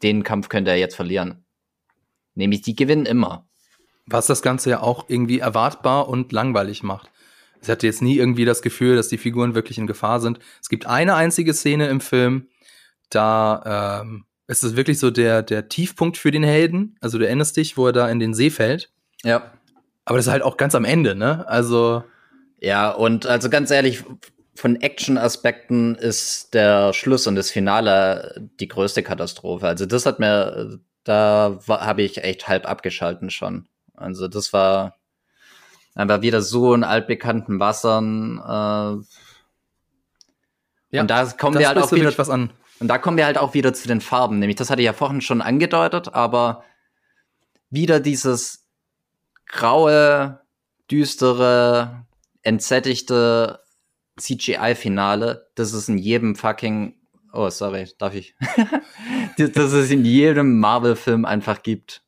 den 0.02 0.22
Kampf 0.22 0.48
könnte 0.48 0.70
er 0.70 0.78
jetzt 0.78 0.96
verlieren. 0.96 1.44
Nämlich 2.34 2.62
die 2.62 2.74
gewinnen 2.74 3.06
immer. 3.06 3.46
Was 4.06 4.26
das 4.26 4.42
Ganze 4.42 4.70
ja 4.70 4.80
auch 4.80 5.08
irgendwie 5.08 5.38
erwartbar 5.38 6.08
und 6.08 6.32
langweilig 6.32 6.82
macht. 6.82 7.10
Ich 7.62 7.68
hatte 7.68 7.86
jetzt 7.86 8.02
nie 8.02 8.16
irgendwie 8.16 8.44
das 8.44 8.60
Gefühl, 8.60 8.96
dass 8.96 9.08
die 9.08 9.18
Figuren 9.18 9.54
wirklich 9.54 9.78
in 9.78 9.86
Gefahr 9.86 10.20
sind. 10.20 10.38
Es 10.60 10.68
gibt 10.68 10.86
eine 10.86 11.14
einzige 11.14 11.54
Szene 11.54 11.88
im 11.88 12.00
Film, 12.00 12.48
da 13.08 14.02
ähm, 14.02 14.26
es 14.46 14.62
ist 14.62 14.76
wirklich 14.76 14.98
so 14.98 15.10
der, 15.10 15.42
der 15.42 15.68
Tiefpunkt 15.68 16.16
für 16.18 16.30
den 16.30 16.42
Helden. 16.42 16.96
Also 17.00 17.18
du 17.18 17.26
erinnerst 17.26 17.56
dich, 17.56 17.76
wo 17.76 17.86
er 17.86 17.92
da 17.92 18.08
in 18.08 18.18
den 18.18 18.34
See 18.34 18.50
fällt. 18.50 18.90
Ja. 19.22 19.52
Aber 20.04 20.18
das 20.18 20.26
ist 20.26 20.32
halt 20.32 20.42
auch 20.42 20.56
ganz 20.56 20.74
am 20.74 20.84
Ende, 20.84 21.14
ne? 21.14 21.46
Also. 21.48 22.04
Ja, 22.60 22.90
und 22.90 23.26
also 23.26 23.48
ganz 23.48 23.70
ehrlich, 23.70 24.04
von 24.54 24.80
Action-Aspekten 24.80 25.94
ist 25.94 26.54
der 26.54 26.92
Schluss 26.92 27.26
und 27.26 27.36
das 27.36 27.50
Finale 27.50 28.48
die 28.60 28.68
größte 28.68 29.02
Katastrophe. 29.02 29.66
Also 29.66 29.86
das 29.86 30.06
hat 30.06 30.20
mir, 30.20 30.78
da 31.04 31.58
habe 31.68 32.02
ich 32.02 32.22
echt 32.22 32.46
halb 32.46 32.68
abgeschalten 32.68 33.30
schon. 33.30 33.66
Also 33.94 34.28
das 34.28 34.52
war 34.52 34.96
einfach 35.94 36.22
wieder 36.22 36.42
so 36.42 36.74
in 36.74 36.84
altbekannten 36.84 37.60
Wassern. 37.60 38.38
Äh, 38.38 39.04
ja, 40.96 41.00
und 41.00 41.10
da 41.10 41.24
kommen 41.26 41.58
wir 41.58 41.66
halt 41.66 41.78
auch 41.78 41.92
wieder 41.92 42.16
was 42.16 42.30
an. 42.30 42.50
Und 42.84 42.88
da 42.88 42.98
kommen 42.98 43.16
wir 43.16 43.24
halt 43.24 43.38
auch 43.38 43.54
wieder 43.54 43.72
zu 43.72 43.88
den 43.88 44.02
Farben. 44.02 44.40
Nämlich, 44.40 44.56
das 44.56 44.68
hatte 44.68 44.82
ich 44.82 44.84
ja 44.84 44.92
vorhin 44.92 45.22
schon 45.22 45.40
angedeutet, 45.40 46.12
aber 46.12 46.64
wieder 47.70 47.98
dieses 47.98 48.68
graue, 49.46 50.42
düstere, 50.90 52.04
entsättigte 52.42 53.60
CGI-Finale, 54.20 55.50
das 55.54 55.72
ist 55.72 55.88
in 55.88 55.96
jedem 55.96 56.36
fucking, 56.36 56.94
oh, 57.32 57.48
sorry, 57.48 57.88
darf 57.96 58.14
ich? 58.14 58.34
das 59.38 59.72
es 59.72 59.90
in 59.90 60.04
jedem 60.04 60.60
Marvel-Film 60.60 61.24
einfach 61.24 61.62
gibt. 61.62 62.02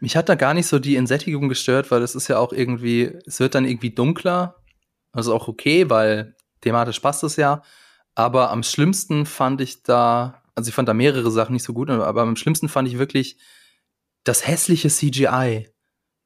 Mich 0.00 0.18
hat 0.18 0.28
da 0.28 0.34
gar 0.34 0.52
nicht 0.52 0.66
so 0.66 0.78
die 0.78 0.96
Entsättigung 0.96 1.48
gestört, 1.48 1.90
weil 1.90 2.02
es 2.02 2.14
ist 2.14 2.28
ja 2.28 2.36
auch 2.36 2.52
irgendwie, 2.52 3.18
es 3.24 3.40
wird 3.40 3.54
dann 3.54 3.64
irgendwie 3.64 3.94
dunkler. 3.94 4.56
Also 5.12 5.34
auch 5.34 5.48
okay, 5.48 5.88
weil 5.88 6.36
thematisch 6.60 7.00
passt 7.00 7.24
es 7.24 7.36
ja. 7.36 7.62
Aber 8.18 8.50
am 8.50 8.64
schlimmsten 8.64 9.26
fand 9.26 9.60
ich 9.60 9.84
da, 9.84 10.42
also 10.56 10.68
ich 10.68 10.74
fand 10.74 10.88
da 10.88 10.92
mehrere 10.92 11.30
Sachen 11.30 11.52
nicht 11.52 11.62
so 11.62 11.72
gut, 11.72 11.88
aber 11.88 12.22
am 12.22 12.34
schlimmsten 12.34 12.68
fand 12.68 12.88
ich 12.88 12.98
wirklich 12.98 13.38
das 14.24 14.44
hässliche 14.44 14.88
CGI. 14.88 15.68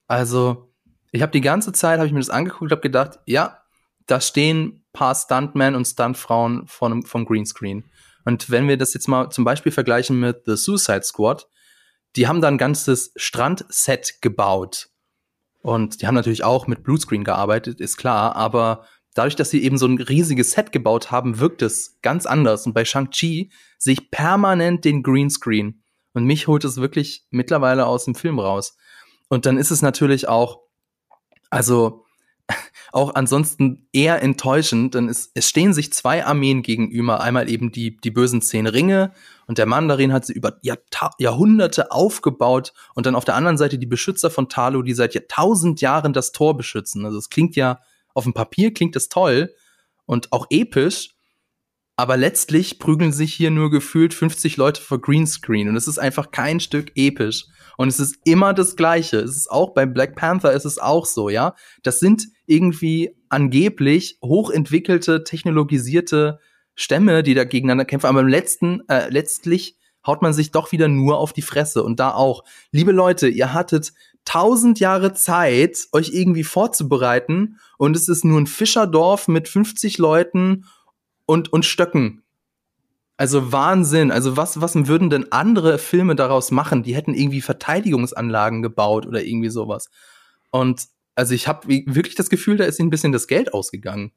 Also, 0.06 0.72
ich 1.10 1.20
habe 1.20 1.32
die 1.32 1.42
ganze 1.42 1.70
Zeit, 1.74 1.98
habe 1.98 2.06
ich 2.06 2.14
mir 2.14 2.20
das 2.20 2.30
angeguckt, 2.30 2.72
habe 2.72 2.80
gedacht, 2.80 3.18
ja, 3.26 3.58
da 4.06 4.22
stehen 4.22 4.86
paar 4.94 5.14
Stuntmen 5.14 5.74
und 5.74 5.84
Stuntfrauen 5.84 6.66
von, 6.66 7.02
vom 7.02 7.26
Greenscreen. 7.26 7.84
Und 8.24 8.48
wenn 8.48 8.68
wir 8.68 8.78
das 8.78 8.94
jetzt 8.94 9.06
mal 9.06 9.28
zum 9.28 9.44
Beispiel 9.44 9.70
vergleichen 9.70 10.18
mit 10.18 10.44
The 10.46 10.56
Suicide 10.56 11.02
Squad, 11.02 11.46
die 12.16 12.26
haben 12.26 12.40
da 12.40 12.48
ein 12.48 12.56
ganzes 12.56 13.12
Strandset 13.16 14.22
gebaut. 14.22 14.88
Und 15.60 16.00
die 16.00 16.06
haben 16.06 16.14
natürlich 16.14 16.42
auch 16.42 16.66
mit 16.66 16.84
Bluescreen 16.84 17.22
gearbeitet, 17.22 17.82
ist 17.82 17.98
klar, 17.98 18.34
aber 18.34 18.86
dadurch, 19.14 19.36
dass 19.36 19.50
sie 19.50 19.62
eben 19.62 19.78
so 19.78 19.86
ein 19.86 20.00
riesiges 20.00 20.52
Set 20.52 20.72
gebaut 20.72 21.10
haben, 21.10 21.38
wirkt 21.38 21.62
es 21.62 21.98
ganz 22.02 22.26
anders. 22.26 22.66
Und 22.66 22.72
bei 22.72 22.84
Shang-Chi 22.84 23.50
sehe 23.78 23.92
ich 23.92 24.10
permanent 24.10 24.84
den 24.84 25.02
Greenscreen. 25.02 25.82
Und 26.14 26.24
mich 26.24 26.46
holt 26.46 26.64
es 26.64 26.76
wirklich 26.76 27.26
mittlerweile 27.30 27.86
aus 27.86 28.04
dem 28.04 28.14
Film 28.14 28.38
raus. 28.38 28.76
Und 29.28 29.46
dann 29.46 29.56
ist 29.56 29.70
es 29.70 29.82
natürlich 29.82 30.28
auch, 30.28 30.60
also 31.50 32.04
auch 32.92 33.14
ansonsten 33.14 33.88
eher 33.92 34.22
enttäuschend, 34.22 34.94
denn 34.94 35.08
es, 35.08 35.30
es 35.34 35.48
stehen 35.48 35.72
sich 35.72 35.92
zwei 35.92 36.24
Armeen 36.24 36.62
gegenüber. 36.62 37.22
Einmal 37.22 37.48
eben 37.48 37.72
die, 37.72 37.96
die 37.96 38.10
bösen 38.10 38.42
zehn 38.42 38.66
Ringe 38.66 39.12
und 39.46 39.58
der 39.58 39.66
Mandarin 39.66 40.12
hat 40.12 40.26
sie 40.26 40.34
über 40.34 40.58
Jahrhunderte 41.18 41.90
aufgebaut 41.90 42.72
und 42.94 43.06
dann 43.06 43.14
auf 43.14 43.24
der 43.24 43.34
anderen 43.34 43.56
Seite 43.56 43.78
die 43.78 43.86
Beschützer 43.86 44.30
von 44.30 44.48
Talo, 44.48 44.82
die 44.82 44.94
seit 44.94 45.28
tausend 45.28 45.80
Jahren 45.80 46.12
das 46.12 46.32
Tor 46.32 46.56
beschützen. 46.56 47.06
Also 47.06 47.18
es 47.18 47.30
klingt 47.30 47.56
ja, 47.56 47.80
auf 48.14 48.24
dem 48.24 48.34
Papier 48.34 48.72
klingt 48.72 48.96
es 48.96 49.08
toll 49.08 49.54
und 50.06 50.32
auch 50.32 50.46
episch, 50.50 51.10
aber 51.96 52.16
letztlich 52.16 52.78
prügeln 52.78 53.12
sich 53.12 53.34
hier 53.34 53.50
nur 53.50 53.70
gefühlt 53.70 54.14
50 54.14 54.56
Leute 54.56 54.80
vor 54.80 55.00
Greenscreen 55.00 55.68
und 55.68 55.76
es 55.76 55.88
ist 55.88 55.98
einfach 55.98 56.30
kein 56.30 56.60
Stück 56.60 56.92
episch. 56.94 57.46
Und 57.76 57.88
es 57.88 58.00
ist 58.00 58.18
immer 58.24 58.54
das 58.54 58.76
Gleiche. 58.76 59.18
Es 59.18 59.36
ist 59.36 59.50
auch 59.50 59.74
bei 59.74 59.86
Black 59.86 60.14
Panther 60.14 60.52
ist 60.52 60.64
es 60.64 60.78
auch 60.78 61.06
so, 61.06 61.28
ja. 61.28 61.54
Das 61.82 62.00
sind 62.00 62.28
irgendwie 62.46 63.16
angeblich 63.28 64.18
hochentwickelte, 64.22 65.24
technologisierte 65.24 66.38
Stämme, 66.74 67.22
die 67.22 67.34
da 67.34 67.44
gegeneinander 67.44 67.84
kämpfen. 67.84 68.06
Aber 68.06 68.20
im 68.20 68.28
letzten, 68.28 68.82
äh, 68.88 69.08
letztlich 69.08 69.76
haut 70.06 70.22
man 70.22 70.32
sich 70.32 70.50
doch 70.50 70.72
wieder 70.72 70.88
nur 70.88 71.18
auf 71.18 71.32
die 71.32 71.42
Fresse. 71.42 71.82
Und 71.82 72.00
da 72.00 72.12
auch. 72.12 72.44
Liebe 72.70 72.92
Leute, 72.92 73.28
ihr 73.28 73.52
hattet 73.52 73.92
tausend 74.24 74.80
Jahre 74.80 75.12
Zeit, 75.14 75.78
euch 75.92 76.10
irgendwie 76.12 76.44
vorzubereiten. 76.44 77.58
Und 77.78 77.96
es 77.96 78.08
ist 78.08 78.24
nur 78.24 78.40
ein 78.40 78.46
Fischerdorf 78.46 79.28
mit 79.28 79.48
50 79.48 79.98
Leuten 79.98 80.64
und, 81.26 81.52
und 81.52 81.64
Stöcken. 81.64 82.22
Also 83.16 83.52
Wahnsinn. 83.52 84.10
Also 84.10 84.36
was, 84.36 84.60
was 84.60 84.74
würden 84.74 85.10
denn 85.10 85.30
andere 85.30 85.78
Filme 85.78 86.16
daraus 86.16 86.50
machen? 86.50 86.82
Die 86.82 86.94
hätten 86.94 87.14
irgendwie 87.14 87.40
Verteidigungsanlagen 87.40 88.62
gebaut 88.62 89.06
oder 89.06 89.22
irgendwie 89.22 89.50
sowas. 89.50 89.90
Und 90.50 90.88
also 91.14 91.34
ich 91.34 91.46
habe 91.46 91.68
wirklich 91.68 92.14
das 92.14 92.30
Gefühl, 92.30 92.56
da 92.56 92.64
ist 92.64 92.80
ein 92.80 92.90
bisschen 92.90 93.12
das 93.12 93.26
Geld 93.26 93.52
ausgegangen. 93.52 94.12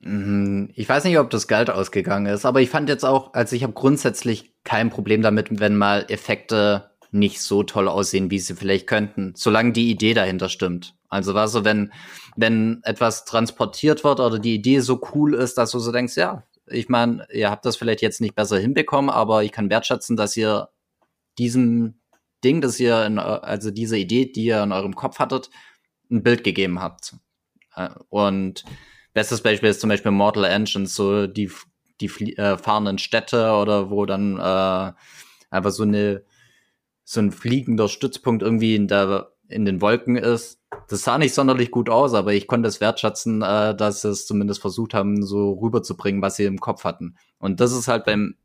Mhm. 0.00 0.70
Ich 0.74 0.88
weiß 0.88 1.04
nicht, 1.04 1.18
ob 1.18 1.30
das 1.30 1.46
Geld 1.46 1.70
ausgegangen 1.70 2.26
ist, 2.26 2.46
aber 2.46 2.60
ich 2.60 2.70
fand 2.70 2.88
jetzt 2.88 3.04
auch, 3.04 3.34
also 3.34 3.54
ich 3.54 3.62
habe 3.62 3.74
grundsätzlich 3.74 4.54
kein 4.64 4.90
Problem 4.90 5.22
damit, 5.22 5.60
wenn 5.60 5.76
mal 5.76 6.06
Effekte 6.08 6.90
nicht 7.12 7.42
so 7.42 7.62
toll 7.62 7.88
aussehen, 7.88 8.30
wie 8.30 8.38
sie 8.38 8.54
vielleicht 8.54 8.86
könnten, 8.86 9.34
solange 9.36 9.72
die 9.72 9.90
Idee 9.90 10.14
dahinter 10.14 10.48
stimmt. 10.48 10.94
Also 11.08 11.34
was 11.34 11.52
so, 11.52 11.64
wenn, 11.64 11.92
wenn 12.36 12.80
etwas 12.84 13.24
transportiert 13.24 14.04
wird 14.04 14.20
oder 14.20 14.38
die 14.38 14.54
Idee 14.54 14.80
so 14.80 15.00
cool 15.14 15.34
ist, 15.34 15.58
dass 15.58 15.72
du 15.72 15.80
so 15.80 15.92
denkst, 15.92 16.16
ja, 16.16 16.44
ich 16.66 16.88
meine, 16.88 17.26
ihr 17.32 17.50
habt 17.50 17.66
das 17.66 17.76
vielleicht 17.76 18.00
jetzt 18.00 18.20
nicht 18.20 18.36
besser 18.36 18.58
hinbekommen, 18.58 19.10
aber 19.10 19.42
ich 19.42 19.50
kann 19.50 19.70
wertschätzen, 19.70 20.16
dass 20.16 20.36
ihr 20.36 20.68
diesem 21.36 22.00
Ding, 22.44 22.60
dass 22.60 22.78
ihr, 22.78 23.04
in, 23.04 23.18
also 23.18 23.70
diese 23.72 23.98
Idee, 23.98 24.26
die 24.26 24.44
ihr 24.44 24.62
in 24.62 24.72
eurem 24.72 24.94
Kopf 24.94 25.18
hattet, 25.18 25.50
ein 26.10 26.22
Bild 26.22 26.44
gegeben 26.44 26.80
habt. 26.80 27.16
Äh, 27.74 27.90
und 28.08 28.64
bestes 29.12 29.40
Beispiel 29.42 29.70
ist 29.70 29.80
zum 29.80 29.90
Beispiel 29.90 30.12
Mortal 30.12 30.44
Engines, 30.44 30.94
so 30.94 31.26
die, 31.26 31.50
die 32.00 32.36
äh, 32.36 32.56
fahrenden 32.58 32.98
Städte 32.98 33.52
oder 33.52 33.90
wo 33.90 34.06
dann 34.06 34.36
äh, 34.38 34.92
einfach 35.50 35.70
so 35.70 35.82
eine 35.82 36.24
so 37.04 37.20
ein 37.20 37.32
fliegender 37.32 37.88
Stützpunkt 37.88 38.42
irgendwie 38.42 38.76
in 38.76 38.86
der 38.86 39.32
in 39.48 39.64
den 39.64 39.80
Wolken 39.80 40.16
ist. 40.16 40.60
Das 40.88 41.02
sah 41.02 41.18
nicht 41.18 41.34
sonderlich 41.34 41.72
gut 41.72 41.90
aus, 41.90 42.14
aber 42.14 42.32
ich 42.32 42.46
konnte 42.46 42.68
es 42.68 42.80
wertschätzen, 42.80 43.42
äh, 43.42 43.74
dass 43.74 44.02
sie 44.02 44.10
es 44.10 44.26
zumindest 44.26 44.60
versucht 44.60 44.94
haben, 44.94 45.24
so 45.24 45.52
rüberzubringen, 45.54 46.22
was 46.22 46.36
sie 46.36 46.44
im 46.44 46.60
Kopf 46.60 46.84
hatten. 46.84 47.16
Und 47.38 47.58
das 47.58 47.72
ist 47.72 47.88
halt 47.88 48.04
beim 48.04 48.36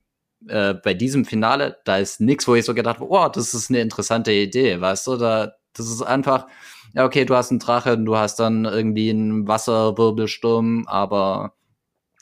äh, 0.48 0.74
bei 0.74 0.94
diesem 0.94 1.26
Finale, 1.26 1.78
da 1.86 1.98
ist 1.98 2.22
nichts, 2.22 2.48
wo 2.48 2.56
ich 2.56 2.66
so 2.66 2.74
gedacht 2.74 3.00
habe, 3.00 3.10
oh, 3.10 3.30
das 3.30 3.54
ist 3.54 3.70
eine 3.70 3.82
interessante 3.82 4.32
Idee, 4.32 4.82
weißt 4.82 5.08
du, 5.08 5.18
da 5.18 5.54
das 5.74 5.90
ist 5.90 6.02
einfach, 6.02 6.48
ja, 6.96 7.06
okay, 7.06 7.26
du 7.26 7.36
hast 7.36 7.52
einen 7.52 7.60
Drache, 7.60 7.98
du 7.98 8.16
hast 8.16 8.40
dann 8.40 8.64
irgendwie 8.64 9.10
einen 9.10 9.48
Wasserwirbelsturm, 9.48 10.88
aber 10.88 11.54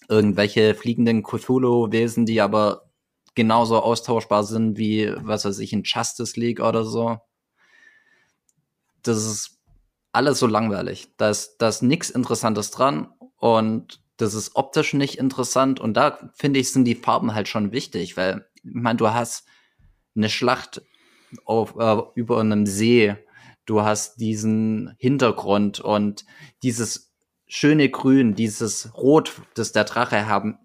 irgendwelche 0.10 0.74
fliegenden 0.74 1.22
Cthulhu-Wesen, 1.22 2.26
die 2.26 2.42
aber 2.42 2.90
genauso 3.36 3.80
austauschbar 3.80 4.44
sind 4.44 4.78
wie, 4.78 5.14
was 5.18 5.46
weiß 5.46 5.60
ich, 5.60 5.74
in 5.74 5.84
Justice 5.84 6.40
League 6.40 6.60
oder 6.60 6.84
so. 6.86 7.20
Das 9.04 9.18
ist 9.18 9.60
alles 10.12 10.40
so 10.40 10.48
langweilig. 10.48 11.10
Da 11.18 11.30
ist, 11.30 11.58
da 11.58 11.68
ist 11.68 11.84
nichts 11.84 12.10
Interessantes 12.10 12.72
dran 12.72 13.14
und 13.38 14.02
das 14.18 14.34
ist 14.34 14.56
optisch 14.56 14.94
nicht 14.94 15.20
interessant 15.20 15.80
und 15.80 15.96
da 15.96 16.32
finde 16.34 16.60
ich, 16.60 16.72
sind 16.72 16.86
die 16.86 16.96
Farben 16.96 17.36
halt 17.36 17.48
schon 17.48 17.72
wichtig, 17.72 18.18
weil, 18.18 18.48
ich 18.56 18.64
meine, 18.74 18.98
du 18.98 19.14
hast 19.14 19.46
eine 20.16 20.30
Schlacht 20.30 20.82
auf, 21.46 21.76
äh, 21.78 22.02
über 22.16 22.40
einem 22.40 22.66
See, 22.66 23.16
du 23.66 23.82
hast 23.82 24.18
diesen 24.20 24.96
Hintergrund 24.98 25.80
und 25.80 26.26
dieses 26.62 27.14
schöne 27.48 27.90
Grün, 27.90 28.36
dieses 28.36 28.96
Rot, 28.96 29.42
das 29.56 29.72
der 29.72 29.84
Drache 29.84 30.28
haben, 30.28 30.58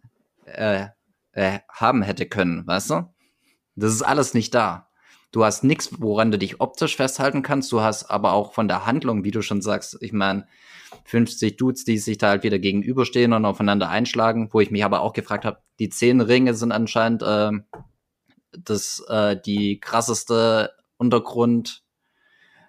äh, 0.47 0.87
äh, 1.33 1.61
haben 1.71 2.03
hätte 2.03 2.27
können, 2.27 2.67
weißt 2.67 2.91
du? 2.91 3.15
Das 3.77 3.93
ist 3.93 4.03
alles 4.03 4.35
nicht 4.35 4.55
da. 4.55 4.89
Du 5.31 5.45
hast 5.45 5.63
nichts, 5.63 6.01
woran 6.01 6.31
du 6.31 6.39
dich 6.39 6.61
optisch 6.61 6.97
festhalten 6.97 7.43
kannst. 7.43 7.71
Du 7.71 7.83
hast 7.83 8.11
aber 8.11 8.33
auch 8.33 8.55
von 8.55 8.67
der 8.67 8.87
Handlung, 8.87 9.25
wie 9.25 9.31
du 9.31 9.43
schon 9.43 9.61
sagst, 9.61 9.99
ich 10.01 10.13
meine, 10.13 10.47
50 11.05 11.57
Dudes, 11.57 11.85
die 11.85 11.99
sich 11.99 12.17
da 12.17 12.29
halt 12.29 12.43
wieder 12.45 12.59
gegenüberstehen 12.59 13.35
und 13.35 13.45
aufeinander 13.45 13.91
einschlagen, 13.91 14.49
wo 14.53 14.61
ich 14.61 14.71
mich 14.71 14.85
aber 14.85 15.03
auch 15.03 15.13
gefragt 15.13 15.45
habe, 15.45 15.59
die 15.79 15.91
zehn 15.91 16.23
Ringe 16.23 16.55
sind 16.55 16.73
anscheinend 16.73 17.23
äh, 17.23 17.53
das 18.53 19.05
äh, 19.09 19.37
die 19.41 19.81
krasseste 19.81 20.73
Untergrund 20.97 21.85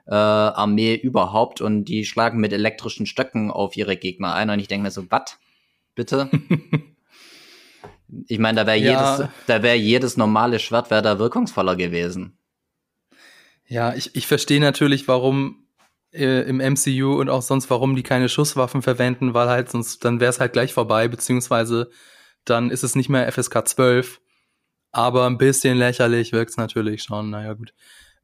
äh, 0.10 0.16
Armee 0.16 0.96
überhaupt 0.96 1.62
und 1.62 1.86
die 1.86 2.04
schlagen 2.04 2.40
mit 2.40 2.52
elektrischen 2.52 3.06
Stöcken 3.06 3.52
auf 3.52 3.78
ihre 3.78 3.96
Gegner 3.96 4.34
ein 4.34 4.50
und 4.50 4.60
ich 4.60 4.68
denke 4.68 4.84
mir 4.84 4.92
so, 4.92 5.06
was? 5.10 5.38
Bitte? 5.96 6.30
Ich 8.28 8.40
meine, 8.40 8.56
da 8.56 8.66
wäre 8.66 8.78
ja. 8.78 9.18
jedes, 9.18 9.30
da 9.46 9.62
wäre 9.62 9.76
jedes 9.76 10.18
normale 10.18 10.58
Schwert 10.58 10.90
wäre 10.90 11.04
da 11.04 11.20
wirkungsvoller 11.20 11.76
gewesen. 11.76 12.36
Ja, 13.68 13.94
ich, 13.94 14.16
ich 14.16 14.26
verstehe 14.26 14.60
natürlich, 14.60 15.08
warum 15.08 15.68
äh, 16.12 16.42
im 16.50 16.58
MCU 16.58 17.20
und 17.20 17.30
auch 17.30 17.44
sonst, 17.44 17.70
warum 17.70 17.96
die 17.96 18.02
keine 18.02 18.28
Schusswaffen 18.28 18.82
verwenden, 18.82 19.36
weil 19.36 19.48
halt 19.48 19.70
sonst, 19.70 20.04
dann 20.04 20.20
wäre 20.20 20.32
es 20.32 20.40
halt 20.40 20.54
gleich 20.54 20.74
vorbei, 20.74 21.08
beziehungsweise 21.08 21.92
dann 22.46 22.72
ist 22.72 22.84
es 22.84 22.96
nicht 22.96 23.10
mehr 23.10 23.32
FSK 23.32 23.68
12. 23.68 24.22
Aber 24.92 25.28
ein 25.28 25.38
bisschen 25.38 25.78
lächerlich 25.78 26.32
wirkt 26.32 26.50
es 26.50 26.58
natürlich 26.58 27.04
schon. 27.04 27.30
Naja, 27.30 27.54
gut. 27.54 27.76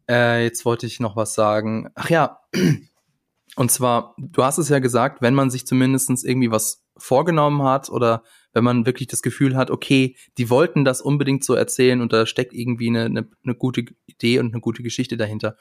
Äh, 0.10 0.44
jetzt 0.44 0.66
wollte 0.66 0.86
ich 0.86 1.00
noch 1.00 1.16
was 1.16 1.34
sagen. 1.34 1.90
Ach 1.96 2.10
ja. 2.10 2.40
Und 3.56 3.72
zwar, 3.72 4.16
du 4.18 4.44
hast 4.44 4.58
es 4.58 4.70
ja 4.70 4.80
gesagt, 4.80 5.22
wenn 5.22 5.34
man 5.34 5.50
sich 5.50 5.66
zumindestens 5.66 6.24
irgendwie 6.24 6.52
was 6.52 6.84
vorgenommen 6.98 7.64
hat 7.64 7.90
oder 7.90 8.24
wenn 8.54 8.64
man 8.64 8.86
wirklich 8.86 9.08
das 9.08 9.22
Gefühl 9.22 9.56
hat, 9.56 9.72
okay, 9.72 10.16
die 10.38 10.50
wollten 10.50 10.86
das 10.86 11.02
unbedingt 11.02 11.44
so 11.44 11.54
erzählen 11.54 12.02
und 12.02 12.12
da 12.14 12.26
steckt 12.26 12.54
irgendwie 12.54 12.90
eine, 12.90 13.06
eine, 13.06 13.28
eine 13.44 13.56
gute 13.56 13.86
Idee 14.08 14.40
und 14.40 14.54
eine 14.54 14.62
gute 14.62 14.84
Geschichte 14.84 15.18
dahinter. 15.18 15.56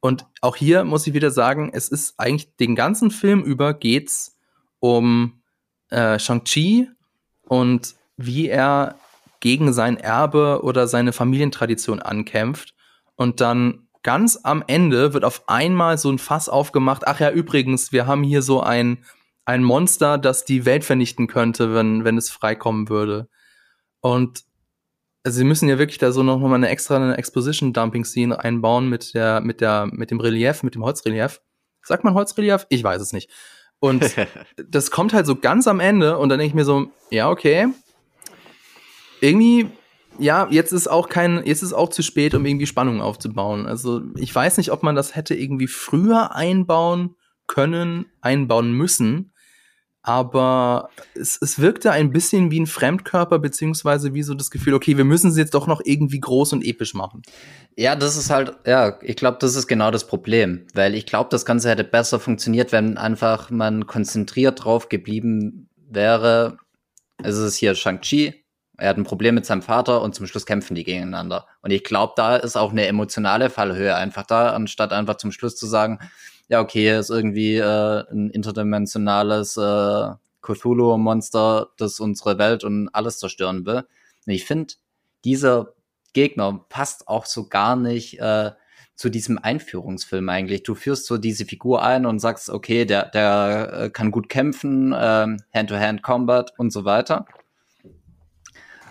Und 0.00 0.26
auch 0.40 0.56
hier 0.56 0.84
muss 0.84 1.06
ich 1.06 1.14
wieder 1.14 1.30
sagen, 1.30 1.70
es 1.72 1.88
ist 1.88 2.18
eigentlich 2.18 2.56
den 2.56 2.74
ganzen 2.74 3.12
Film 3.12 3.42
über 3.42 3.72
geht's 3.72 4.36
um 4.80 5.42
äh, 5.90 6.18
Shang-Chi 6.18 6.88
und 7.42 7.94
wie 8.16 8.48
er 8.48 8.98
gegen 9.38 9.72
sein 9.72 9.96
Erbe 9.96 10.62
oder 10.64 10.88
seine 10.88 11.12
Familientradition 11.12 12.00
ankämpft. 12.02 12.74
Und 13.16 13.40
dann 13.40 13.88
ganz 14.02 14.40
am 14.42 14.64
Ende 14.66 15.14
wird 15.14 15.24
auf 15.24 15.48
einmal 15.48 15.98
so 15.98 16.10
ein 16.10 16.18
Fass 16.18 16.48
aufgemacht. 16.48 17.06
Ach 17.06 17.20
ja, 17.20 17.30
übrigens, 17.30 17.92
wir 17.92 18.06
haben 18.06 18.22
hier 18.22 18.42
so 18.42 18.60
ein, 18.60 19.04
ein 19.44 19.62
Monster, 19.62 20.18
das 20.18 20.44
die 20.44 20.64
Welt 20.64 20.84
vernichten 20.84 21.26
könnte, 21.26 21.74
wenn, 21.74 22.04
wenn 22.04 22.16
es 22.16 22.30
freikommen 22.30 22.88
würde. 22.88 23.28
Und 24.00 24.44
also 25.24 25.38
sie 25.38 25.44
müssen 25.44 25.68
ja 25.68 25.78
wirklich 25.78 25.98
da 25.98 26.10
so 26.10 26.22
noch 26.22 26.38
mal 26.40 26.54
eine 26.54 26.68
extra 26.68 26.96
eine 26.96 27.16
Exposition 27.16 27.72
Dumping 27.72 28.04
Scene 28.04 28.38
einbauen 28.38 28.88
mit 28.88 29.14
der 29.14 29.40
mit 29.40 29.60
der 29.60 29.86
mit 29.90 30.10
dem 30.10 30.18
Relief, 30.18 30.64
mit 30.64 30.74
dem 30.74 30.82
Holzrelief. 30.82 31.40
Sagt 31.82 32.02
man 32.02 32.14
Holzrelief? 32.14 32.66
Ich 32.70 32.82
weiß 32.82 33.00
es 33.00 33.12
nicht. 33.12 33.30
Und 33.78 34.04
das 34.68 34.90
kommt 34.90 35.12
halt 35.12 35.26
so 35.26 35.36
ganz 35.36 35.68
am 35.68 35.80
Ende 35.80 36.18
und 36.18 36.28
dann 36.28 36.38
denke 36.38 36.50
ich 36.50 36.54
mir 36.54 36.64
so, 36.64 36.90
ja, 37.10 37.30
okay. 37.30 37.68
Irgendwie 39.20 39.70
ja, 40.18 40.48
jetzt 40.50 40.72
ist 40.72 40.88
auch 40.88 41.08
kein, 41.08 41.44
jetzt 41.44 41.62
ist 41.62 41.72
auch 41.72 41.88
zu 41.88 42.02
spät, 42.02 42.34
um 42.34 42.44
irgendwie 42.44 42.66
Spannung 42.66 43.00
aufzubauen. 43.00 43.66
Also 43.66 44.02
ich 44.16 44.34
weiß 44.34 44.58
nicht, 44.58 44.72
ob 44.72 44.82
man 44.82 44.94
das 44.94 45.16
hätte 45.16 45.34
irgendwie 45.34 45.66
früher 45.66 46.34
einbauen 46.34 47.16
können, 47.46 48.06
einbauen 48.20 48.72
müssen. 48.72 49.32
Aber 50.04 50.88
es, 51.14 51.38
es 51.40 51.60
wirkte 51.60 51.92
ein 51.92 52.10
bisschen 52.10 52.50
wie 52.50 52.58
ein 52.58 52.66
Fremdkörper, 52.66 53.38
beziehungsweise 53.38 54.14
wie 54.14 54.24
so 54.24 54.34
das 54.34 54.50
Gefühl, 54.50 54.74
okay, 54.74 54.96
wir 54.96 55.04
müssen 55.04 55.30
sie 55.30 55.40
jetzt 55.40 55.54
doch 55.54 55.68
noch 55.68 55.80
irgendwie 55.84 56.18
groß 56.18 56.54
und 56.54 56.64
episch 56.64 56.94
machen. 56.94 57.22
Ja, 57.76 57.94
das 57.94 58.16
ist 58.16 58.28
halt, 58.28 58.56
ja, 58.66 58.98
ich 59.02 59.14
glaube, 59.14 59.38
das 59.40 59.54
ist 59.54 59.68
genau 59.68 59.92
das 59.92 60.06
Problem. 60.08 60.66
Weil 60.74 60.96
ich 60.96 61.06
glaube, 61.06 61.30
das 61.30 61.44
Ganze 61.44 61.70
hätte 61.70 61.84
besser 61.84 62.18
funktioniert, 62.18 62.72
wenn 62.72 62.98
einfach 62.98 63.50
man 63.50 63.86
konzentriert 63.86 64.64
drauf 64.64 64.88
geblieben 64.88 65.68
wäre. 65.88 66.56
Es 67.22 67.38
ist 67.38 67.54
hier 67.54 67.76
Shang-Chi, 67.76 68.41
er 68.82 68.88
hat 68.88 68.96
ein 68.96 69.04
Problem 69.04 69.36
mit 69.36 69.46
seinem 69.46 69.62
Vater 69.62 70.02
und 70.02 70.16
zum 70.16 70.26
Schluss 70.26 70.44
kämpfen 70.44 70.74
die 70.74 70.82
gegeneinander. 70.82 71.46
Und 71.60 71.70
ich 71.70 71.84
glaube, 71.84 72.14
da 72.16 72.34
ist 72.34 72.56
auch 72.56 72.72
eine 72.72 72.88
emotionale 72.88 73.48
Fallhöhe 73.48 73.94
einfach 73.94 74.26
da, 74.26 74.50
anstatt 74.50 74.92
einfach 74.92 75.18
zum 75.18 75.30
Schluss 75.30 75.54
zu 75.54 75.66
sagen, 75.66 76.00
ja, 76.48 76.60
okay, 76.60 76.80
hier 76.80 76.98
ist 76.98 77.08
irgendwie 77.08 77.58
äh, 77.58 78.04
ein 78.10 78.30
interdimensionales 78.30 79.56
äh, 79.56 80.08
Cthulhu-Monster, 80.40 81.68
das 81.76 82.00
unsere 82.00 82.38
Welt 82.38 82.64
und 82.64 82.88
alles 82.92 83.18
zerstören 83.18 83.64
will. 83.66 83.84
Und 84.26 84.32
ich 84.32 84.44
finde, 84.44 84.74
dieser 85.24 85.74
Gegner 86.12 86.64
passt 86.68 87.06
auch 87.06 87.26
so 87.26 87.48
gar 87.48 87.76
nicht 87.76 88.18
äh, 88.18 88.50
zu 88.96 89.10
diesem 89.10 89.38
Einführungsfilm 89.38 90.28
eigentlich. 90.28 90.64
Du 90.64 90.74
führst 90.74 91.06
so 91.06 91.18
diese 91.18 91.44
Figur 91.44 91.84
ein 91.84 92.04
und 92.04 92.18
sagst, 92.18 92.50
okay, 92.50 92.84
der, 92.84 93.10
der 93.10 93.72
äh, 93.72 93.90
kann 93.90 94.10
gut 94.10 94.28
kämpfen, 94.28 94.92
äh, 94.92 95.36
Hand-to-Hand-Combat 95.54 96.58
und 96.58 96.72
so 96.72 96.84
weiter. 96.84 97.26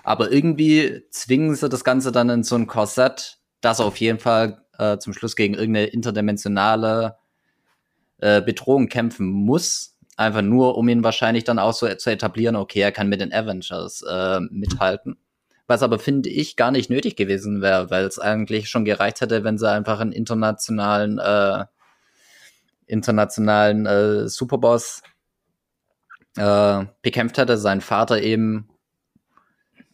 Aber 0.03 0.31
irgendwie 0.31 1.03
zwingen 1.11 1.55
sie 1.55 1.69
das 1.69 1.83
Ganze 1.83 2.11
dann 2.11 2.29
in 2.29 2.43
so 2.43 2.55
ein 2.55 2.67
Korsett, 2.67 3.39
das 3.61 3.79
auf 3.79 3.97
jeden 3.97 4.19
Fall 4.19 4.65
äh, 4.77 4.97
zum 4.97 5.13
Schluss 5.13 5.35
gegen 5.35 5.53
irgendeine 5.53 5.87
interdimensionale 5.87 7.17
äh, 8.17 8.41
Bedrohung 8.41 8.87
kämpfen 8.87 9.27
muss. 9.27 9.97
Einfach 10.17 10.41
nur, 10.41 10.77
um 10.77 10.87
ihn 10.89 11.03
wahrscheinlich 11.03 11.43
dann 11.43 11.59
auch 11.59 11.73
so 11.73 11.87
zu 11.95 12.09
etablieren, 12.09 12.55
okay, 12.55 12.81
er 12.81 12.91
kann 12.91 13.09
mit 13.09 13.21
den 13.21 13.33
Avengers 13.33 14.03
äh, 14.07 14.39
mithalten. 14.49 15.17
Was 15.67 15.83
aber, 15.83 15.99
finde 15.99 16.29
ich, 16.29 16.57
gar 16.57 16.71
nicht 16.71 16.89
nötig 16.89 17.15
gewesen 17.15 17.61
wäre, 17.61 17.89
weil 17.89 18.03
es 18.03 18.19
eigentlich 18.19 18.69
schon 18.69 18.85
gereicht 18.85 19.21
hätte, 19.21 19.43
wenn 19.43 19.57
sie 19.57 19.69
einfach 19.69 19.99
einen 19.99 20.11
internationalen, 20.11 21.17
äh, 21.17 21.65
internationalen 22.87 23.85
äh, 23.85 24.27
Superboss 24.27 25.01
äh, 26.35 26.85
bekämpft 27.01 27.37
hätte, 27.37 27.57
sein 27.57 27.81
Vater 27.81 28.21
eben 28.21 28.67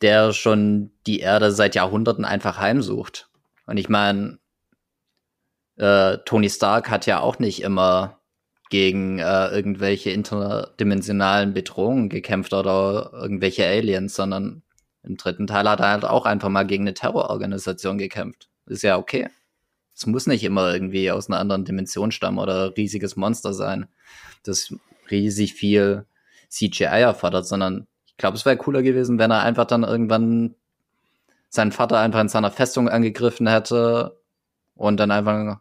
der 0.02 0.34
schon 0.34 0.92
die 1.06 1.20
Erde 1.20 1.52
seit 1.52 1.76
Jahrhunderten 1.76 2.26
einfach 2.26 2.58
heimsucht. 2.58 3.30
Und 3.66 3.78
ich 3.78 3.90
meine, 3.90 4.40
äh, 5.78 6.18
Tony 6.26 6.50
Stark 6.50 6.90
hat 6.90 7.06
ja 7.06 7.20
auch 7.20 7.40
nicht 7.40 7.62
immer 7.62 8.20
gegen 8.70 9.20
äh, 9.20 9.48
irgendwelche 9.50 10.12
interdimensionalen 10.12 11.54
Bedrohungen 11.54 12.10
gekämpft 12.10 12.54
oder 12.54 13.12
irgendwelche 13.14 13.66
Aliens, 13.66 14.16
sondern 14.16 14.64
im 15.04 15.16
dritten 15.16 15.48
Teil 15.48 15.70
hat 15.70 15.80
er 15.80 15.90
halt 15.90 16.06
auch 16.06 16.26
einfach 16.26 16.50
mal 16.50 16.66
gegen 16.66 16.84
eine 16.84 16.94
Terrororganisation 16.94 17.98
gekämpft. 17.98 18.50
Ist 18.66 18.84
ja 18.84 18.98
okay. 18.98 19.30
Es 19.96 20.06
muss 20.06 20.28
nicht 20.28 20.44
immer 20.44 20.74
irgendwie 20.74 21.10
aus 21.12 21.30
einer 21.30 21.40
anderen 21.40 21.66
Dimension 21.66 22.12
stammen 22.12 22.40
oder 22.40 22.76
riesiges 22.76 23.16
Monster 23.16 23.54
sein, 23.54 23.88
das 24.44 24.74
riesig 25.10 25.54
viel 25.54 26.06
CGI 26.50 27.02
erfordert, 27.02 27.48
sondern 27.48 27.88
ich 28.18 28.20
glaube, 28.20 28.36
es 28.36 28.46
wäre 28.46 28.58
cooler 28.58 28.82
gewesen, 28.82 29.20
wenn 29.20 29.30
er 29.30 29.44
einfach 29.44 29.66
dann 29.66 29.84
irgendwann 29.84 30.56
seinen 31.50 31.72
Vater 31.72 32.00
einfach 32.00 32.20
in 32.20 32.30
seiner 32.30 32.50
Festung 32.50 32.90
angegriffen 32.90 33.46
hätte 33.46 34.20
und 34.74 34.98
dann 34.98 35.12
einfach 35.12 35.60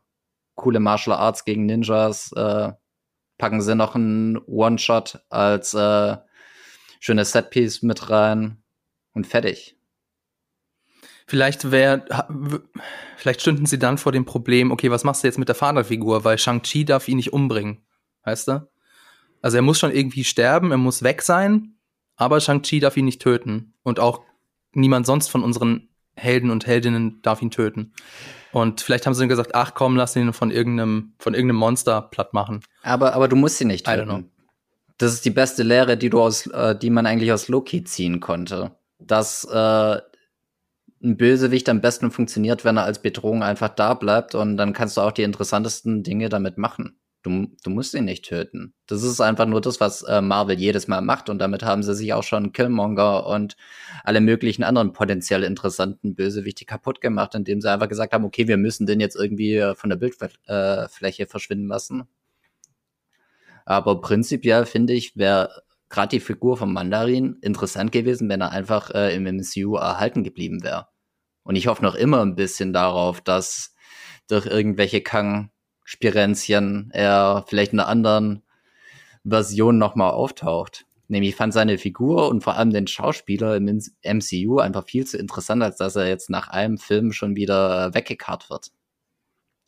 coole 0.54 0.80
Martial 0.80 1.18
Arts 1.18 1.44
gegen 1.44 1.66
Ninjas. 1.66 2.32
Äh, 2.32 2.72
packen 3.36 3.60
sie 3.60 3.74
noch 3.74 3.94
einen 3.94 4.38
One-Shot 4.38 5.20
als 5.28 5.74
äh, 5.74 6.16
schönes 6.98 7.32
Setpiece 7.32 7.82
mit 7.82 8.08
rein 8.08 8.62
und 9.12 9.26
fertig. 9.26 9.76
Vielleicht 11.26 11.70
wäre, 11.70 12.06
vielleicht 13.18 13.42
stünden 13.42 13.66
sie 13.66 13.78
dann 13.78 13.98
vor 13.98 14.12
dem 14.12 14.24
Problem, 14.24 14.70
okay, 14.70 14.90
was 14.90 15.04
machst 15.04 15.22
du 15.22 15.28
jetzt 15.28 15.38
mit 15.38 15.48
der 15.48 15.56
Vaterfigur, 15.56 16.24
weil 16.24 16.38
Shang-Chi 16.38 16.86
darf 16.86 17.06
ihn 17.06 17.16
nicht 17.16 17.34
umbringen, 17.34 17.84
weißt 18.24 18.48
du? 18.48 18.68
Also 19.42 19.58
er 19.58 19.62
muss 19.62 19.78
schon 19.78 19.92
irgendwie 19.92 20.24
sterben, 20.24 20.70
er 20.70 20.78
muss 20.78 21.02
weg 21.02 21.20
sein, 21.20 21.75
aber 22.16 22.40
Shang-Chi 22.40 22.80
darf 22.80 22.96
ihn 22.96 23.04
nicht 23.04 23.22
töten. 23.22 23.74
Und 23.82 24.00
auch 24.00 24.22
niemand 24.72 25.06
sonst 25.06 25.28
von 25.28 25.42
unseren 25.42 25.88
Helden 26.16 26.50
und 26.50 26.66
Heldinnen 26.66 27.20
darf 27.22 27.42
ihn 27.42 27.50
töten. 27.50 27.92
Und 28.52 28.80
vielleicht 28.80 29.06
haben 29.06 29.14
sie 29.14 29.20
dann 29.20 29.28
gesagt, 29.28 29.54
ach 29.54 29.74
komm, 29.74 29.96
lass 29.96 30.16
ihn 30.16 30.32
von 30.32 30.50
irgendeinem, 30.50 31.12
von 31.18 31.34
irgendeinem 31.34 31.58
Monster 31.58 32.00
platt 32.02 32.32
machen. 32.32 32.60
Aber, 32.82 33.12
aber 33.14 33.28
du 33.28 33.36
musst 33.36 33.60
ihn 33.60 33.68
nicht 33.68 33.86
töten. 33.86 34.30
Das 34.98 35.12
ist 35.12 35.26
die 35.26 35.30
beste 35.30 35.62
Lehre, 35.62 35.98
die 35.98 36.08
du 36.08 36.22
aus, 36.22 36.46
äh, 36.46 36.76
die 36.76 36.88
man 36.88 37.04
eigentlich 37.04 37.32
aus 37.32 37.48
Loki 37.48 37.84
ziehen 37.84 38.20
konnte. 38.20 38.74
Dass 38.98 39.44
äh, 39.44 40.00
ein 41.02 41.16
Bösewicht 41.18 41.68
am 41.68 41.82
besten 41.82 42.10
funktioniert, 42.10 42.64
wenn 42.64 42.78
er 42.78 42.84
als 42.84 43.02
Bedrohung 43.02 43.42
einfach 43.42 43.68
da 43.68 43.92
bleibt 43.92 44.34
und 44.34 44.56
dann 44.56 44.72
kannst 44.72 44.96
du 44.96 45.02
auch 45.02 45.12
die 45.12 45.22
interessantesten 45.22 46.02
Dinge 46.02 46.30
damit 46.30 46.56
machen. 46.56 46.98
Du, 47.26 47.48
du 47.64 47.70
musst 47.70 47.92
ihn 47.94 48.04
nicht 48.04 48.24
töten. 48.24 48.72
Das 48.86 49.02
ist 49.02 49.20
einfach 49.20 49.46
nur 49.46 49.60
das, 49.60 49.80
was 49.80 50.04
äh, 50.04 50.20
Marvel 50.20 50.60
jedes 50.60 50.86
Mal 50.86 51.00
macht 51.00 51.28
und 51.28 51.40
damit 51.40 51.64
haben 51.64 51.82
sie 51.82 51.92
sich 51.92 52.12
auch 52.12 52.22
schon 52.22 52.52
Killmonger 52.52 53.26
und 53.26 53.56
alle 54.04 54.20
möglichen 54.20 54.62
anderen 54.62 54.92
potenziell 54.92 55.42
interessanten 55.42 56.14
Bösewichte 56.14 56.64
kaputt 56.66 57.00
gemacht, 57.00 57.34
indem 57.34 57.60
sie 57.60 57.68
einfach 57.68 57.88
gesagt 57.88 58.12
haben, 58.12 58.24
okay, 58.24 58.46
wir 58.46 58.56
müssen 58.56 58.86
den 58.86 59.00
jetzt 59.00 59.16
irgendwie 59.16 59.56
äh, 59.56 59.74
von 59.74 59.90
der 59.90 59.96
Bildfläche 59.96 61.22
äh, 61.24 61.26
verschwinden 61.26 61.66
lassen. 61.66 62.04
Aber 63.64 64.00
prinzipiell 64.00 64.64
finde 64.64 64.92
ich, 64.92 65.16
wäre 65.16 65.64
gerade 65.88 66.10
die 66.10 66.20
Figur 66.20 66.56
von 66.56 66.72
Mandarin 66.72 67.38
interessant 67.42 67.90
gewesen, 67.90 68.28
wenn 68.28 68.40
er 68.40 68.52
einfach 68.52 68.90
äh, 68.94 69.16
im 69.16 69.24
MCU 69.24 69.74
erhalten 69.74 70.22
geblieben 70.22 70.62
wäre. 70.62 70.86
Und 71.42 71.56
ich 71.56 71.66
hoffe 71.66 71.82
noch 71.82 71.96
immer 71.96 72.22
ein 72.22 72.36
bisschen 72.36 72.72
darauf, 72.72 73.20
dass 73.20 73.74
durch 74.28 74.46
irgendwelche 74.46 75.00
Kang 75.00 75.50
Spirenzchen 75.86 76.90
er 76.92 77.44
vielleicht 77.46 77.72
in 77.72 77.78
einer 77.78 77.88
anderen 77.88 78.42
Version 79.24 79.78
nochmal 79.78 80.10
auftaucht. 80.10 80.84
Nämlich 81.06 81.30
ich 81.30 81.36
fand 81.36 81.52
seine 81.52 81.78
Figur 81.78 82.28
und 82.28 82.42
vor 82.42 82.56
allem 82.56 82.72
den 82.72 82.88
Schauspieler 82.88 83.54
im 83.54 83.80
MCU 84.02 84.58
einfach 84.58 84.84
viel 84.84 85.06
zu 85.06 85.16
interessant, 85.16 85.62
als 85.62 85.76
dass 85.76 85.94
er 85.94 86.08
jetzt 86.08 86.28
nach 86.28 86.48
einem 86.48 86.78
Film 86.78 87.12
schon 87.12 87.36
wieder 87.36 87.94
weggekarrt 87.94 88.50
wird. 88.50 88.72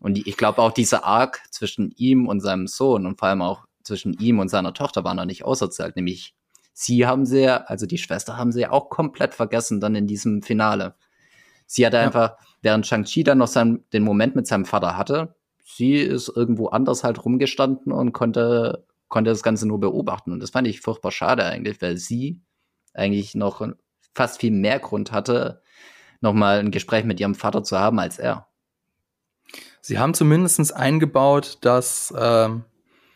Und 0.00 0.18
ich 0.26 0.36
glaube 0.36 0.60
auch 0.60 0.72
dieser 0.72 1.04
Arc 1.04 1.40
zwischen 1.52 1.92
ihm 1.96 2.26
und 2.26 2.40
seinem 2.40 2.66
Sohn 2.66 3.06
und 3.06 3.20
vor 3.20 3.28
allem 3.28 3.42
auch 3.42 3.66
zwischen 3.84 4.12
ihm 4.14 4.40
und 4.40 4.48
seiner 4.48 4.74
Tochter 4.74 5.04
war 5.04 5.14
noch 5.14 5.24
nicht 5.24 5.44
auserzählt. 5.44 5.94
Nämlich 5.94 6.34
sie 6.72 7.06
haben 7.06 7.26
sie 7.26 7.42
ja, 7.42 7.58
also 7.58 7.86
die 7.86 7.98
Schwester 7.98 8.36
haben 8.36 8.50
sie 8.50 8.62
ja 8.62 8.72
auch 8.72 8.90
komplett 8.90 9.34
vergessen 9.34 9.80
dann 9.80 9.94
in 9.94 10.08
diesem 10.08 10.42
Finale. 10.42 10.96
Sie 11.66 11.86
hatte 11.86 11.98
ja. 11.98 12.02
einfach, 12.02 12.36
während 12.60 12.88
Shang-Chi 12.88 13.22
dann 13.22 13.38
noch 13.38 13.46
seinen, 13.46 13.88
den 13.92 14.02
Moment 14.02 14.34
mit 14.34 14.48
seinem 14.48 14.64
Vater 14.64 14.96
hatte, 14.96 15.36
sie 15.70 15.96
ist 15.96 16.28
irgendwo 16.34 16.68
anders 16.68 17.04
halt 17.04 17.24
rumgestanden 17.24 17.92
und 17.92 18.12
konnte, 18.12 18.86
konnte 19.08 19.30
das 19.30 19.42
Ganze 19.42 19.68
nur 19.68 19.78
beobachten. 19.78 20.32
Und 20.32 20.40
das 20.40 20.50
fand 20.50 20.66
ich 20.66 20.80
furchtbar 20.80 21.12
schade 21.12 21.44
eigentlich, 21.44 21.80
weil 21.82 21.96
sie 21.96 22.40
eigentlich 22.94 23.34
noch 23.34 23.66
fast 24.14 24.40
viel 24.40 24.50
mehr 24.50 24.78
Grund 24.78 25.12
hatte, 25.12 25.62
nochmal 26.20 26.58
ein 26.58 26.70
Gespräch 26.70 27.04
mit 27.04 27.20
ihrem 27.20 27.34
Vater 27.34 27.62
zu 27.62 27.78
haben 27.78 27.98
als 27.98 28.18
er. 28.18 28.48
Sie 29.80 29.98
haben 29.98 30.14
zumindest 30.14 30.74
eingebaut, 30.74 31.58
dass, 31.60 32.10
äh, 32.10 32.48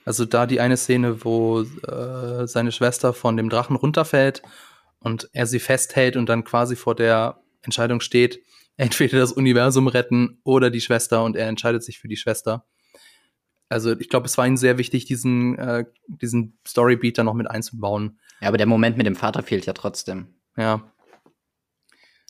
Also 0.05 0.25
da 0.25 0.47
die 0.47 0.61
eine 0.61 0.77
Szene, 0.77 1.25
wo 1.25 1.63
äh, 1.63 2.47
seine 2.47 2.73
Schwester 2.73 3.13
von 3.13 3.37
dem 3.37 3.49
Drachen 3.49 3.77
runterfällt 3.77 4.43
und 4.99 5.31
er 5.33 5.47
sie 5.47 5.61
festhält 5.61 6.17
und 6.17 6.29
dann 6.29 6.45
quasi 6.45 6.77
vor 6.77 6.95
der 6.95 7.41
Entscheidung 7.63 8.01
steht, 8.01 8.41
entweder 8.77 9.19
das 9.19 9.33
Universum 9.33 9.89
retten 9.89 10.41
oder 10.45 10.71
die 10.71 10.81
Schwester 10.81 11.25
und 11.25 11.37
er 11.37 11.49
entscheidet 11.49 11.85
sich 11.85 11.99
für 11.99 12.09
die 12.09 12.17
Schwester. 12.17 12.67
Also 13.69 13.99
ich 13.99 14.09
glaube, 14.09 14.27
es 14.27 14.37
war 14.37 14.47
ihm 14.47 14.57
sehr 14.57 14.77
wichtig, 14.77 15.07
diesen, 15.07 15.59
äh, 15.59 15.85
diesen 16.07 16.59
Storybeat 16.67 17.19
da 17.19 17.25
noch 17.25 17.35
mit 17.35 17.51
einzubauen. 17.51 18.19
Ja, 18.41 18.49
aber 18.49 18.59
der 18.59 18.67
Moment 18.67 18.97
mit 18.97 19.07
dem 19.07 19.17
Vater 19.17 19.43
fehlt 19.43 19.67
ja 19.67 19.73
trotzdem. 19.73 20.35
Ja. 20.57 20.93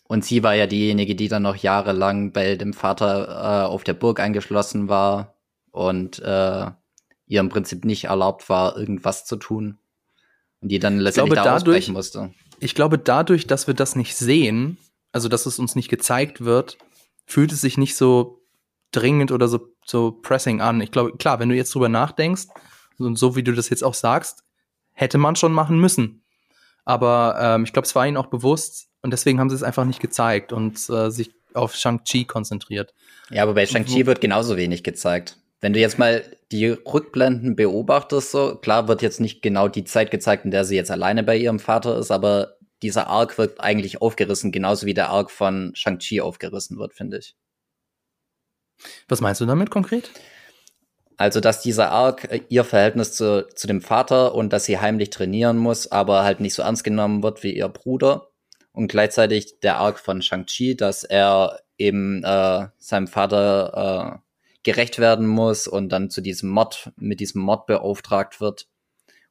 Und 0.04 0.24
sie 0.24 0.42
war 0.42 0.54
ja 0.54 0.66
diejenige, 0.66 1.16
die 1.16 1.28
dann 1.28 1.42
noch 1.42 1.56
jahrelang 1.56 2.32
bei 2.32 2.56
dem 2.56 2.74
Vater 2.74 3.64
äh, 3.64 3.66
auf 3.66 3.82
der 3.82 3.94
Burg 3.94 4.20
eingeschlossen 4.20 4.88
war 4.88 5.36
und 5.70 6.18
äh, 6.20 6.70
ihr 7.26 7.40
im 7.40 7.48
Prinzip 7.48 7.84
nicht 7.84 8.04
erlaubt 8.04 8.48
war, 8.48 8.76
irgendwas 8.76 9.24
zu 9.24 9.36
tun. 9.36 9.78
Und 10.60 10.68
die 10.68 10.78
dann 10.78 10.98
letztendlich 10.98 11.34
glaube, 11.34 11.48
da 11.48 11.58
dadurch, 11.58 11.88
musste. 11.88 12.30
Ich 12.60 12.74
glaube, 12.74 12.98
dadurch, 12.98 13.46
dass 13.46 13.66
wir 13.66 13.74
das 13.74 13.96
nicht 13.96 14.14
sehen, 14.14 14.76
also 15.12 15.28
dass 15.28 15.46
es 15.46 15.58
uns 15.58 15.76
nicht 15.76 15.88
gezeigt 15.88 16.44
wird, 16.44 16.78
fühlt 17.26 17.52
es 17.52 17.60
sich 17.60 17.78
nicht 17.78 17.96
so 17.96 18.40
dringend 18.90 19.32
oder 19.32 19.48
so, 19.48 19.68
so 19.84 20.12
pressing 20.12 20.60
an. 20.60 20.80
Ich 20.80 20.90
glaube, 20.90 21.16
klar, 21.16 21.38
wenn 21.38 21.48
du 21.48 21.54
jetzt 21.54 21.74
drüber 21.74 21.88
nachdenkst, 21.88 22.46
und 22.98 23.18
so 23.18 23.36
wie 23.36 23.42
du 23.42 23.52
das 23.52 23.68
jetzt 23.68 23.84
auch 23.84 23.94
sagst, 23.94 24.44
hätte 24.92 25.18
man 25.18 25.36
schon 25.36 25.52
machen 25.52 25.80
müssen. 25.80 26.22
Aber 26.84 27.36
ähm, 27.40 27.64
ich 27.64 27.72
glaube, 27.72 27.86
es 27.86 27.94
war 27.94 28.06
ihnen 28.06 28.16
auch 28.16 28.26
bewusst 28.26 28.88
und 29.02 29.12
deswegen 29.12 29.40
haben 29.40 29.50
sie 29.50 29.56
es 29.56 29.62
einfach 29.62 29.84
nicht 29.84 30.00
gezeigt 30.00 30.52
und 30.52 30.78
äh, 30.90 31.10
sich 31.10 31.32
auf 31.54 31.74
Shang-Chi 31.74 32.24
konzentriert. 32.24 32.94
Ja, 33.30 33.42
aber 33.42 33.54
bei 33.54 33.66
Shang-Chi 33.66 34.06
wird 34.06 34.20
genauso 34.20 34.56
wenig 34.56 34.82
gezeigt. 34.82 35.38
Wenn 35.60 35.72
du 35.72 35.78
jetzt 35.78 35.98
mal 35.98 36.24
die 36.50 36.68
Rückblenden 36.68 37.54
beobachtest, 37.54 38.32
so 38.32 38.56
klar 38.56 38.88
wird 38.88 39.00
jetzt 39.00 39.20
nicht 39.20 39.42
genau 39.42 39.68
die 39.68 39.84
Zeit 39.84 40.10
gezeigt, 40.10 40.44
in 40.44 40.50
der 40.50 40.64
sie 40.64 40.74
jetzt 40.74 40.90
alleine 40.90 41.22
bei 41.22 41.36
ihrem 41.36 41.60
Vater 41.60 41.98
ist, 41.98 42.10
aber 42.10 42.56
dieser 42.82 43.06
Arc 43.06 43.38
wird 43.38 43.60
eigentlich 43.60 44.02
aufgerissen, 44.02 44.52
genauso 44.52 44.86
wie 44.86 44.94
der 44.94 45.08
Arc 45.10 45.30
von 45.30 45.72
Shang-Chi 45.74 46.20
aufgerissen 46.20 46.78
wird, 46.78 46.94
finde 46.94 47.18
ich. 47.18 47.36
Was 49.08 49.20
meinst 49.20 49.40
du 49.40 49.46
damit 49.46 49.70
konkret? 49.70 50.10
Also, 51.16 51.40
dass 51.40 51.62
dieser 51.62 51.90
Arc 51.90 52.24
äh, 52.30 52.40
ihr 52.48 52.64
Verhältnis 52.64 53.14
zu, 53.14 53.46
zu 53.54 53.66
dem 53.66 53.80
Vater 53.80 54.34
und 54.34 54.52
dass 54.52 54.64
sie 54.64 54.80
heimlich 54.80 55.10
trainieren 55.10 55.56
muss, 55.56 55.90
aber 55.92 56.24
halt 56.24 56.40
nicht 56.40 56.54
so 56.54 56.62
ernst 56.62 56.84
genommen 56.84 57.22
wird 57.22 57.42
wie 57.42 57.54
ihr 57.54 57.68
Bruder. 57.68 58.28
Und 58.72 58.88
gleichzeitig 58.88 59.60
der 59.60 59.76
Arc 59.76 59.98
von 59.98 60.22
Shang-Chi, 60.22 60.76
dass 60.76 61.04
er 61.04 61.60
eben 61.78 62.24
äh, 62.24 62.68
seinem 62.78 63.06
Vater 63.06 64.16
äh, 64.16 64.32
gerecht 64.62 64.98
werden 64.98 65.26
muss 65.26 65.66
und 65.66 65.90
dann 65.90 66.10
zu 66.10 66.20
diesem 66.22 66.48
Mord, 66.48 66.90
mit 66.96 67.20
diesem 67.20 67.42
Mord 67.42 67.66
beauftragt 67.66 68.40
wird. 68.40 68.68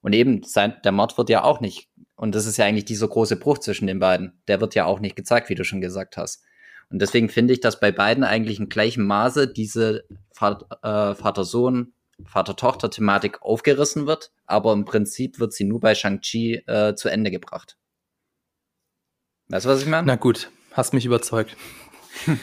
Und 0.02 0.14
eben, 0.14 0.44
sein, 0.44 0.76
der 0.84 0.92
Mord 0.92 1.18
wird 1.18 1.30
ja 1.30 1.44
auch 1.44 1.60
nicht, 1.60 1.90
und 2.22 2.36
das 2.36 2.46
ist 2.46 2.58
ja 2.58 2.66
eigentlich 2.66 2.86
dieser 2.86 3.08
große 3.08 3.36
Bruch 3.36 3.58
zwischen 3.58 3.88
den 3.88 3.98
beiden, 3.98 4.40
der 4.48 4.62
wird 4.62 4.76
ja 4.76 4.86
auch 4.86 5.00
nicht 5.00 5.16
gezeigt, 5.16 5.50
wie 5.50 5.56
du 5.56 5.64
schon 5.64 5.82
gesagt 5.82 6.18
hast. 6.18 6.44
Und 6.92 7.02
deswegen 7.02 7.30
finde 7.30 7.52
ich, 7.52 7.62
dass 7.62 7.80
bei 7.80 7.92
beiden 7.92 8.24
eigentlich 8.24 8.60
in 8.60 8.70
gleichem 8.70 9.08
Maße 9.08 9.48
diese 9.48 10.04
äh, 10.40 11.16
Vater-Sohn, 11.16 11.94
Vater-Tochter-Thematik 12.24 13.42
aufgerissen 13.42 14.06
wird, 14.06 14.32
aber 14.46 14.72
im 14.74 14.86
Prinzip 14.86 15.40
wird 15.40 15.52
sie 15.54 15.64
nur 15.64 15.80
bei 15.80 15.96
Shang-Chi 15.96 16.62
äh, 16.68 16.94
zu 16.94 17.10
Ende 17.10 17.32
gebracht. 17.32 17.80
Weißt 19.48 19.66
du, 19.66 19.70
was 19.70 19.82
ich 19.82 19.88
meine? 19.88 20.06
Na 20.06 20.16
gut, 20.16 20.52
hast 20.74 20.94
mich 20.94 21.08
überzeugt. 21.08 21.58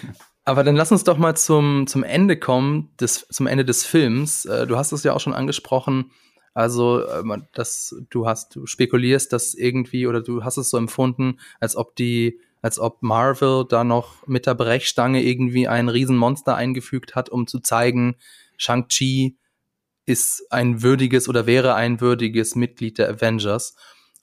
aber 0.44 0.64
dann 0.64 0.74
lass 0.74 0.90
uns 0.90 1.04
doch 1.04 1.18
mal 1.18 1.36
zum, 1.36 1.86
zum 1.86 2.02
Ende 2.02 2.36
kommen, 2.36 2.90
des, 3.00 3.28
zum 3.30 3.46
Ende 3.46 3.64
des 3.64 3.84
Films. 3.84 4.44
Äh, 4.44 4.66
du 4.66 4.76
hast 4.76 4.90
es 4.90 5.04
ja 5.04 5.12
auch 5.12 5.20
schon 5.20 5.34
angesprochen. 5.34 6.10
Also, 6.58 7.04
äh, 7.04 7.22
dass 7.54 7.94
du 8.10 8.26
hast, 8.26 8.56
du 8.56 8.66
spekulierst, 8.66 9.32
dass 9.32 9.54
irgendwie, 9.54 10.08
oder 10.08 10.20
du 10.20 10.42
hast 10.42 10.56
es 10.56 10.70
so 10.70 10.76
empfunden, 10.76 11.38
als 11.60 11.76
ob 11.76 11.94
die 11.94 12.40
als 12.62 12.80
ob 12.80 13.00
Marvel 13.00 13.64
da 13.68 13.84
noch 13.84 14.26
mit 14.26 14.46
der 14.46 14.56
Brechstange 14.56 15.22
irgendwie 15.22 15.68
ein 15.68 15.88
Riesenmonster 15.88 16.56
eingefügt 16.56 17.14
hat, 17.14 17.28
um 17.30 17.46
zu 17.46 17.60
zeigen, 17.60 18.16
Shang-Chi 18.56 19.36
ist 20.04 20.50
ein 20.50 20.82
würdiges 20.82 21.28
oder 21.28 21.46
wäre 21.46 21.76
ein 21.76 22.00
würdiges 22.00 22.56
Mitglied 22.56 22.98
der 22.98 23.08
Avengers. 23.08 23.76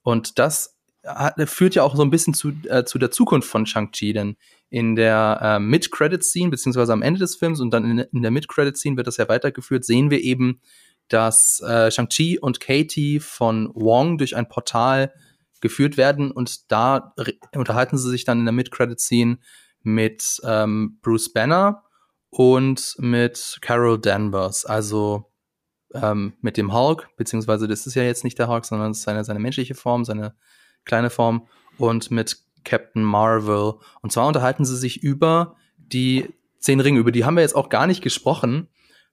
Und 0.04 0.38
das 0.38 0.76
hat, 1.06 1.36
führt 1.50 1.76
ja 1.76 1.84
auch 1.84 1.96
so 1.96 2.02
ein 2.02 2.10
bisschen 2.10 2.34
zu, 2.34 2.52
äh, 2.66 2.84
zu 2.84 3.00
der 3.00 3.12
Zukunft 3.12 3.48
von 3.48 3.66
Shang-Chi, 3.66 4.12
denn 4.12 4.36
in 4.70 4.98
der 4.98 5.40
äh, 5.42 5.60
Mid-Credit-Scene, 5.60 6.50
beziehungsweise 6.50 6.92
am 6.92 7.02
Ende 7.02 7.22
des 7.22 7.38
Films 7.38 7.62
und 7.62 7.72
dann 7.72 7.90
in, 7.90 8.00
in 8.00 8.22
der 8.24 8.32
Mid-Credit-Scene 8.32 8.98
wird 8.98 9.08
das 9.08 9.16
ja 9.16 9.30
weitergeführt, 9.30 9.86
sehen 9.86 10.10
wir 10.10 10.20
eben, 10.20 10.60
dass 11.10 11.62
äh, 11.62 11.92
Shang-Chi 11.92 12.40
und 12.40 12.60
Katie 12.60 13.20
von 13.20 13.72
Wong 13.74 14.18
durch 14.18 14.36
ein 14.36 14.48
Portal 14.48 15.14
geführt 15.62 15.98
werden 15.98 16.32
und 16.32 16.72
da 16.72 17.14
unterhalten 17.54 17.98
sie 17.98 18.10
sich 18.10 18.26
dann 18.26 18.40
in 18.40 18.46
der 18.46 18.54
Mid-Credit-Scene 18.54 19.40
mit 19.82 20.42
ähm, 20.44 21.00
Bruce 21.02 21.32
Banner 21.32 21.84
und 22.30 22.96
mit 22.98 23.60
Carol 23.62 24.00
Danvers, 24.00 24.66
also 24.66 25.32
ähm, 25.94 26.34
mit 26.42 26.58
dem 26.58 26.74
Hulk, 26.74 27.08
beziehungsweise 27.18 27.68
das 27.68 27.88
ist 27.88 27.96
ja 27.96 28.04
jetzt 28.04 28.24
nicht 28.24 28.38
der 28.38 28.48
Hulk, 28.48 28.66
sondern 28.66 28.94
seine, 28.94 29.24
seine 29.24 29.40
menschliche 29.40 29.76
Form, 29.76 30.04
seine 30.06 30.36
kleine 30.84 31.10
Form 31.10 31.48
und 31.78 32.12
mit 32.12 32.38
Captain 32.64 33.04
Marvel. 33.04 33.76
Und 34.02 34.12
zwar 34.12 34.28
unterhalten 34.28 34.66
sie 34.66 34.76
sich 34.76 35.02
über 35.02 35.56
die 35.78 36.34
zehn 36.60 36.80
Ringe, 36.80 37.00
über 37.00 37.12
die 37.12 37.26
haben 37.26 37.36
wir 37.36 37.42
jetzt 37.42 37.56
auch 37.56 37.70
gar 37.70 37.88
nicht 37.88 38.02
gesprochen, 38.02 38.68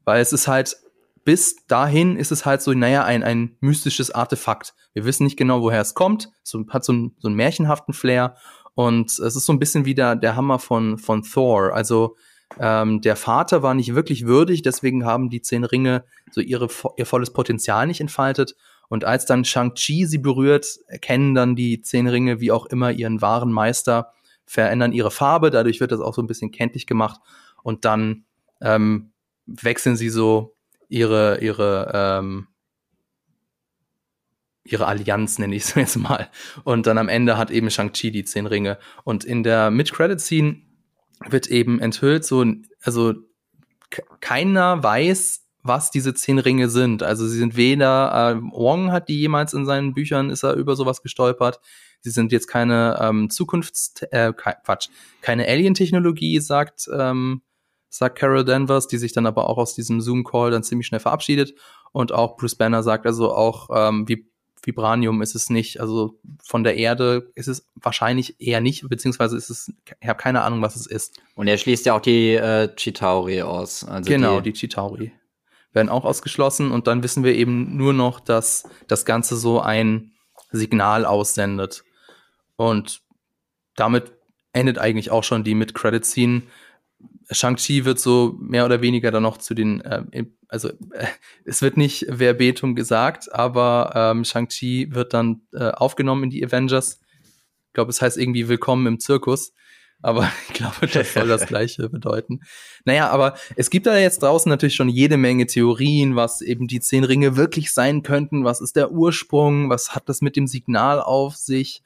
weil 0.05 0.21
es 0.21 0.33
ist 0.33 0.49
halt 0.49 0.77
bis 1.25 1.57
dahin 1.67 2.17
ist 2.17 2.33
es 2.33 2.45
halt 2.45 2.63
so, 2.63 2.73
naja, 2.73 3.05
ein, 3.05 3.23
ein 3.23 3.57
mystisches 3.61 4.11
Artefakt. 4.11 4.75
Wir 4.93 5.05
wissen 5.05 5.25
nicht 5.25 5.37
genau, 5.37 5.63
woher 5.63 5.81
es 5.81 5.95
kommt. 5.95 6.31
So, 6.43 6.65
hat 6.69 6.85
so, 6.85 6.93
ein, 6.93 7.17
so 7.19 7.29
einen 7.29 7.37
märchenhaften 7.37 7.95
Flair. 7.95 8.37
Und 8.75 9.11
es 9.11 9.37
ist 9.37 9.47
so 9.47 9.53
ein 9.53 9.59
bisschen 9.59 9.85
wie 9.85 9.95
der, 9.95 10.17
der 10.17 10.37
Hammer 10.37 10.59
von, 10.59 10.99
von 10.99 11.23
Thor. 11.23 11.75
Also 11.75 12.17
ähm, 12.59 13.01
der 13.01 13.17
Vater 13.17 13.63
war 13.63 13.75
nicht 13.75 13.95
wirklich 13.95 14.27
würdig, 14.27 14.63
deswegen 14.63 15.05
haben 15.05 15.31
die 15.31 15.43
zehn 15.43 15.65
Ringe 15.65 16.05
so 16.31 16.41
ihre, 16.41 16.69
ihr 16.97 17.07
volles 17.07 17.33
Potenzial 17.33 17.87
nicht 17.87 18.01
entfaltet. 18.01 18.57
Und 18.89 19.05
als 19.05 19.25
dann 19.25 19.45
Shang-Chi 19.45 20.07
sie 20.07 20.19
berührt, 20.19 20.67
erkennen 20.87 21.35
dann 21.35 21.57
die 21.57 21.81
zehn 21.81 22.07
Ringe 22.07 22.41
wie 22.41 22.53
auch 22.53 22.67
immer 22.67 22.91
ihren 22.91 23.23
wahren 23.23 23.53
Meister, 23.53 24.13
verändern 24.45 24.93
ihre 24.93 25.11
Farbe, 25.11 25.51
dadurch 25.51 25.81
wird 25.81 25.93
das 25.93 26.01
auch 26.01 26.15
so 26.15 26.23
ein 26.23 26.27
bisschen 26.27 26.51
kenntlich 26.51 26.87
gemacht. 26.87 27.21
Und 27.63 27.85
dann 27.85 28.25
ähm, 28.61 29.13
wechseln 29.47 29.97
sie 29.97 30.11
so 30.11 30.52
ihre, 30.93 31.41
ihre, 31.41 31.91
ähm, 31.95 32.49
ihre 34.65 34.87
Allianz, 34.87 35.39
nenne 35.39 35.57
ich 35.57 35.65
es 35.65 35.75
jetzt 35.75 35.97
mal. 35.97 36.29
Und 36.65 36.87
dann 36.87 36.99
am 36.99 37.09
Ende 37.09 37.39
hat 37.39 37.51
eben 37.51 37.71
Shang-Chi 37.71 38.11
die 38.11 38.25
zehn 38.25 38.47
Ringe. 38.47 38.79
Und 39.05 39.25
in 39.25 39.43
der 39.43 39.71
Mid-Credit-Scene 39.71 40.63
wird 41.29 41.47
eben 41.49 41.81
enthüllt, 41.81 42.25
so, 42.25 42.45
also 42.83 43.15
keiner 44.21 44.83
weiß, 44.83 45.41
was 45.63 45.91
diese 45.91 46.13
zehn 46.15 46.39
Ringe 46.39 46.69
sind. 46.69 47.03
Also 47.03 47.27
sie 47.27 47.39
sind 47.39 47.57
weder, 47.57 48.35
äh, 48.37 48.43
Wong 48.53 48.91
hat 48.91 49.09
die 49.09 49.21
jemals 49.21 49.55
in 49.55 49.65
seinen 49.65 49.95
Büchern, 49.95 50.29
ist 50.29 50.43
er 50.43 50.55
über 50.55 50.77
sowas 50.77 51.03
gestolpert. 51.03 51.61
Sie 52.01 52.11
sind 52.11 52.33
jetzt 52.33 52.49
keine 52.49 52.99
ähm, 53.01 53.29
Zukunfts-, 53.31 54.03
äh, 54.11 54.33
Quatsch, 54.33 54.89
keine 55.21 55.47
Alien-Technologie, 55.47 56.41
sagt 56.41 56.89
ähm, 56.93 57.43
sagt 57.93 58.19
Carol 58.19 58.45
Danvers, 58.45 58.89
die 58.89 58.97
sich 58.97 59.13
dann 59.13 59.27
aber 59.27 59.49
auch 59.49 59.59
aus 59.59 59.75
diesem 59.75 60.01
Zoom-Call 60.01 60.51
dann 60.51 60.63
ziemlich 60.63 60.87
schnell 60.87 61.01
verabschiedet. 61.01 61.55
Und 61.93 62.11
auch 62.11 62.37
Bruce 62.39 62.55
Banner 62.55 62.83
sagt 62.83 63.07
also 63.07 63.35
auch, 63.35 63.69
ähm, 63.73 64.09
wie 64.09 64.27
Vibranium 64.65 65.21
ist 65.21 65.35
es 65.35 65.51
nicht. 65.51 65.81
Also 65.81 66.19
von 66.43 66.65
der 66.65 66.77
Erde 66.77 67.31
ist 67.35 67.49
es 67.49 67.69
wahrscheinlich 67.75 68.41
eher 68.41 68.61
nicht, 68.61 68.89
beziehungsweise 68.89 69.37
ist 69.37 69.51
es, 69.51 69.73
ich 70.01 70.09
habe 70.09 70.19
keine 70.19 70.43
Ahnung, 70.43 70.63
was 70.63 70.75
es 70.77 70.87
ist. 70.87 71.21
Und 71.35 71.49
er 71.49 71.59
schließt 71.59 71.85
ja 71.85 71.95
auch 71.95 72.01
die 72.01 72.35
äh, 72.35 72.75
Chitauri 72.75 73.43
aus. 73.43 73.85
Also 73.85 74.09
genau, 74.09 74.41
die, 74.41 74.53
die 74.53 74.59
Chitauri 74.59 75.13
werden 75.73 75.89
auch 75.89 76.05
ausgeschlossen 76.05 76.71
und 76.71 76.87
dann 76.87 77.03
wissen 77.03 77.25
wir 77.25 77.35
eben 77.35 77.77
nur 77.77 77.93
noch, 77.93 78.21
dass 78.21 78.65
das 78.89 79.05
Ganze 79.05 79.37
so 79.37 79.61
ein 79.61 80.13
Signal 80.51 81.05
aussendet. 81.05 81.85
Und 82.57 83.03
damit 83.77 84.13
endet 84.53 84.79
eigentlich 84.79 85.11
auch 85.11 85.25
schon 85.25 85.45
die 85.45 85.55
Mid-Credit-Scene. 85.55 86.43
Shang-Chi 87.31 87.85
wird 87.85 87.99
so 87.99 88.37
mehr 88.39 88.65
oder 88.65 88.83
weniger 88.83 89.11
dann 89.11 89.23
noch 89.23 89.39
zu 89.39 89.55
den, 89.55 89.81
äh, 89.81 90.25
also 90.49 90.69
äh, 90.69 91.07
es 91.45 91.63
wird 91.63 91.77
nicht 91.77 92.07
verbetum 92.09 92.75
gesagt, 92.75 93.33
aber 93.33 93.93
ähm, 93.95 94.25
Shang-Chi 94.25 94.89
wird 94.95 95.15
dann 95.15 95.43
äh, 95.53 95.71
aufgenommen 95.71 96.25
in 96.25 96.31
die 96.31 96.45
Avengers. 96.45 97.01
Ich 97.69 97.73
glaube, 97.75 97.91
es 97.91 98.03
heißt 98.03 98.19
irgendwie 98.19 98.49
Willkommen 98.49 98.87
im 98.87 99.01
Zirkus. 99.01 99.53
Aber 100.03 100.31
ich 100.49 100.55
glaube, 100.55 100.87
das 100.89 101.15
soll 101.15 101.29
das 101.29 101.47
Gleiche 101.47 101.89
bedeuten. 101.89 102.41
Naja, 102.85 103.09
aber 103.09 103.35
es 103.57 103.71
gibt 103.71 103.87
da 103.87 103.97
jetzt 103.97 104.23
draußen 104.23 104.51
natürlich 104.51 104.75
schon 104.75 104.89
jede 104.89 105.17
Menge 105.17 105.47
Theorien, 105.47 106.17
was 106.17 106.43
eben 106.43 106.67
die 106.67 106.81
zehn 106.81 107.05
Ringe 107.05 107.37
wirklich 107.37 107.73
sein 107.73 108.03
könnten. 108.03 108.45
Was 108.45 108.61
ist 108.61 108.77
der 108.77 108.91
Ursprung? 108.91 109.71
Was 109.71 109.95
hat 109.95 110.09
das 110.09 110.21
mit 110.21 110.37
dem 110.37 110.47
Signal 110.47 111.01
auf 111.01 111.37
sich? 111.37 111.83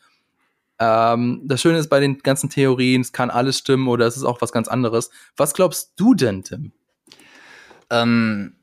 Ähm, 0.79 1.43
das 1.45 1.61
Schöne 1.61 1.79
ist 1.79 1.89
bei 1.89 2.01
den 2.01 2.19
ganzen 2.19 2.51
Theorien, 2.51 3.01
es 3.01 3.13
kann 3.13 3.31
alles 3.31 3.59
stimmen 3.59 3.89
oder 3.89 4.07
es 4.07 4.17
ist 4.17 4.25
auch 4.25 4.41
was 4.41 4.53
ganz 4.53 4.69
anderes. 4.69 5.11
Was 5.37 5.55
glaubst 5.55 5.93
du 5.97 6.15
denn, 6.15 6.43
Tim? 6.43 6.73
Ähm, 7.91 8.57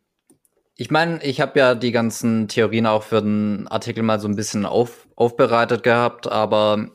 ich 0.76 0.92
meine, 0.92 1.24
ich 1.24 1.42
habe 1.42 1.60
ja 1.60 1.76
die 1.76 1.92
ganzen 1.92 2.48
Theorien 2.48 2.88
auch 2.88 3.04
für 3.04 3.22
den 3.22 3.68
Artikel 3.68 4.04
mal 4.04 4.20
so 4.20 4.28
ein 4.28 4.36
bisschen 4.36 4.66
auf, 4.66 5.08
aufbereitet 5.16 5.84
gehabt, 5.84 6.28
aber 6.28 6.90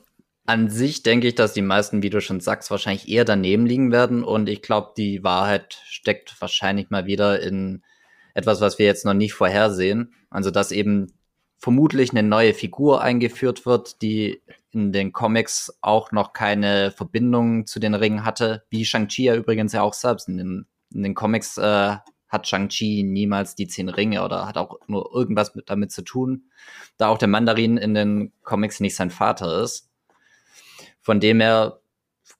an 0.46 0.70
sich 0.70 1.02
denke 1.02 1.28
ich, 1.28 1.34
dass 1.34 1.52
die 1.52 1.62
meisten, 1.62 2.02
wie 2.02 2.10
du 2.10 2.20
schon 2.20 2.40
sagst, 2.40 2.70
wahrscheinlich 2.70 3.08
eher 3.08 3.24
daneben 3.24 3.66
liegen 3.66 3.92
werden. 3.92 4.24
Und 4.24 4.48
ich 4.48 4.62
glaube, 4.62 4.92
die 4.96 5.22
Wahrheit 5.22 5.78
steckt 5.86 6.40
wahrscheinlich 6.40 6.90
mal 6.90 7.04
wieder 7.04 7.40
in 7.40 7.82
etwas, 8.34 8.60
was 8.60 8.78
wir 8.78 8.86
jetzt 8.86 9.04
noch 9.04 9.14
nicht 9.14 9.34
vorhersehen. 9.34 10.14
Also, 10.30 10.50
dass 10.50 10.72
eben 10.72 11.12
vermutlich 11.58 12.12
eine 12.12 12.22
neue 12.22 12.54
Figur 12.54 13.02
eingeführt 13.02 13.66
wird, 13.66 14.00
die 14.00 14.40
in 14.70 14.92
den 14.92 15.12
Comics 15.12 15.78
auch 15.80 16.12
noch 16.12 16.32
keine 16.32 16.90
Verbindung 16.90 17.66
zu 17.66 17.80
den 17.80 17.94
Ringen 17.94 18.24
hatte, 18.24 18.64
wie 18.70 18.84
Shang-Chi 18.84 19.24
ja 19.24 19.34
übrigens 19.34 19.72
ja 19.72 19.82
auch 19.82 19.94
selbst. 19.94 20.28
In 20.28 20.36
den, 20.36 20.66
in 20.92 21.02
den 21.02 21.14
Comics 21.14 21.56
äh, 21.56 21.96
hat 22.28 22.46
Shang-Chi 22.46 23.02
niemals 23.02 23.54
die 23.54 23.66
zehn 23.66 23.88
Ringe 23.88 24.22
oder 24.22 24.46
hat 24.46 24.58
auch 24.58 24.78
nur 24.86 25.10
irgendwas 25.14 25.54
mit, 25.54 25.70
damit 25.70 25.90
zu 25.90 26.02
tun, 26.02 26.50
da 26.98 27.08
auch 27.08 27.18
der 27.18 27.28
Mandarin 27.28 27.78
in 27.78 27.94
den 27.94 28.32
Comics 28.42 28.80
nicht 28.80 28.96
sein 28.96 29.10
Vater 29.10 29.62
ist. 29.62 29.88
Von 31.00 31.20
dem 31.20 31.40
her 31.40 31.80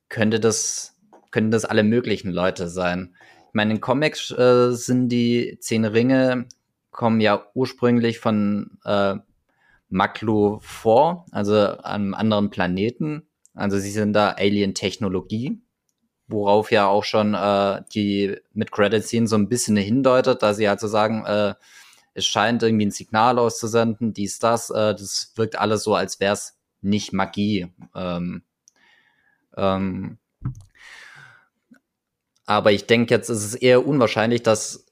könnte 0.08 0.40
das, 0.40 0.96
könnten 1.30 1.50
das 1.50 1.64
alle 1.64 1.84
möglichen 1.84 2.30
Leute 2.30 2.68
sein. 2.68 3.14
Ich 3.48 3.54
meine, 3.54 3.72
in 3.72 3.80
Comics 3.80 4.30
äh, 4.30 4.72
sind 4.72 5.08
die 5.08 5.56
zehn 5.60 5.86
Ringe, 5.86 6.46
kommen 6.90 7.20
ja 7.20 7.46
ursprünglich 7.54 8.18
von 8.18 8.78
äh, 8.84 9.14
Maklu 9.88 10.58
vor, 10.60 11.26
also 11.30 11.54
einem 11.78 12.14
anderen 12.14 12.50
Planeten. 12.50 13.26
Also 13.54 13.78
sie 13.78 13.90
sind 13.90 14.12
da 14.12 14.30
Alien-Technologie, 14.30 15.60
worauf 16.28 16.70
ja 16.70 16.86
auch 16.86 17.04
schon 17.04 17.34
äh, 17.34 17.82
die 17.94 18.36
mit 18.52 18.70
Credit 18.70 19.04
Scene 19.04 19.26
so 19.26 19.36
ein 19.36 19.48
bisschen 19.48 19.76
hindeutet, 19.76 20.42
da 20.42 20.54
sie 20.54 20.68
halt 20.68 20.80
so 20.80 20.88
sagen, 20.88 21.24
äh, 21.24 21.54
es 22.14 22.26
scheint 22.26 22.62
irgendwie 22.62 22.86
ein 22.86 22.90
Signal 22.90 23.38
auszusenden, 23.38 24.12
dies, 24.12 24.38
das, 24.38 24.70
äh, 24.70 24.94
das 24.94 25.32
wirkt 25.36 25.58
alles 25.58 25.84
so, 25.84 25.94
als 25.94 26.20
wäre 26.20 26.34
es 26.34 26.56
nicht 26.80 27.12
Magie. 27.12 27.68
Ähm, 27.94 28.42
ähm, 29.56 30.18
aber 32.46 32.72
ich 32.72 32.86
denke, 32.86 33.14
jetzt 33.14 33.28
ist 33.28 33.44
es 33.44 33.54
eher 33.54 33.86
unwahrscheinlich, 33.86 34.42
dass 34.42 34.86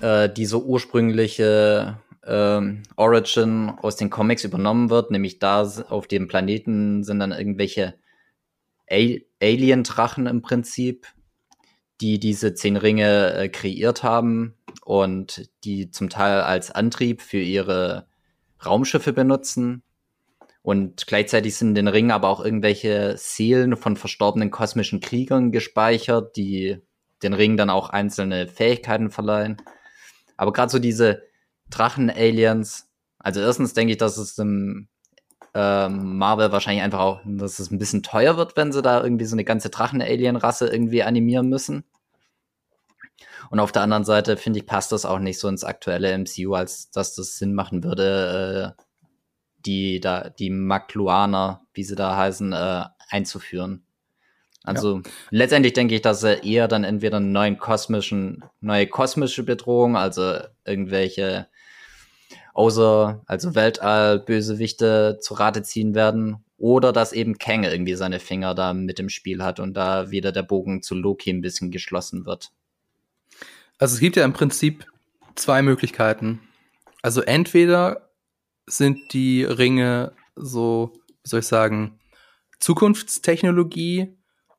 äh, 0.00 0.28
diese 0.28 0.62
ursprüngliche 0.62 1.98
ähm, 2.24 2.82
Origin 2.96 3.70
aus 3.82 3.96
den 3.96 4.10
Comics 4.10 4.44
übernommen 4.44 4.90
wird, 4.90 5.10
nämlich 5.10 5.38
da 5.38 5.62
auf 5.88 6.06
dem 6.06 6.28
Planeten 6.28 7.02
sind 7.04 7.18
dann 7.20 7.32
irgendwelche 7.32 7.94
Alien-Drachen 8.88 10.26
im 10.26 10.42
Prinzip, 10.42 11.06
die 12.00 12.18
diese 12.18 12.54
zehn 12.54 12.76
Ringe 12.76 13.34
äh, 13.34 13.48
kreiert 13.48 14.02
haben 14.02 14.54
und 14.84 15.48
die 15.64 15.90
zum 15.90 16.10
Teil 16.10 16.40
als 16.40 16.70
Antrieb 16.70 17.22
für 17.22 17.40
ihre 17.40 18.06
Raumschiffe 18.64 19.12
benutzen. 19.12 19.82
Und 20.62 21.06
gleichzeitig 21.06 21.56
sind 21.56 21.70
in 21.70 21.74
den 21.74 21.88
Ringen 21.88 22.12
aber 22.12 22.28
auch 22.28 22.44
irgendwelche 22.44 23.16
Seelen 23.16 23.76
von 23.76 23.96
verstorbenen 23.96 24.50
kosmischen 24.50 25.00
Kriegern 25.00 25.50
gespeichert, 25.50 26.36
die 26.36 26.78
den 27.22 27.34
Ringen 27.34 27.56
dann 27.56 27.70
auch 27.70 27.90
einzelne 27.90 28.46
Fähigkeiten 28.46 29.10
verleihen. 29.10 29.56
Aber 30.36 30.52
gerade 30.52 30.70
so 30.70 30.78
diese 30.78 31.22
Drachen-Aliens, 31.72 32.88
also 33.18 33.40
erstens 33.40 33.74
denke 33.74 33.92
ich, 33.92 33.98
dass 33.98 34.16
es 34.16 34.38
im 34.38 34.88
ähm, 35.54 36.16
Marvel 36.16 36.50
wahrscheinlich 36.52 36.82
einfach 36.82 37.00
auch, 37.00 37.20
dass 37.24 37.58
es 37.58 37.70
ein 37.70 37.78
bisschen 37.78 38.02
teuer 38.02 38.36
wird, 38.36 38.56
wenn 38.56 38.72
sie 38.72 38.82
da 38.82 39.02
irgendwie 39.02 39.26
so 39.26 39.34
eine 39.34 39.44
ganze 39.44 39.70
Drachen-Alien-Rasse 39.70 40.68
irgendwie 40.68 41.02
animieren 41.02 41.48
müssen. 41.48 41.84
Und 43.50 43.60
auf 43.60 43.72
der 43.72 43.82
anderen 43.82 44.04
Seite 44.04 44.36
finde 44.36 44.60
ich, 44.60 44.66
passt 44.66 44.92
das 44.92 45.04
auch 45.04 45.18
nicht 45.18 45.38
so 45.38 45.48
ins 45.48 45.64
aktuelle 45.64 46.16
MCU, 46.16 46.54
als 46.54 46.90
dass 46.90 47.14
das 47.14 47.36
Sinn 47.36 47.54
machen 47.54 47.84
würde, 47.84 48.74
äh, 48.78 48.82
die 49.66 50.00
da, 50.00 50.30
die 50.30 50.50
Makluaner, 50.50 51.60
wie 51.74 51.84
sie 51.84 51.94
da 51.94 52.16
heißen, 52.16 52.52
äh, 52.52 52.84
einzuführen. 53.10 53.84
Also 54.64 54.98
ja. 54.98 55.02
letztendlich 55.30 55.74
denke 55.74 55.96
ich, 55.96 56.02
dass 56.02 56.22
er 56.22 56.44
eher 56.44 56.68
dann 56.68 56.84
entweder 56.84 57.18
einen 57.18 57.32
neuen 57.32 57.58
kosmischen, 57.58 58.44
neue 58.60 58.86
kosmische 58.86 59.42
Bedrohung, 59.42 59.96
also 59.96 60.38
irgendwelche 60.64 61.48
außer, 62.52 63.22
also 63.26 63.54
Weltall-Bösewichte 63.54 65.18
zu 65.20 65.34
Rate 65.34 65.62
ziehen 65.62 65.94
werden, 65.94 66.44
oder 66.62 66.92
dass 66.92 67.12
eben 67.12 67.38
Kang 67.38 67.64
irgendwie 67.64 67.96
seine 67.96 68.20
Finger 68.20 68.54
da 68.54 68.72
mit 68.72 69.00
im 69.00 69.08
Spiel 69.08 69.42
hat 69.42 69.58
und 69.58 69.74
da 69.74 70.12
wieder 70.12 70.30
der 70.30 70.44
Bogen 70.44 70.80
zu 70.80 70.94
Loki 70.94 71.30
ein 71.30 71.40
bisschen 71.40 71.72
geschlossen 71.72 72.24
wird. 72.24 72.52
Also 73.78 73.94
es 73.94 74.00
gibt 74.00 74.14
ja 74.14 74.24
im 74.24 74.32
Prinzip 74.32 74.86
zwei 75.34 75.60
Möglichkeiten. 75.62 76.40
Also 77.02 77.20
entweder 77.20 78.10
sind 78.66 79.12
die 79.12 79.42
Ringe 79.42 80.12
so, 80.36 80.92
wie 81.24 81.28
soll 81.28 81.40
ich 81.40 81.48
sagen, 81.48 81.98
Zukunftstechnologie 82.60 84.16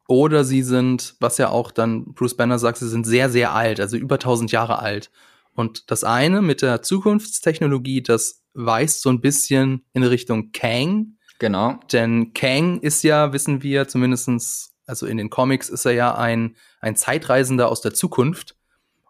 oder 0.09 0.43
sie 0.43 0.61
sind, 0.61 1.15
was 1.21 1.37
ja 1.37 1.47
auch 1.47 1.71
dann 1.71 2.13
Bruce 2.15 2.35
Banner 2.35 2.59
sagt, 2.59 2.79
sie 2.79 2.89
sind 2.89 3.05
sehr, 3.05 3.29
sehr 3.29 3.53
alt, 3.53 3.79
also 3.79 3.95
über 3.95 4.15
1000 4.15 4.51
Jahre 4.51 4.79
alt. 4.79 5.09
Und 5.55 5.91
das 5.91 6.03
eine 6.03 6.41
mit 6.41 6.61
der 6.61 6.81
Zukunftstechnologie, 6.81 8.01
das 8.01 8.43
weist 8.53 9.01
so 9.01 9.09
ein 9.09 9.21
bisschen 9.21 9.85
in 9.93 10.03
Richtung 10.03 10.51
Kang. 10.51 11.17
Genau. 11.39 11.79
Denn 11.91 12.33
Kang 12.33 12.79
ist 12.79 13.03
ja, 13.03 13.33
wissen 13.33 13.63
wir 13.63 13.87
zumindestens, 13.87 14.73
also 14.85 15.05
in 15.05 15.17
den 15.17 15.29
Comics 15.29 15.69
ist 15.69 15.85
er 15.85 15.93
ja 15.93 16.15
ein, 16.15 16.55
ein 16.79 16.95
Zeitreisender 16.95 17.69
aus 17.69 17.81
der 17.81 17.93
Zukunft. 17.93 18.55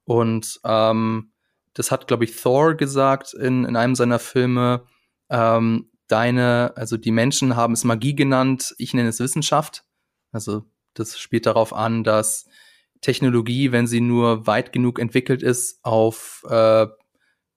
Und 0.06 0.60
ähm, 0.64 1.32
das 1.74 1.92
hat, 1.92 2.08
glaube 2.08 2.26
ich, 2.26 2.36
Thor 2.36 2.76
gesagt 2.76 3.34
in, 3.34 3.66
in 3.66 3.76
einem 3.76 3.96
seiner 3.96 4.20
Filme. 4.20 4.86
Ähm, 5.30 5.90
deine, 6.08 6.74
also 6.76 6.98
die 6.98 7.12
Menschen 7.12 7.56
haben 7.56 7.74
es 7.74 7.84
Magie 7.84 8.16
genannt, 8.16 8.76
ich 8.78 8.94
nenne 8.94 9.10
es 9.10 9.20
Wissenschaft. 9.20 9.84
Also 10.32 10.66
das 10.94 11.18
spielt 11.18 11.46
darauf 11.46 11.74
an, 11.74 12.04
dass 12.04 12.48
Technologie, 13.04 13.72
wenn 13.72 13.86
sie 13.86 14.02
nur 14.02 14.48
weit 14.48 14.74
genug 14.74 15.00
entwickelt 15.00 15.44
ist, 15.44 15.80
auf 15.84 16.44
äh, 16.50 16.88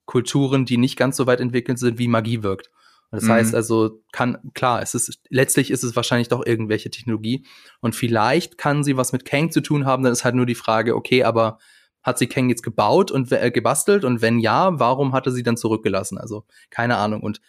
Kulturen, 0.05 0.67
die 0.67 0.77
nicht 0.77 0.97
ganz 0.97 1.17
so 1.17 1.27
weit 1.27 1.41
entwickelt 1.41 1.79
sind, 1.79 1.99
wie 1.99 2.09
Magie 2.09 2.43
wirkt. 2.43 2.71
Und 3.11 3.23
das 3.23 3.25
mhm. 3.25 3.33
heißt 3.33 3.55
also, 3.55 4.03
kann, 4.13 4.39
klar, 4.55 4.83
es 4.83 4.95
ist, 4.95 5.21
letztlich 5.31 5.71
ist 5.71 5.85
es 5.85 5.95
wahrscheinlich 5.95 6.29
doch 6.29 6.45
irgendwelche 6.45 6.91
Technologie. 6.91 7.47
Und 7.81 7.95
vielleicht 7.95 8.59
kann 8.59 8.85
sie 8.85 8.97
was 8.97 9.13
mit 9.13 9.25
Kang 9.25 9.51
zu 9.51 9.61
tun 9.61 9.87
haben, 9.87 10.03
dann 10.03 10.13
ist 10.13 10.25
halt 10.25 10.35
nur 10.35 10.47
die 10.47 10.55
Frage, 10.55 10.97
okay, 10.97 11.23
aber 11.23 11.59
hat 12.03 12.19
sie 12.19 12.27
Kang 12.27 12.49
jetzt 12.49 12.63
gebaut 12.63 13.11
und 13.11 13.31
äh, 13.33 13.51
gebastelt? 13.51 14.05
Und 14.05 14.23
wenn 14.23 14.39
ja, 14.39 14.79
warum 14.79 15.13
hatte 15.13 15.33
sie 15.33 15.43
dann 15.43 15.57
zurückgelassen? 15.57 16.19
Also, 16.19 16.45
keine 16.71 16.97
Ahnung. 16.97 17.23
Und 17.23 17.41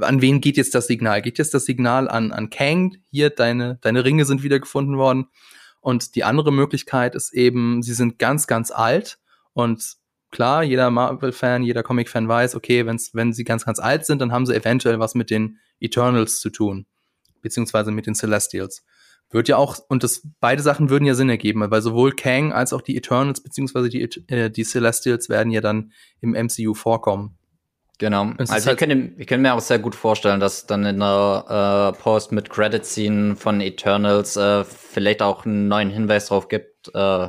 an 0.00 0.20
wen 0.20 0.40
geht 0.40 0.56
jetzt 0.56 0.74
das 0.74 0.86
Signal? 0.86 1.22
Geht 1.22 1.38
jetzt 1.38 1.54
das 1.54 1.64
Signal 1.64 2.08
an, 2.08 2.32
an 2.32 2.50
Kang? 2.50 2.96
Hier, 3.10 3.30
deine, 3.30 3.78
deine 3.82 4.04
Ringe 4.04 4.24
sind 4.24 4.42
wieder 4.42 4.60
gefunden 4.60 4.98
worden. 4.98 5.26
Und 5.82 6.14
die 6.14 6.22
andere 6.22 6.52
Möglichkeit 6.52 7.16
ist 7.16 7.34
eben, 7.34 7.82
sie 7.82 7.92
sind 7.92 8.18
ganz, 8.20 8.46
ganz 8.46 8.70
alt. 8.70 9.18
Und 9.52 9.96
klar, 10.30 10.62
jeder 10.62 10.90
Marvel-Fan, 10.90 11.64
jeder 11.64 11.82
Comic-Fan 11.82 12.28
weiß, 12.28 12.54
okay, 12.54 12.86
wenn's, 12.86 13.14
wenn 13.14 13.32
sie 13.32 13.42
ganz, 13.42 13.66
ganz 13.66 13.80
alt 13.80 14.06
sind, 14.06 14.20
dann 14.20 14.30
haben 14.30 14.46
sie 14.46 14.54
eventuell 14.54 15.00
was 15.00 15.16
mit 15.16 15.28
den 15.28 15.58
Eternals 15.80 16.38
zu 16.40 16.50
tun. 16.50 16.86
Beziehungsweise 17.42 17.90
mit 17.90 18.06
den 18.06 18.14
Celestials. 18.14 18.84
Wird 19.30 19.48
ja 19.48 19.56
auch, 19.56 19.78
und 19.88 20.04
das, 20.04 20.22
beide 20.38 20.62
Sachen 20.62 20.88
würden 20.88 21.04
ja 21.04 21.14
Sinn 21.14 21.28
ergeben, 21.28 21.68
weil 21.68 21.82
sowohl 21.82 22.14
Kang 22.14 22.52
als 22.52 22.72
auch 22.72 22.82
die 22.82 22.96
Eternals, 22.96 23.42
beziehungsweise 23.42 23.88
die, 23.88 24.02
äh, 24.28 24.50
die 24.50 24.64
Celestials 24.64 25.28
werden 25.28 25.50
ja 25.50 25.60
dann 25.60 25.92
im 26.20 26.30
MCU 26.30 26.74
vorkommen. 26.74 27.38
Genau. 27.98 28.32
Also 28.38 28.56
ich, 28.56 28.66
halt 28.66 28.78
könnte, 28.78 29.12
ich 29.16 29.26
könnte 29.26 29.42
mir 29.42 29.54
auch 29.54 29.60
sehr 29.60 29.78
gut 29.78 29.94
vorstellen, 29.94 30.40
dass 30.40 30.66
dann 30.66 30.84
in 30.84 30.98
der 30.98 31.92
äh, 31.94 32.02
Post 32.02 32.32
mit 32.32 32.50
Credit-Scene 32.50 33.36
von 33.36 33.60
Eternals 33.60 34.36
äh, 34.36 34.64
vielleicht 34.64 35.22
auch 35.22 35.44
einen 35.44 35.68
neuen 35.68 35.90
Hinweis 35.90 36.26
drauf 36.26 36.48
gibt, 36.48 36.92
äh, 36.94 37.28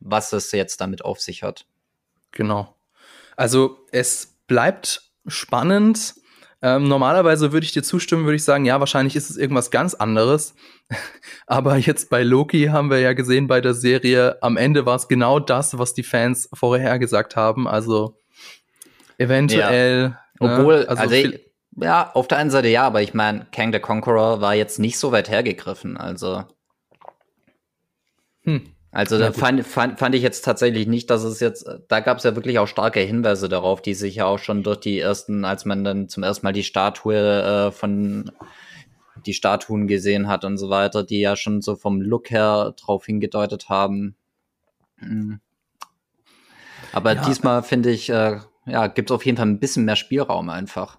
was 0.00 0.32
es 0.32 0.52
jetzt 0.52 0.80
damit 0.80 1.04
auf 1.04 1.20
sich 1.20 1.42
hat. 1.42 1.66
Genau. 2.30 2.76
Also 3.36 3.78
es 3.90 4.36
bleibt 4.46 5.10
spannend. 5.26 6.14
Ähm, 6.62 6.88
normalerweise 6.88 7.52
würde 7.52 7.64
ich 7.64 7.72
dir 7.72 7.82
zustimmen, 7.82 8.24
würde 8.24 8.36
ich 8.36 8.44
sagen, 8.44 8.64
ja, 8.64 8.80
wahrscheinlich 8.80 9.14
ist 9.14 9.28
es 9.28 9.36
irgendwas 9.36 9.70
ganz 9.70 9.94
anderes. 9.94 10.54
Aber 11.46 11.76
jetzt 11.76 12.08
bei 12.10 12.22
Loki 12.22 12.66
haben 12.66 12.90
wir 12.90 13.00
ja 13.00 13.12
gesehen 13.12 13.46
bei 13.46 13.60
der 13.60 13.74
Serie, 13.74 14.38
am 14.42 14.56
Ende 14.56 14.86
war 14.86 14.96
es 14.96 15.08
genau 15.08 15.38
das, 15.38 15.78
was 15.78 15.94
die 15.94 16.02
Fans 16.02 16.48
vorher 16.54 16.98
gesagt 16.98 17.36
haben. 17.36 17.68
Also 17.68 18.16
Eventuell. 19.18 20.02
Ja. 20.02 20.08
Ne? 20.08 20.18
Obwohl, 20.38 20.86
also, 20.86 21.02
also 21.02 21.14
ich, 21.14 21.40
ja, 21.76 22.10
auf 22.12 22.28
der 22.28 22.38
einen 22.38 22.50
Seite 22.50 22.68
ja, 22.68 22.84
aber 22.84 23.02
ich 23.02 23.14
meine, 23.14 23.46
Kang 23.52 23.72
the 23.72 23.80
Conqueror 23.80 24.40
war 24.40 24.54
jetzt 24.54 24.78
nicht 24.78 24.98
so 24.98 25.12
weit 25.12 25.30
hergegriffen, 25.30 25.96
also. 25.96 26.44
Hm. 28.42 28.72
Also 28.92 29.18
da 29.18 29.30
fand, 29.30 29.62
fand, 29.66 29.98
fand 29.98 30.14
ich 30.14 30.22
jetzt 30.22 30.42
tatsächlich 30.42 30.86
nicht, 30.86 31.10
dass 31.10 31.22
es 31.22 31.38
jetzt, 31.40 31.68
da 31.88 32.00
gab 32.00 32.16
es 32.16 32.24
ja 32.24 32.34
wirklich 32.34 32.58
auch 32.58 32.66
starke 32.66 33.00
Hinweise 33.00 33.46
darauf, 33.46 33.82
die 33.82 33.92
sich 33.92 34.14
ja 34.14 34.24
auch 34.24 34.38
schon 34.38 34.62
durch 34.62 34.78
die 34.78 34.98
ersten, 34.98 35.44
als 35.44 35.66
man 35.66 35.84
dann 35.84 36.08
zum 36.08 36.22
ersten 36.22 36.46
Mal 36.46 36.54
die 36.54 36.62
Statue 36.62 37.14
äh, 37.14 37.72
von 37.72 38.32
die 39.26 39.34
Statuen 39.34 39.86
gesehen 39.86 40.28
hat 40.28 40.46
und 40.46 40.56
so 40.56 40.70
weiter, 40.70 41.02
die 41.02 41.20
ja 41.20 41.36
schon 41.36 41.60
so 41.60 41.76
vom 41.76 42.00
Look 42.00 42.30
her 42.30 42.74
drauf 42.80 43.04
hingedeutet 43.04 43.68
haben. 43.68 44.16
Hm. 44.98 45.40
Aber 46.92 47.14
ja, 47.14 47.22
diesmal 47.22 47.62
finde 47.62 47.90
ich, 47.90 48.08
äh, 48.08 48.38
ja, 48.66 48.86
gibt 48.88 49.10
es 49.10 49.14
auf 49.14 49.24
jeden 49.24 49.38
Fall 49.38 49.46
ein 49.46 49.60
bisschen 49.60 49.84
mehr 49.84 49.96
Spielraum 49.96 50.50
einfach. 50.50 50.98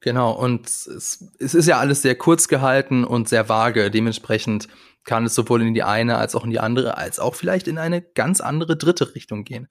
Genau, 0.00 0.30
und 0.32 0.66
es, 0.66 1.24
es 1.40 1.54
ist 1.54 1.66
ja 1.66 1.78
alles 1.78 2.02
sehr 2.02 2.14
kurz 2.14 2.46
gehalten 2.46 3.04
und 3.04 3.28
sehr 3.28 3.48
vage. 3.48 3.90
Dementsprechend 3.90 4.68
kann 5.04 5.24
es 5.24 5.34
sowohl 5.34 5.62
in 5.62 5.74
die 5.74 5.82
eine 5.82 6.18
als 6.18 6.34
auch 6.34 6.44
in 6.44 6.50
die 6.50 6.60
andere, 6.60 6.96
als 6.96 7.18
auch 7.18 7.34
vielleicht 7.34 7.66
in 7.66 7.78
eine 7.78 8.02
ganz 8.02 8.40
andere 8.40 8.76
dritte 8.76 9.14
Richtung 9.14 9.44
gehen. 9.44 9.68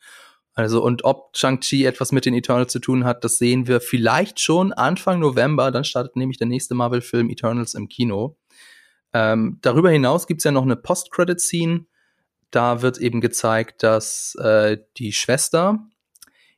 Also, 0.54 0.84
und 0.84 1.06
ob 1.06 1.38
Shang-Chi 1.38 1.86
etwas 1.86 2.12
mit 2.12 2.26
den 2.26 2.34
Eternals 2.34 2.72
zu 2.72 2.80
tun 2.80 3.06
hat, 3.06 3.24
das 3.24 3.38
sehen 3.38 3.68
wir 3.68 3.80
vielleicht 3.80 4.40
schon 4.40 4.74
Anfang 4.74 5.20
November. 5.20 5.70
Dann 5.70 5.84
startet 5.84 6.16
nämlich 6.16 6.40
der 6.40 6.48
nächste 6.48 6.74
Marvel-Film 6.74 7.30
Eternals 7.30 7.76
im 7.76 7.88
Kino. 7.88 8.38
Ähm, 9.14 9.60
darüber 9.62 9.92
hinaus 9.92 10.26
gibt's 10.26 10.44
ja 10.44 10.52
noch 10.52 10.64
eine 10.64 10.76
Post-Credit-Scene. 10.76 11.86
Da 12.50 12.82
wird 12.82 12.98
eben 12.98 13.22
gezeigt, 13.22 13.84
dass 13.84 14.34
äh, 14.42 14.78
die 14.98 15.14
Schwester, 15.14 15.88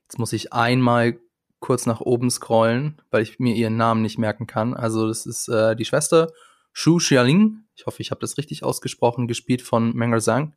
jetzt 0.09 0.17
muss 0.17 0.33
ich 0.33 0.53
einmal 0.53 1.19
kurz 1.59 1.85
nach 1.85 2.01
oben 2.01 2.31
scrollen, 2.31 2.99
weil 3.11 3.21
ich 3.21 3.37
mir 3.37 3.53
ihren 3.53 3.77
Namen 3.77 4.01
nicht 4.01 4.17
merken 4.17 4.47
kann. 4.47 4.73
Also 4.73 5.07
das 5.07 5.27
ist 5.27 5.47
äh, 5.49 5.75
die 5.75 5.85
Schwester 5.85 6.31
Shu 6.73 6.97
Xialing. 6.97 7.63
Ich 7.75 7.85
hoffe, 7.85 8.01
ich 8.01 8.09
habe 8.09 8.21
das 8.21 8.37
richtig 8.37 8.63
ausgesprochen, 8.63 9.27
gespielt 9.27 9.61
von 9.61 9.93
Menger 9.93 10.19
Zhang. 10.19 10.55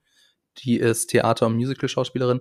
Die 0.58 0.76
ist 0.76 1.08
Theater- 1.08 1.46
und 1.46 1.56
Musical-Schauspielerin. 1.56 2.40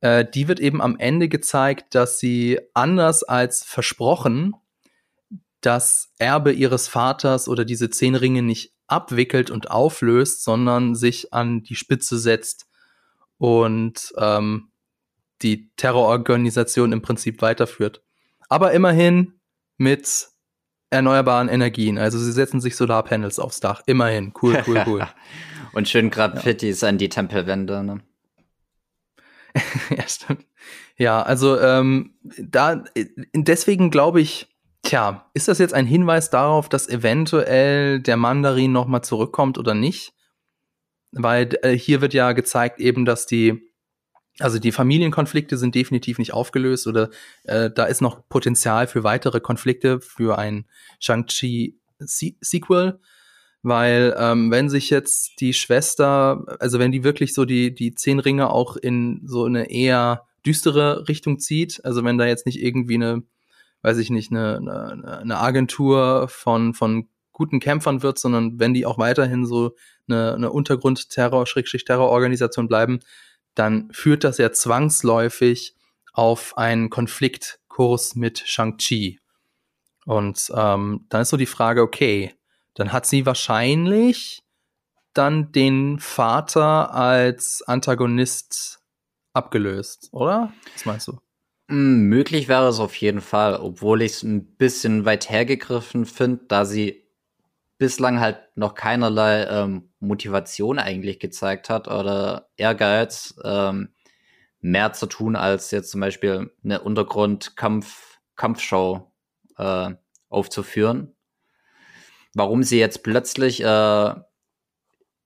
Äh, 0.00 0.24
die 0.24 0.46
wird 0.46 0.60
eben 0.60 0.80
am 0.80 0.96
Ende 0.98 1.28
gezeigt, 1.28 1.96
dass 1.96 2.20
sie 2.20 2.60
anders 2.74 3.24
als 3.24 3.64
versprochen 3.64 4.54
das 5.62 6.12
Erbe 6.18 6.52
ihres 6.52 6.86
Vaters 6.86 7.48
oder 7.48 7.64
diese 7.64 7.90
zehn 7.90 8.14
Ringe 8.14 8.42
nicht 8.42 8.72
abwickelt 8.86 9.50
und 9.50 9.70
auflöst, 9.70 10.44
sondern 10.44 10.94
sich 10.94 11.32
an 11.32 11.62
die 11.64 11.76
Spitze 11.76 12.18
setzt 12.18 12.66
und 13.38 14.12
ähm, 14.16 14.71
die 15.42 15.70
Terrororganisation 15.76 16.92
im 16.92 17.02
Prinzip 17.02 17.42
weiterführt. 17.42 18.02
Aber 18.48 18.72
immerhin 18.72 19.34
mit 19.78 20.28
erneuerbaren 20.90 21.48
Energien. 21.48 21.98
Also 21.98 22.18
sie 22.18 22.32
setzen 22.32 22.60
sich 22.60 22.76
Solarpanels 22.76 23.38
aufs 23.38 23.60
Dach. 23.60 23.82
Immerhin. 23.86 24.32
Cool, 24.40 24.62
cool, 24.66 24.84
cool. 24.86 25.08
und 25.72 25.88
schön 25.88 26.10
Graffitis 26.10 26.82
ja. 26.82 26.88
an 26.88 26.98
die 26.98 27.08
Tempelwände. 27.08 27.82
Ne? 27.82 28.00
ja, 29.96 30.06
stimmt. 30.06 30.46
Ja, 30.96 31.22
also 31.22 31.58
ähm, 31.58 32.14
da 32.22 32.84
deswegen 33.34 33.90
glaube 33.90 34.20
ich, 34.20 34.48
tja, 34.82 35.30
ist 35.34 35.48
das 35.48 35.58
jetzt 35.58 35.74
ein 35.74 35.86
Hinweis 35.86 36.30
darauf, 36.30 36.68
dass 36.68 36.88
eventuell 36.88 38.00
der 38.00 38.16
Mandarin 38.16 38.72
noch 38.72 38.86
mal 38.86 39.02
zurückkommt 39.02 39.58
oder 39.58 39.74
nicht? 39.74 40.12
Weil 41.12 41.58
äh, 41.62 41.72
hier 41.72 42.00
wird 42.00 42.14
ja 42.14 42.32
gezeigt 42.32 42.80
eben, 42.80 43.04
dass 43.04 43.26
die 43.26 43.71
also 44.38 44.58
die 44.58 44.72
Familienkonflikte 44.72 45.56
sind 45.58 45.74
definitiv 45.74 46.18
nicht 46.18 46.32
aufgelöst 46.32 46.86
oder 46.86 47.10
äh, 47.44 47.70
da 47.70 47.84
ist 47.84 48.00
noch 48.00 48.28
Potenzial 48.28 48.86
für 48.86 49.04
weitere 49.04 49.40
Konflikte 49.40 50.00
für 50.00 50.38
ein 50.38 50.66
Shang-Chi 51.00 51.78
Sequel, 52.04 52.98
weil 53.62 54.14
ähm, 54.18 54.50
wenn 54.50 54.68
sich 54.68 54.90
jetzt 54.90 55.40
die 55.40 55.52
Schwester, 55.52 56.44
also 56.58 56.78
wenn 56.78 56.92
die 56.92 57.04
wirklich 57.04 57.32
so 57.34 57.44
die 57.44 57.74
die 57.74 57.94
zehn 57.94 58.18
Ringe 58.18 58.50
auch 58.50 58.76
in 58.76 59.22
so 59.24 59.44
eine 59.44 59.70
eher 59.70 60.26
düstere 60.44 61.08
Richtung 61.08 61.38
zieht, 61.38 61.84
also 61.84 62.02
wenn 62.02 62.18
da 62.18 62.26
jetzt 62.26 62.46
nicht 62.46 62.60
irgendwie 62.60 62.96
eine, 62.96 63.22
weiß 63.82 63.98
ich 63.98 64.10
nicht, 64.10 64.32
eine, 64.32 64.56
eine, 64.56 65.18
eine 65.18 65.38
Agentur 65.38 66.26
von 66.28 66.74
von 66.74 67.08
guten 67.32 67.60
Kämpfern 67.60 68.02
wird, 68.02 68.18
sondern 68.18 68.58
wenn 68.58 68.74
die 68.74 68.86
auch 68.86 68.98
weiterhin 68.98 69.46
so 69.46 69.74
eine, 70.08 70.34
eine 70.34 70.52
Untergrund-Terror, 70.52 71.46
Schrägstrich-Terror-Organisation 71.46 72.68
bleiben, 72.68 73.00
dann 73.54 73.90
führt 73.92 74.24
das 74.24 74.38
ja 74.38 74.52
zwangsläufig 74.52 75.74
auf 76.12 76.56
einen 76.56 76.90
Konfliktkurs 76.90 78.14
mit 78.14 78.38
Shang-Chi. 78.38 79.20
Und 80.04 80.50
ähm, 80.54 81.06
dann 81.08 81.22
ist 81.22 81.30
so 81.30 81.36
die 81.36 81.46
Frage, 81.46 81.82
okay, 81.82 82.34
dann 82.74 82.92
hat 82.92 83.06
sie 83.06 83.26
wahrscheinlich 83.26 84.42
dann 85.14 85.52
den 85.52 85.98
Vater 85.98 86.94
als 86.94 87.62
Antagonist 87.62 88.80
abgelöst, 89.34 90.08
oder? 90.12 90.52
Was 90.74 90.84
meinst 90.84 91.08
du? 91.08 91.18
Hm, 91.70 92.02
möglich 92.08 92.48
wäre 92.48 92.68
es 92.68 92.80
auf 92.80 92.96
jeden 92.96 93.20
Fall, 93.20 93.56
obwohl 93.56 94.02
ich 94.02 94.12
es 94.12 94.22
ein 94.22 94.56
bisschen 94.56 95.04
weit 95.04 95.30
hergegriffen 95.30 96.06
finde, 96.06 96.44
da 96.48 96.64
sie 96.64 97.01
bislang 97.78 98.20
halt 98.20 98.38
noch 98.54 98.74
keinerlei 98.74 99.44
ähm, 99.44 99.88
Motivation 99.98 100.78
eigentlich 100.78 101.18
gezeigt 101.18 101.70
hat 101.70 101.88
oder 101.88 102.48
Ehrgeiz, 102.56 103.34
ähm, 103.44 103.94
mehr 104.60 104.92
zu 104.92 105.06
tun 105.06 105.34
als 105.36 105.70
jetzt 105.72 105.90
zum 105.90 106.00
Beispiel 106.00 106.52
eine 106.64 106.82
Untergrund-Kampfshow 106.82 109.12
äh, 109.58 109.90
aufzuführen. 110.28 111.14
Warum 112.34 112.62
sie 112.62 112.78
jetzt 112.78 113.02
plötzlich 113.02 113.62
äh, 113.62 114.14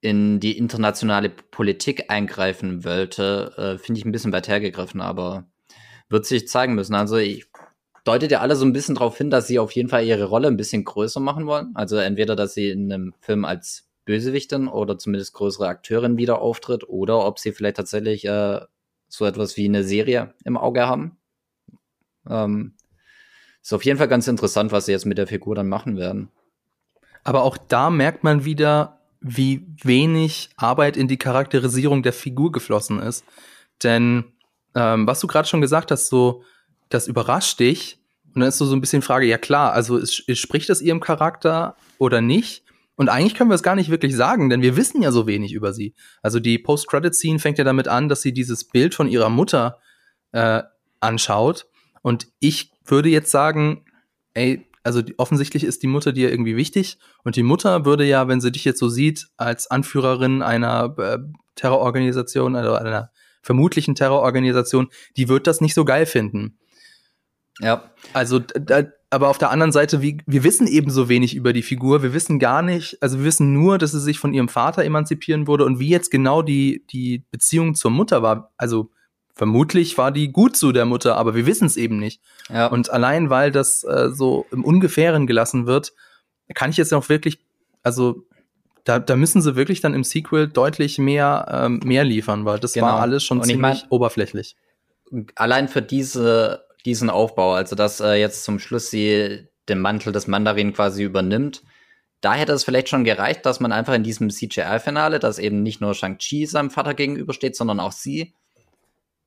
in 0.01 0.41
die 0.41 0.59
internationale 0.59 1.29
Politik 1.29 2.11
eingreifen 2.11 2.85
wollte, 2.85 3.53
äh, 3.57 3.79
finde 3.79 3.99
ich 3.99 4.05
ein 4.05 4.13
bisschen 4.13 4.33
weit 4.33 4.49
hergegriffen, 4.49 5.01
aber 5.01 5.47
wird 6.09 6.27
sich 6.27 6.49
zeigen 6.49 6.75
müssen. 6.75 6.95
Also 6.95 7.17
ich 7.17 7.47
deutet 8.07 8.31
ja 8.31 8.41
alle 8.41 8.55
so 8.57 8.65
ein 8.65 8.73
bisschen 8.73 8.95
darauf 8.95 9.19
hin, 9.19 9.31
dass 9.31 9.49
sie 9.49 9.59
auf 9.59 9.73
jeden 9.73 9.89
Fall 9.89 10.05
ihre 10.05 10.25
Rolle 10.25 10.49
ein 10.49 10.57
bisschen 10.57 10.85
größer 10.85 11.21
machen 11.21 11.47
wollen. 11.47 11.73
Also 11.75 11.97
entweder, 11.97 12.37
dass 12.37 12.55
sie 12.55 12.71
in 12.71 12.93
einem 12.93 13.15
Film 13.21 13.45
als 13.45 13.89
Bösewichtin 14.05 14.69
oder 14.69 14.97
zumindest 14.97 15.35
größere 15.35 15.67
Akteurin 15.67 16.17
wieder 16.17 16.41
auftritt 16.41 16.89
oder 16.89 17.27
ob 17.27 17.41
sie 17.41 17.53
vielleicht 17.53 17.77
tatsächlich 17.77 18.25
äh, 18.25 18.61
so 19.09 19.25
etwas 19.25 19.57
wie 19.57 19.65
eine 19.65 19.83
Serie 19.83 20.35
im 20.45 20.57
Auge 20.57 20.87
haben. 20.87 21.19
Ähm, 22.29 22.75
ist 23.61 23.73
auf 23.73 23.85
jeden 23.85 23.99
Fall 23.99 24.09
ganz 24.09 24.29
interessant, 24.29 24.71
was 24.71 24.87
sie 24.87 24.93
jetzt 24.93 25.07
mit 25.07 25.19
der 25.19 25.27
Figur 25.27 25.57
dann 25.57 25.69
machen 25.69 25.97
werden. 25.97 26.31
Aber 27.25 27.43
auch 27.43 27.59
da 27.59 27.91
merkt 27.91 28.23
man 28.23 28.45
wieder, 28.45 29.01
wie 29.21 29.67
wenig 29.83 30.51
Arbeit 30.57 30.97
in 30.97 31.09
die 31.09 31.17
Charakterisierung 31.17 32.05
der 32.05 32.13
Figur 32.13 32.53
geflossen 32.53 33.01
ist. 33.01 33.25
Denn 33.83 34.25
ähm, 34.77 35.09
was 35.09 35.19
du 35.19 35.27
gerade 35.27 35.49
schon 35.49 35.61
gesagt 35.61 35.91
hast, 35.91 36.09
so, 36.09 36.45
das 36.89 37.09
überrascht 37.09 37.61
dich. 37.61 37.99
Und 38.34 38.41
dann 38.41 38.49
ist 38.49 38.59
so, 38.59 38.66
so 38.66 38.76
ein 38.76 38.80
bisschen 38.80 39.03
Frage, 39.03 39.26
ja 39.26 39.39
klar, 39.39 39.72
also 39.72 39.97
ist, 39.97 40.26
spricht 40.39 40.68
das 40.68 40.82
ihrem 40.82 41.01
Charakter 41.01 41.76
oder 41.99 42.20
nicht? 42.20 42.64
Und 42.97 43.09
eigentlich 43.09 43.34
können 43.34 43.51
wir 43.51 43.55
es 43.55 43.62
gar 43.62 43.76
nicht 43.76 43.91
wirklich 43.91 44.16
sagen, 44.16 44.49
denn 44.49 44.62
wir 44.62 44.76
wissen 44.76 45.03
ja 45.03 45.12
so 45.12 45.26
wenig 45.26 45.53
über 45.53 45.72
sie. 45.72 45.95
Also 46.22 46.41
die 46.41 46.59
Post-Credit-Scene 46.59 47.39
fängt 47.39 47.59
ja 47.59 47.64
damit 47.64 47.89
an, 47.89 48.09
dass 48.09 48.22
sie 48.22 48.32
dieses 48.32 48.64
Bild 48.64 48.95
von 48.95 49.09
ihrer 49.09 49.28
Mutter 49.28 49.78
äh, 50.32 50.62
anschaut. 51.01 51.66
Und 52.03 52.28
ich 52.41 52.72
würde 52.84 53.11
jetzt 53.11 53.30
sagen, 53.30 53.84
ey, 54.34 54.66
also 54.82 55.03
die, 55.03 55.18
offensichtlich 55.18 55.64
ist 55.64 55.82
die 55.82 55.89
Mutter 55.89 56.12
dir 56.12 56.30
irgendwie 56.30 56.57
wichtig. 56.57 56.99
Und 57.24 57.37
die 57.37 57.43
Mutter 57.43 57.84
würde 57.84 58.05
ja, 58.05 58.28
wenn 58.28 58.41
sie 58.41 58.53
dich 58.53 58.64
jetzt 58.64 58.78
so 58.78 58.89
sieht, 58.89 59.26
als 59.37 59.70
Anführerin 59.70 60.43
einer 60.43 60.95
äh, 60.99 61.18
Terrororganisation, 61.57 62.55
also 62.57 62.74
einer 62.74 63.11
vermutlichen 63.43 63.95
Terrororganisation, 63.95 64.89
die 65.16 65.28
wird 65.28 65.47
das 65.47 65.61
nicht 65.61 65.74
so 65.74 65.84
geil 65.84 66.07
finden. 66.07 66.59
Ja. 67.61 67.91
Also 68.13 68.39
da, 68.39 68.85
aber 69.11 69.29
auf 69.29 69.39
der 69.39 69.51
anderen 69.51 69.73
Seite, 69.73 70.03
wie, 70.03 70.19
wir 70.27 70.45
wissen 70.45 70.67
eben 70.67 70.91
so 70.91 71.09
wenig 71.09 71.35
über 71.35 71.53
die 71.53 71.63
Figur. 71.63 72.03
Wir 72.03 72.13
wissen 72.13 72.39
gar 72.39 72.63
nicht, 72.63 72.99
also 73.01 73.19
wir 73.19 73.25
wissen 73.25 73.53
nur, 73.53 73.79
dass 73.79 73.93
sie 73.93 74.01
sich 74.01 74.19
von 74.19 74.35
ihrem 74.35 74.49
Vater 74.49 74.85
emanzipieren 74.85 75.47
wurde 75.47 75.65
und 75.65 75.79
wie 75.79 75.89
jetzt 75.89 76.11
genau 76.11 76.43
die, 76.43 76.85
die 76.91 77.25
Beziehung 77.31 77.75
zur 77.75 77.93
Mutter 77.93 78.23
war. 78.23 78.53
Also 78.57 78.91
vermutlich 79.35 79.97
war 79.97 80.11
die 80.11 80.33
gut 80.33 80.57
zu 80.57 80.73
der 80.73 80.87
Mutter, 80.87 81.17
aber 81.17 81.35
wir 81.35 81.47
wissen 81.47 81.67
es 81.67 81.77
eben 81.77 81.99
nicht. 81.99 82.21
Ja. 82.49 82.67
Und 82.67 82.91
allein 82.91 83.31
weil 83.31 83.53
das 83.53 83.85
äh, 83.85 84.11
so 84.11 84.47
im 84.51 84.65
Ungefähren 84.65 85.27
gelassen 85.27 85.67
wird, 85.67 85.93
kann 86.55 86.71
ich 86.71 86.77
jetzt 86.77 86.93
noch 86.93 87.09
wirklich, 87.09 87.39
also 87.83 88.25
da, 88.85 88.99
da 88.99 89.17
müssen 89.17 89.43
sie 89.43 89.57
wirklich 89.57 89.81
dann 89.81 89.95
im 89.95 90.05
Sequel 90.05 90.49
deutlich 90.49 90.99
mehr, 90.99 91.47
ähm, 91.51 91.81
mehr 91.85 92.05
liefern, 92.05 92.45
weil 92.45 92.59
das 92.59 92.73
genau. 92.73 92.87
war 92.87 93.01
alles 93.01 93.25
schon 93.25 93.39
und 93.39 93.45
ziemlich 93.45 93.79
ich 93.79 93.83
mein, 93.83 93.91
oberflächlich. 93.91 94.57
Allein 95.37 95.69
für 95.69 95.83
diese 95.83 96.66
diesen 96.87 97.11
Aufbau, 97.11 97.53
also 97.53 97.76
dass 97.76 98.01
äh, 98.01 98.14
jetzt 98.14 98.45
zum 98.45 98.59
Schluss 98.59 98.91
sie 98.91 99.49
den 99.68 99.80
Mantel 99.80 100.12
des 100.12 100.26
Mandarin 100.26 100.72
quasi 100.72 101.03
übernimmt. 101.03 101.62
Da 102.20 102.34
hätte 102.34 102.53
es 102.53 102.64
vielleicht 102.64 102.89
schon 102.89 103.05
gereicht, 103.05 103.45
dass 103.45 103.61
man 103.61 103.72
einfach 103.72 103.95
in 103.95 104.03
diesem 104.03 104.30
CGI-Finale, 104.30 105.18
dass 105.18 105.39
eben 105.39 105.62
nicht 105.62 105.80
nur 105.80 105.95
Shang-Chi 105.95 106.47
seinem 106.47 106.70
Vater 106.70 106.95
gegenübersteht, 106.95 107.57
sondern 107.57 107.80
auch 107.80 107.93
sie. 107.93 108.34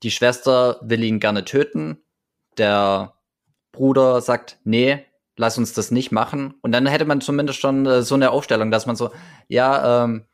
Die 0.02 0.12
Schwester 0.12 0.80
will 0.82 1.04
ihn 1.04 1.20
gerne 1.20 1.46
töten. 1.46 2.00
Der 2.58 3.14
Bruder 3.72 4.22
sagt, 4.22 4.58
nee, 4.64 5.06
lass 5.36 5.58
uns 5.58 5.74
das 5.74 5.92
nicht 5.92 6.12
machen. 6.12 6.56
Und 6.62 6.72
dann 6.72 6.88
hätte 6.88 7.06
man 7.06 7.22
zumindest 7.22 7.60
schon 7.60 7.86
äh, 7.86 8.02
so 8.02 8.16
eine 8.16 8.32
Aufstellung, 8.32 8.72
dass 8.72 8.86
man 8.86 8.96
so, 8.96 9.12
ja, 9.48 10.04
ähm, 10.04 10.26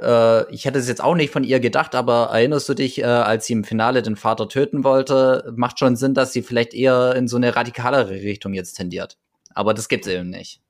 äh, 0.00 0.52
ich 0.52 0.64
hätte 0.64 0.78
es 0.78 0.88
jetzt 0.88 1.02
auch 1.02 1.14
nicht 1.14 1.32
von 1.32 1.44
ihr 1.44 1.60
gedacht, 1.60 1.94
aber 1.94 2.30
erinnerst 2.32 2.68
du 2.68 2.74
dich, 2.74 3.00
äh, 3.00 3.04
als 3.04 3.46
sie 3.46 3.52
im 3.54 3.64
Finale 3.64 4.02
den 4.02 4.16
Vater 4.16 4.48
töten 4.48 4.84
wollte, 4.84 5.52
macht 5.56 5.78
schon 5.78 5.96
Sinn, 5.96 6.14
dass 6.14 6.32
sie 6.32 6.42
vielleicht 6.42 6.74
eher 6.74 7.14
in 7.16 7.28
so 7.28 7.36
eine 7.36 7.56
radikalere 7.56 8.10
Richtung 8.10 8.54
jetzt 8.54 8.74
tendiert. 8.74 9.18
Aber 9.54 9.74
das 9.74 9.88
gibt's 9.88 10.06
eben 10.06 10.30
nicht. 10.30 10.60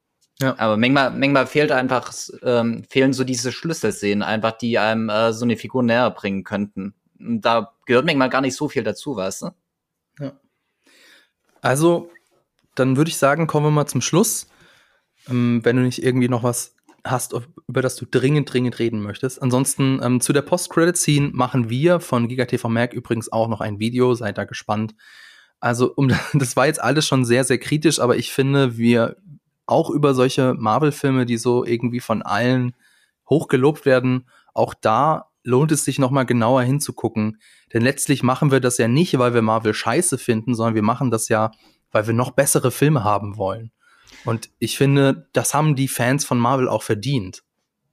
Ja. 0.40 0.54
Aber 0.58 0.76
manchmal, 0.76 1.10
manchmal 1.10 1.46
fehlt 1.46 1.72
einfach, 1.72 2.12
ähm, 2.42 2.84
fehlen 2.88 3.12
so 3.12 3.24
diese 3.24 3.52
Schlüsselszenen 3.52 4.22
einfach, 4.22 4.52
die 4.52 4.78
einem 4.78 5.08
äh, 5.08 5.32
so 5.32 5.44
eine 5.44 5.56
Figur 5.56 5.82
näher 5.82 6.10
bringen 6.10 6.44
könnten. 6.44 6.94
Da 7.18 7.74
gehört 7.86 8.06
mir 8.06 8.14
mal 8.16 8.28
gar 8.28 8.40
nicht 8.40 8.54
so 8.54 8.68
viel 8.68 8.84
dazu, 8.84 9.16
weißt 9.16 9.42
du? 9.42 9.50
Ja. 10.20 10.32
Also, 11.60 12.10
dann 12.76 12.96
würde 12.96 13.10
ich 13.10 13.18
sagen, 13.18 13.48
kommen 13.48 13.66
wir 13.66 13.70
mal 13.72 13.86
zum 13.86 14.00
Schluss. 14.00 14.46
Ähm, 15.28 15.60
wenn 15.64 15.76
du 15.76 15.82
nicht 15.82 16.02
irgendwie 16.02 16.28
noch 16.28 16.44
was 16.44 16.76
hast, 17.04 17.34
über 17.66 17.82
das 17.82 17.96
du 17.96 18.06
dringend, 18.06 18.52
dringend 18.52 18.78
reden 18.78 19.00
möchtest. 19.00 19.40
Ansonsten 19.42 20.00
ähm, 20.02 20.20
zu 20.20 20.32
der 20.32 20.42
Post-Credit-Scene 20.42 21.30
machen 21.32 21.70
wir 21.70 22.00
von 22.00 22.28
GigaTV 22.28 22.68
Mac 22.68 22.92
übrigens 22.92 23.30
auch 23.30 23.48
noch 23.48 23.60
ein 23.60 23.78
Video, 23.78 24.14
seid 24.14 24.38
da 24.38 24.44
gespannt. 24.44 24.94
Also, 25.60 25.92
um, 25.94 26.08
das 26.34 26.56
war 26.56 26.66
jetzt 26.66 26.80
alles 26.80 27.06
schon 27.06 27.24
sehr, 27.24 27.44
sehr 27.44 27.58
kritisch, 27.58 28.00
aber 28.00 28.16
ich 28.16 28.32
finde, 28.32 28.76
wir 28.76 29.16
auch 29.66 29.90
über 29.90 30.14
solche 30.14 30.54
Marvel-Filme, 30.54 31.26
die 31.26 31.36
so 31.36 31.64
irgendwie 31.64 32.00
von 32.00 32.22
allen 32.22 32.74
hochgelobt 33.28 33.84
werden, 33.84 34.26
auch 34.54 34.74
da 34.74 35.26
lohnt 35.44 35.72
es 35.72 35.84
sich 35.84 35.98
nochmal 35.98 36.26
genauer 36.26 36.62
hinzugucken. 36.62 37.40
Denn 37.72 37.82
letztlich 37.82 38.22
machen 38.22 38.50
wir 38.50 38.60
das 38.60 38.78
ja 38.78 38.88
nicht, 38.88 39.18
weil 39.18 39.34
wir 39.34 39.42
Marvel 39.42 39.74
scheiße 39.74 40.18
finden, 40.18 40.54
sondern 40.54 40.74
wir 40.74 40.82
machen 40.82 41.10
das 41.10 41.28
ja, 41.28 41.50
weil 41.90 42.06
wir 42.06 42.14
noch 42.14 42.30
bessere 42.30 42.70
Filme 42.70 43.04
haben 43.04 43.36
wollen. 43.36 43.72
Und 44.24 44.50
ich 44.58 44.76
finde, 44.76 45.28
das 45.32 45.54
haben 45.54 45.76
die 45.76 45.88
Fans 45.88 46.24
von 46.24 46.38
Marvel 46.38 46.68
auch 46.68 46.82
verdient. 46.82 47.42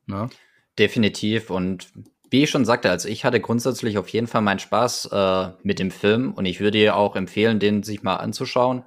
Ne? 0.07 0.30
Definitiv. 0.78 1.49
Und 1.49 1.88
wie 2.30 2.43
ich 2.43 2.49
schon 2.49 2.65
sagte, 2.65 2.89
also 2.89 3.07
ich 3.07 3.23
hatte 3.23 3.39
grundsätzlich 3.39 3.97
auf 3.97 4.09
jeden 4.09 4.28
Fall 4.28 4.41
meinen 4.41 4.59
Spaß 4.59 5.09
äh, 5.11 5.51
mit 5.63 5.80
dem 5.80 5.91
Film 5.91 6.34
und 6.34 6.45
ich 6.45 6.59
würde 6.59 6.78
dir 6.78 6.95
auch 6.95 7.15
empfehlen, 7.15 7.59
den 7.59 7.84
sich 7.84 8.03
mal 8.03 8.17
anzuschauen. 8.17 8.84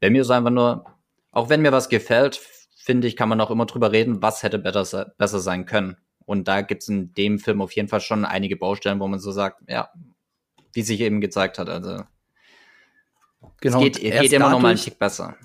Bei 0.00 0.10
mir 0.10 0.22
ist 0.22 0.30
einfach 0.30 0.50
nur, 0.50 0.84
auch 1.30 1.48
wenn 1.48 1.62
mir 1.62 1.72
was 1.72 1.88
gefällt, 1.88 2.40
finde 2.76 3.06
ich, 3.06 3.16
kann 3.16 3.28
man 3.28 3.40
auch 3.40 3.50
immer 3.50 3.66
drüber 3.66 3.92
reden, 3.92 4.22
was 4.22 4.42
hätte 4.42 4.58
besser, 4.58 5.12
besser 5.18 5.40
sein 5.40 5.66
können. 5.66 5.96
Und 6.24 6.48
da 6.48 6.60
gibt 6.60 6.82
es 6.82 6.88
in 6.88 7.14
dem 7.14 7.38
Film 7.38 7.62
auf 7.62 7.72
jeden 7.72 7.88
Fall 7.88 8.00
schon 8.00 8.24
einige 8.24 8.56
Baustellen, 8.56 9.00
wo 9.00 9.08
man 9.08 9.18
so 9.18 9.32
sagt, 9.32 9.62
ja, 9.68 9.90
wie 10.72 10.82
sich 10.82 11.00
eben 11.00 11.20
gezeigt 11.20 11.58
hat. 11.58 11.68
Also 11.68 12.02
genau, 13.60 13.78
es 13.78 13.84
geht, 13.84 14.00
geht 14.00 14.32
immer 14.32 14.50
noch 14.50 14.60
mal 14.60 14.68
einen 14.68 14.78
Tick 14.78 14.98
besser. 14.98 15.36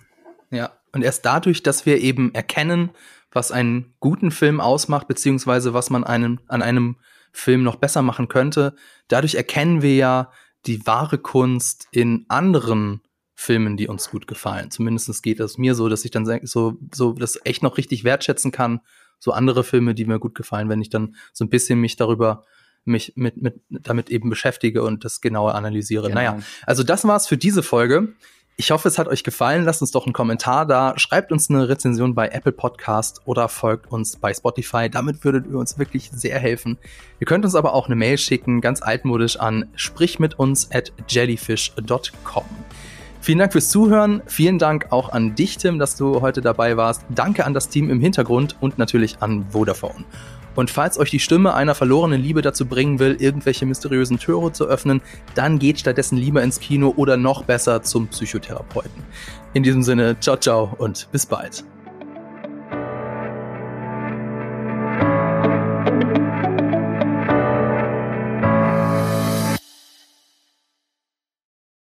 Ja, 0.52 0.72
und 0.94 1.04
erst 1.04 1.26
dadurch, 1.26 1.64
dass 1.64 1.86
wir 1.86 2.00
eben 2.00 2.34
erkennen, 2.34 2.92
was 3.32 3.52
einen 3.52 3.94
guten 4.00 4.32
Film 4.32 4.62
ausmacht, 4.62 5.08
beziehungsweise 5.08 5.74
was 5.74 5.90
man 5.90 6.04
einem, 6.04 6.40
an 6.48 6.62
einem 6.62 6.98
Film 7.32 7.64
noch 7.64 7.78
besser 7.78 8.04
machen 8.04 8.28
könnte, 8.28 8.76
dadurch 9.08 9.36
erkennen 9.36 9.82
wir 9.82 9.96
ja 9.96 10.32
die 10.66 10.86
wahre 10.86 11.18
Kunst 11.18 11.88
in 11.92 12.26
anderen 12.30 13.02
Filmen, 13.34 13.76
die 13.76 13.88
uns 13.88 14.12
gut 14.12 14.28
gefallen. 14.28 14.72
Zumindest 14.72 15.24
geht 15.24 15.40
es 15.40 15.58
mir 15.58 15.76
so, 15.76 15.90
dass 15.90 16.06
ich 16.06 16.12
dann 16.12 16.26
so, 16.44 16.78
so 16.94 17.14
das 17.14 17.40
echt 17.44 17.64
noch 17.64 17.78
richtig 17.78 18.04
wertschätzen 18.04 18.52
kann. 18.52 18.80
So 19.20 19.32
andere 19.32 19.64
Filme, 19.64 19.96
die 19.96 20.06
mir 20.06 20.20
gut 20.20 20.36
gefallen, 20.36 20.70
wenn 20.70 20.82
ich 20.82 20.90
dann 20.90 21.16
so 21.34 21.44
ein 21.44 21.50
bisschen 21.50 21.82
mich 21.82 21.96
darüber 21.96 22.44
mich 22.86 23.14
mit, 23.16 23.42
mit 23.42 23.62
damit 23.70 24.10
eben 24.10 24.30
beschäftige 24.30 24.84
und 24.84 25.06
das 25.06 25.22
genauer 25.22 25.56
analysiere. 25.56 26.10
Genau. 26.10 26.16
Naja, 26.16 26.40
also 26.66 26.84
das 26.84 27.06
war's 27.06 27.28
für 27.28 27.38
diese 27.38 27.64
Folge. 27.64 28.14
Ich 28.56 28.70
hoffe, 28.70 28.88
es 28.88 29.00
hat 29.00 29.08
euch 29.08 29.24
gefallen. 29.24 29.66
Lasst 29.66 29.82
uns 29.82 29.90
doch 29.90 30.06
einen 30.06 30.14
Kommentar 30.14 30.68
da. 30.68 30.94
Schreibt 30.98 31.32
uns 31.32 31.50
eine 31.50 31.68
Rezension 31.70 32.14
bei 32.14 32.30
Apple 32.30 32.52
Podcast 32.52 33.22
oder 33.26 33.50
folgt 33.50 33.92
uns 33.92 34.16
bei 34.16 34.32
Spotify. 34.32 34.90
Damit 34.92 35.24
würdet 35.24 35.48
ihr 35.48 35.58
uns 35.58 35.80
wirklich 35.80 36.12
sehr 36.14 36.38
helfen. 36.38 36.78
Ihr 37.20 37.26
könnt 37.26 37.46
uns 37.46 37.56
aber 37.56 37.74
auch 37.74 37.88
eine 37.88 37.96
Mail 37.96 38.20
schicken, 38.20 38.62
ganz 38.62 38.84
altmodisch 38.84 39.40
an 39.40 39.70
sprichmituns 39.76 40.70
at 40.72 40.94
jellyfish.com. 41.08 42.46
Vielen 43.22 43.40
Dank 43.40 43.54
fürs 43.54 43.70
Zuhören. 43.70 44.22
Vielen 44.28 44.60
Dank 44.60 44.92
auch 44.92 45.10
an 45.10 45.34
dich, 45.34 45.58
Tim, 45.58 45.80
dass 45.80 45.96
du 45.96 46.22
heute 46.22 46.42
dabei 46.42 46.78
warst. 46.78 47.06
Danke 47.10 47.46
an 47.46 47.56
das 47.56 47.70
Team 47.70 47.90
im 47.90 48.02
Hintergrund 48.02 48.58
und 48.60 48.78
natürlich 48.78 49.18
an 49.22 49.46
Vodafone. 49.50 50.06
Und 50.56 50.70
falls 50.70 50.98
euch 50.98 51.10
die 51.10 51.20
Stimme 51.20 51.54
einer 51.54 51.76
verlorenen 51.76 52.22
Liebe 52.22 52.42
dazu 52.42 52.66
bringen 52.66 53.00
will, 53.00 53.16
irgendwelche 53.20 53.66
mysteriösen 53.66 54.20
Türe 54.20 54.52
zu 54.52 54.66
öffnen, 54.66 55.02
dann 55.36 55.60
geht 55.60 55.80
stattdessen 55.80 56.18
lieber 56.18 56.44
ins 56.44 56.60
Kino 56.60 56.94
oder 56.96 57.18
noch 57.18 57.44
besser 57.44 57.82
zum 57.82 58.08
Psychotherapeuten. 58.08 59.04
In 59.54 59.64
diesem 59.64 59.84
Sinne, 59.84 60.20
ciao, 60.20 60.38
ciao 60.38 60.74
und 60.78 61.08
bis 61.12 61.26
bald. 61.26 61.64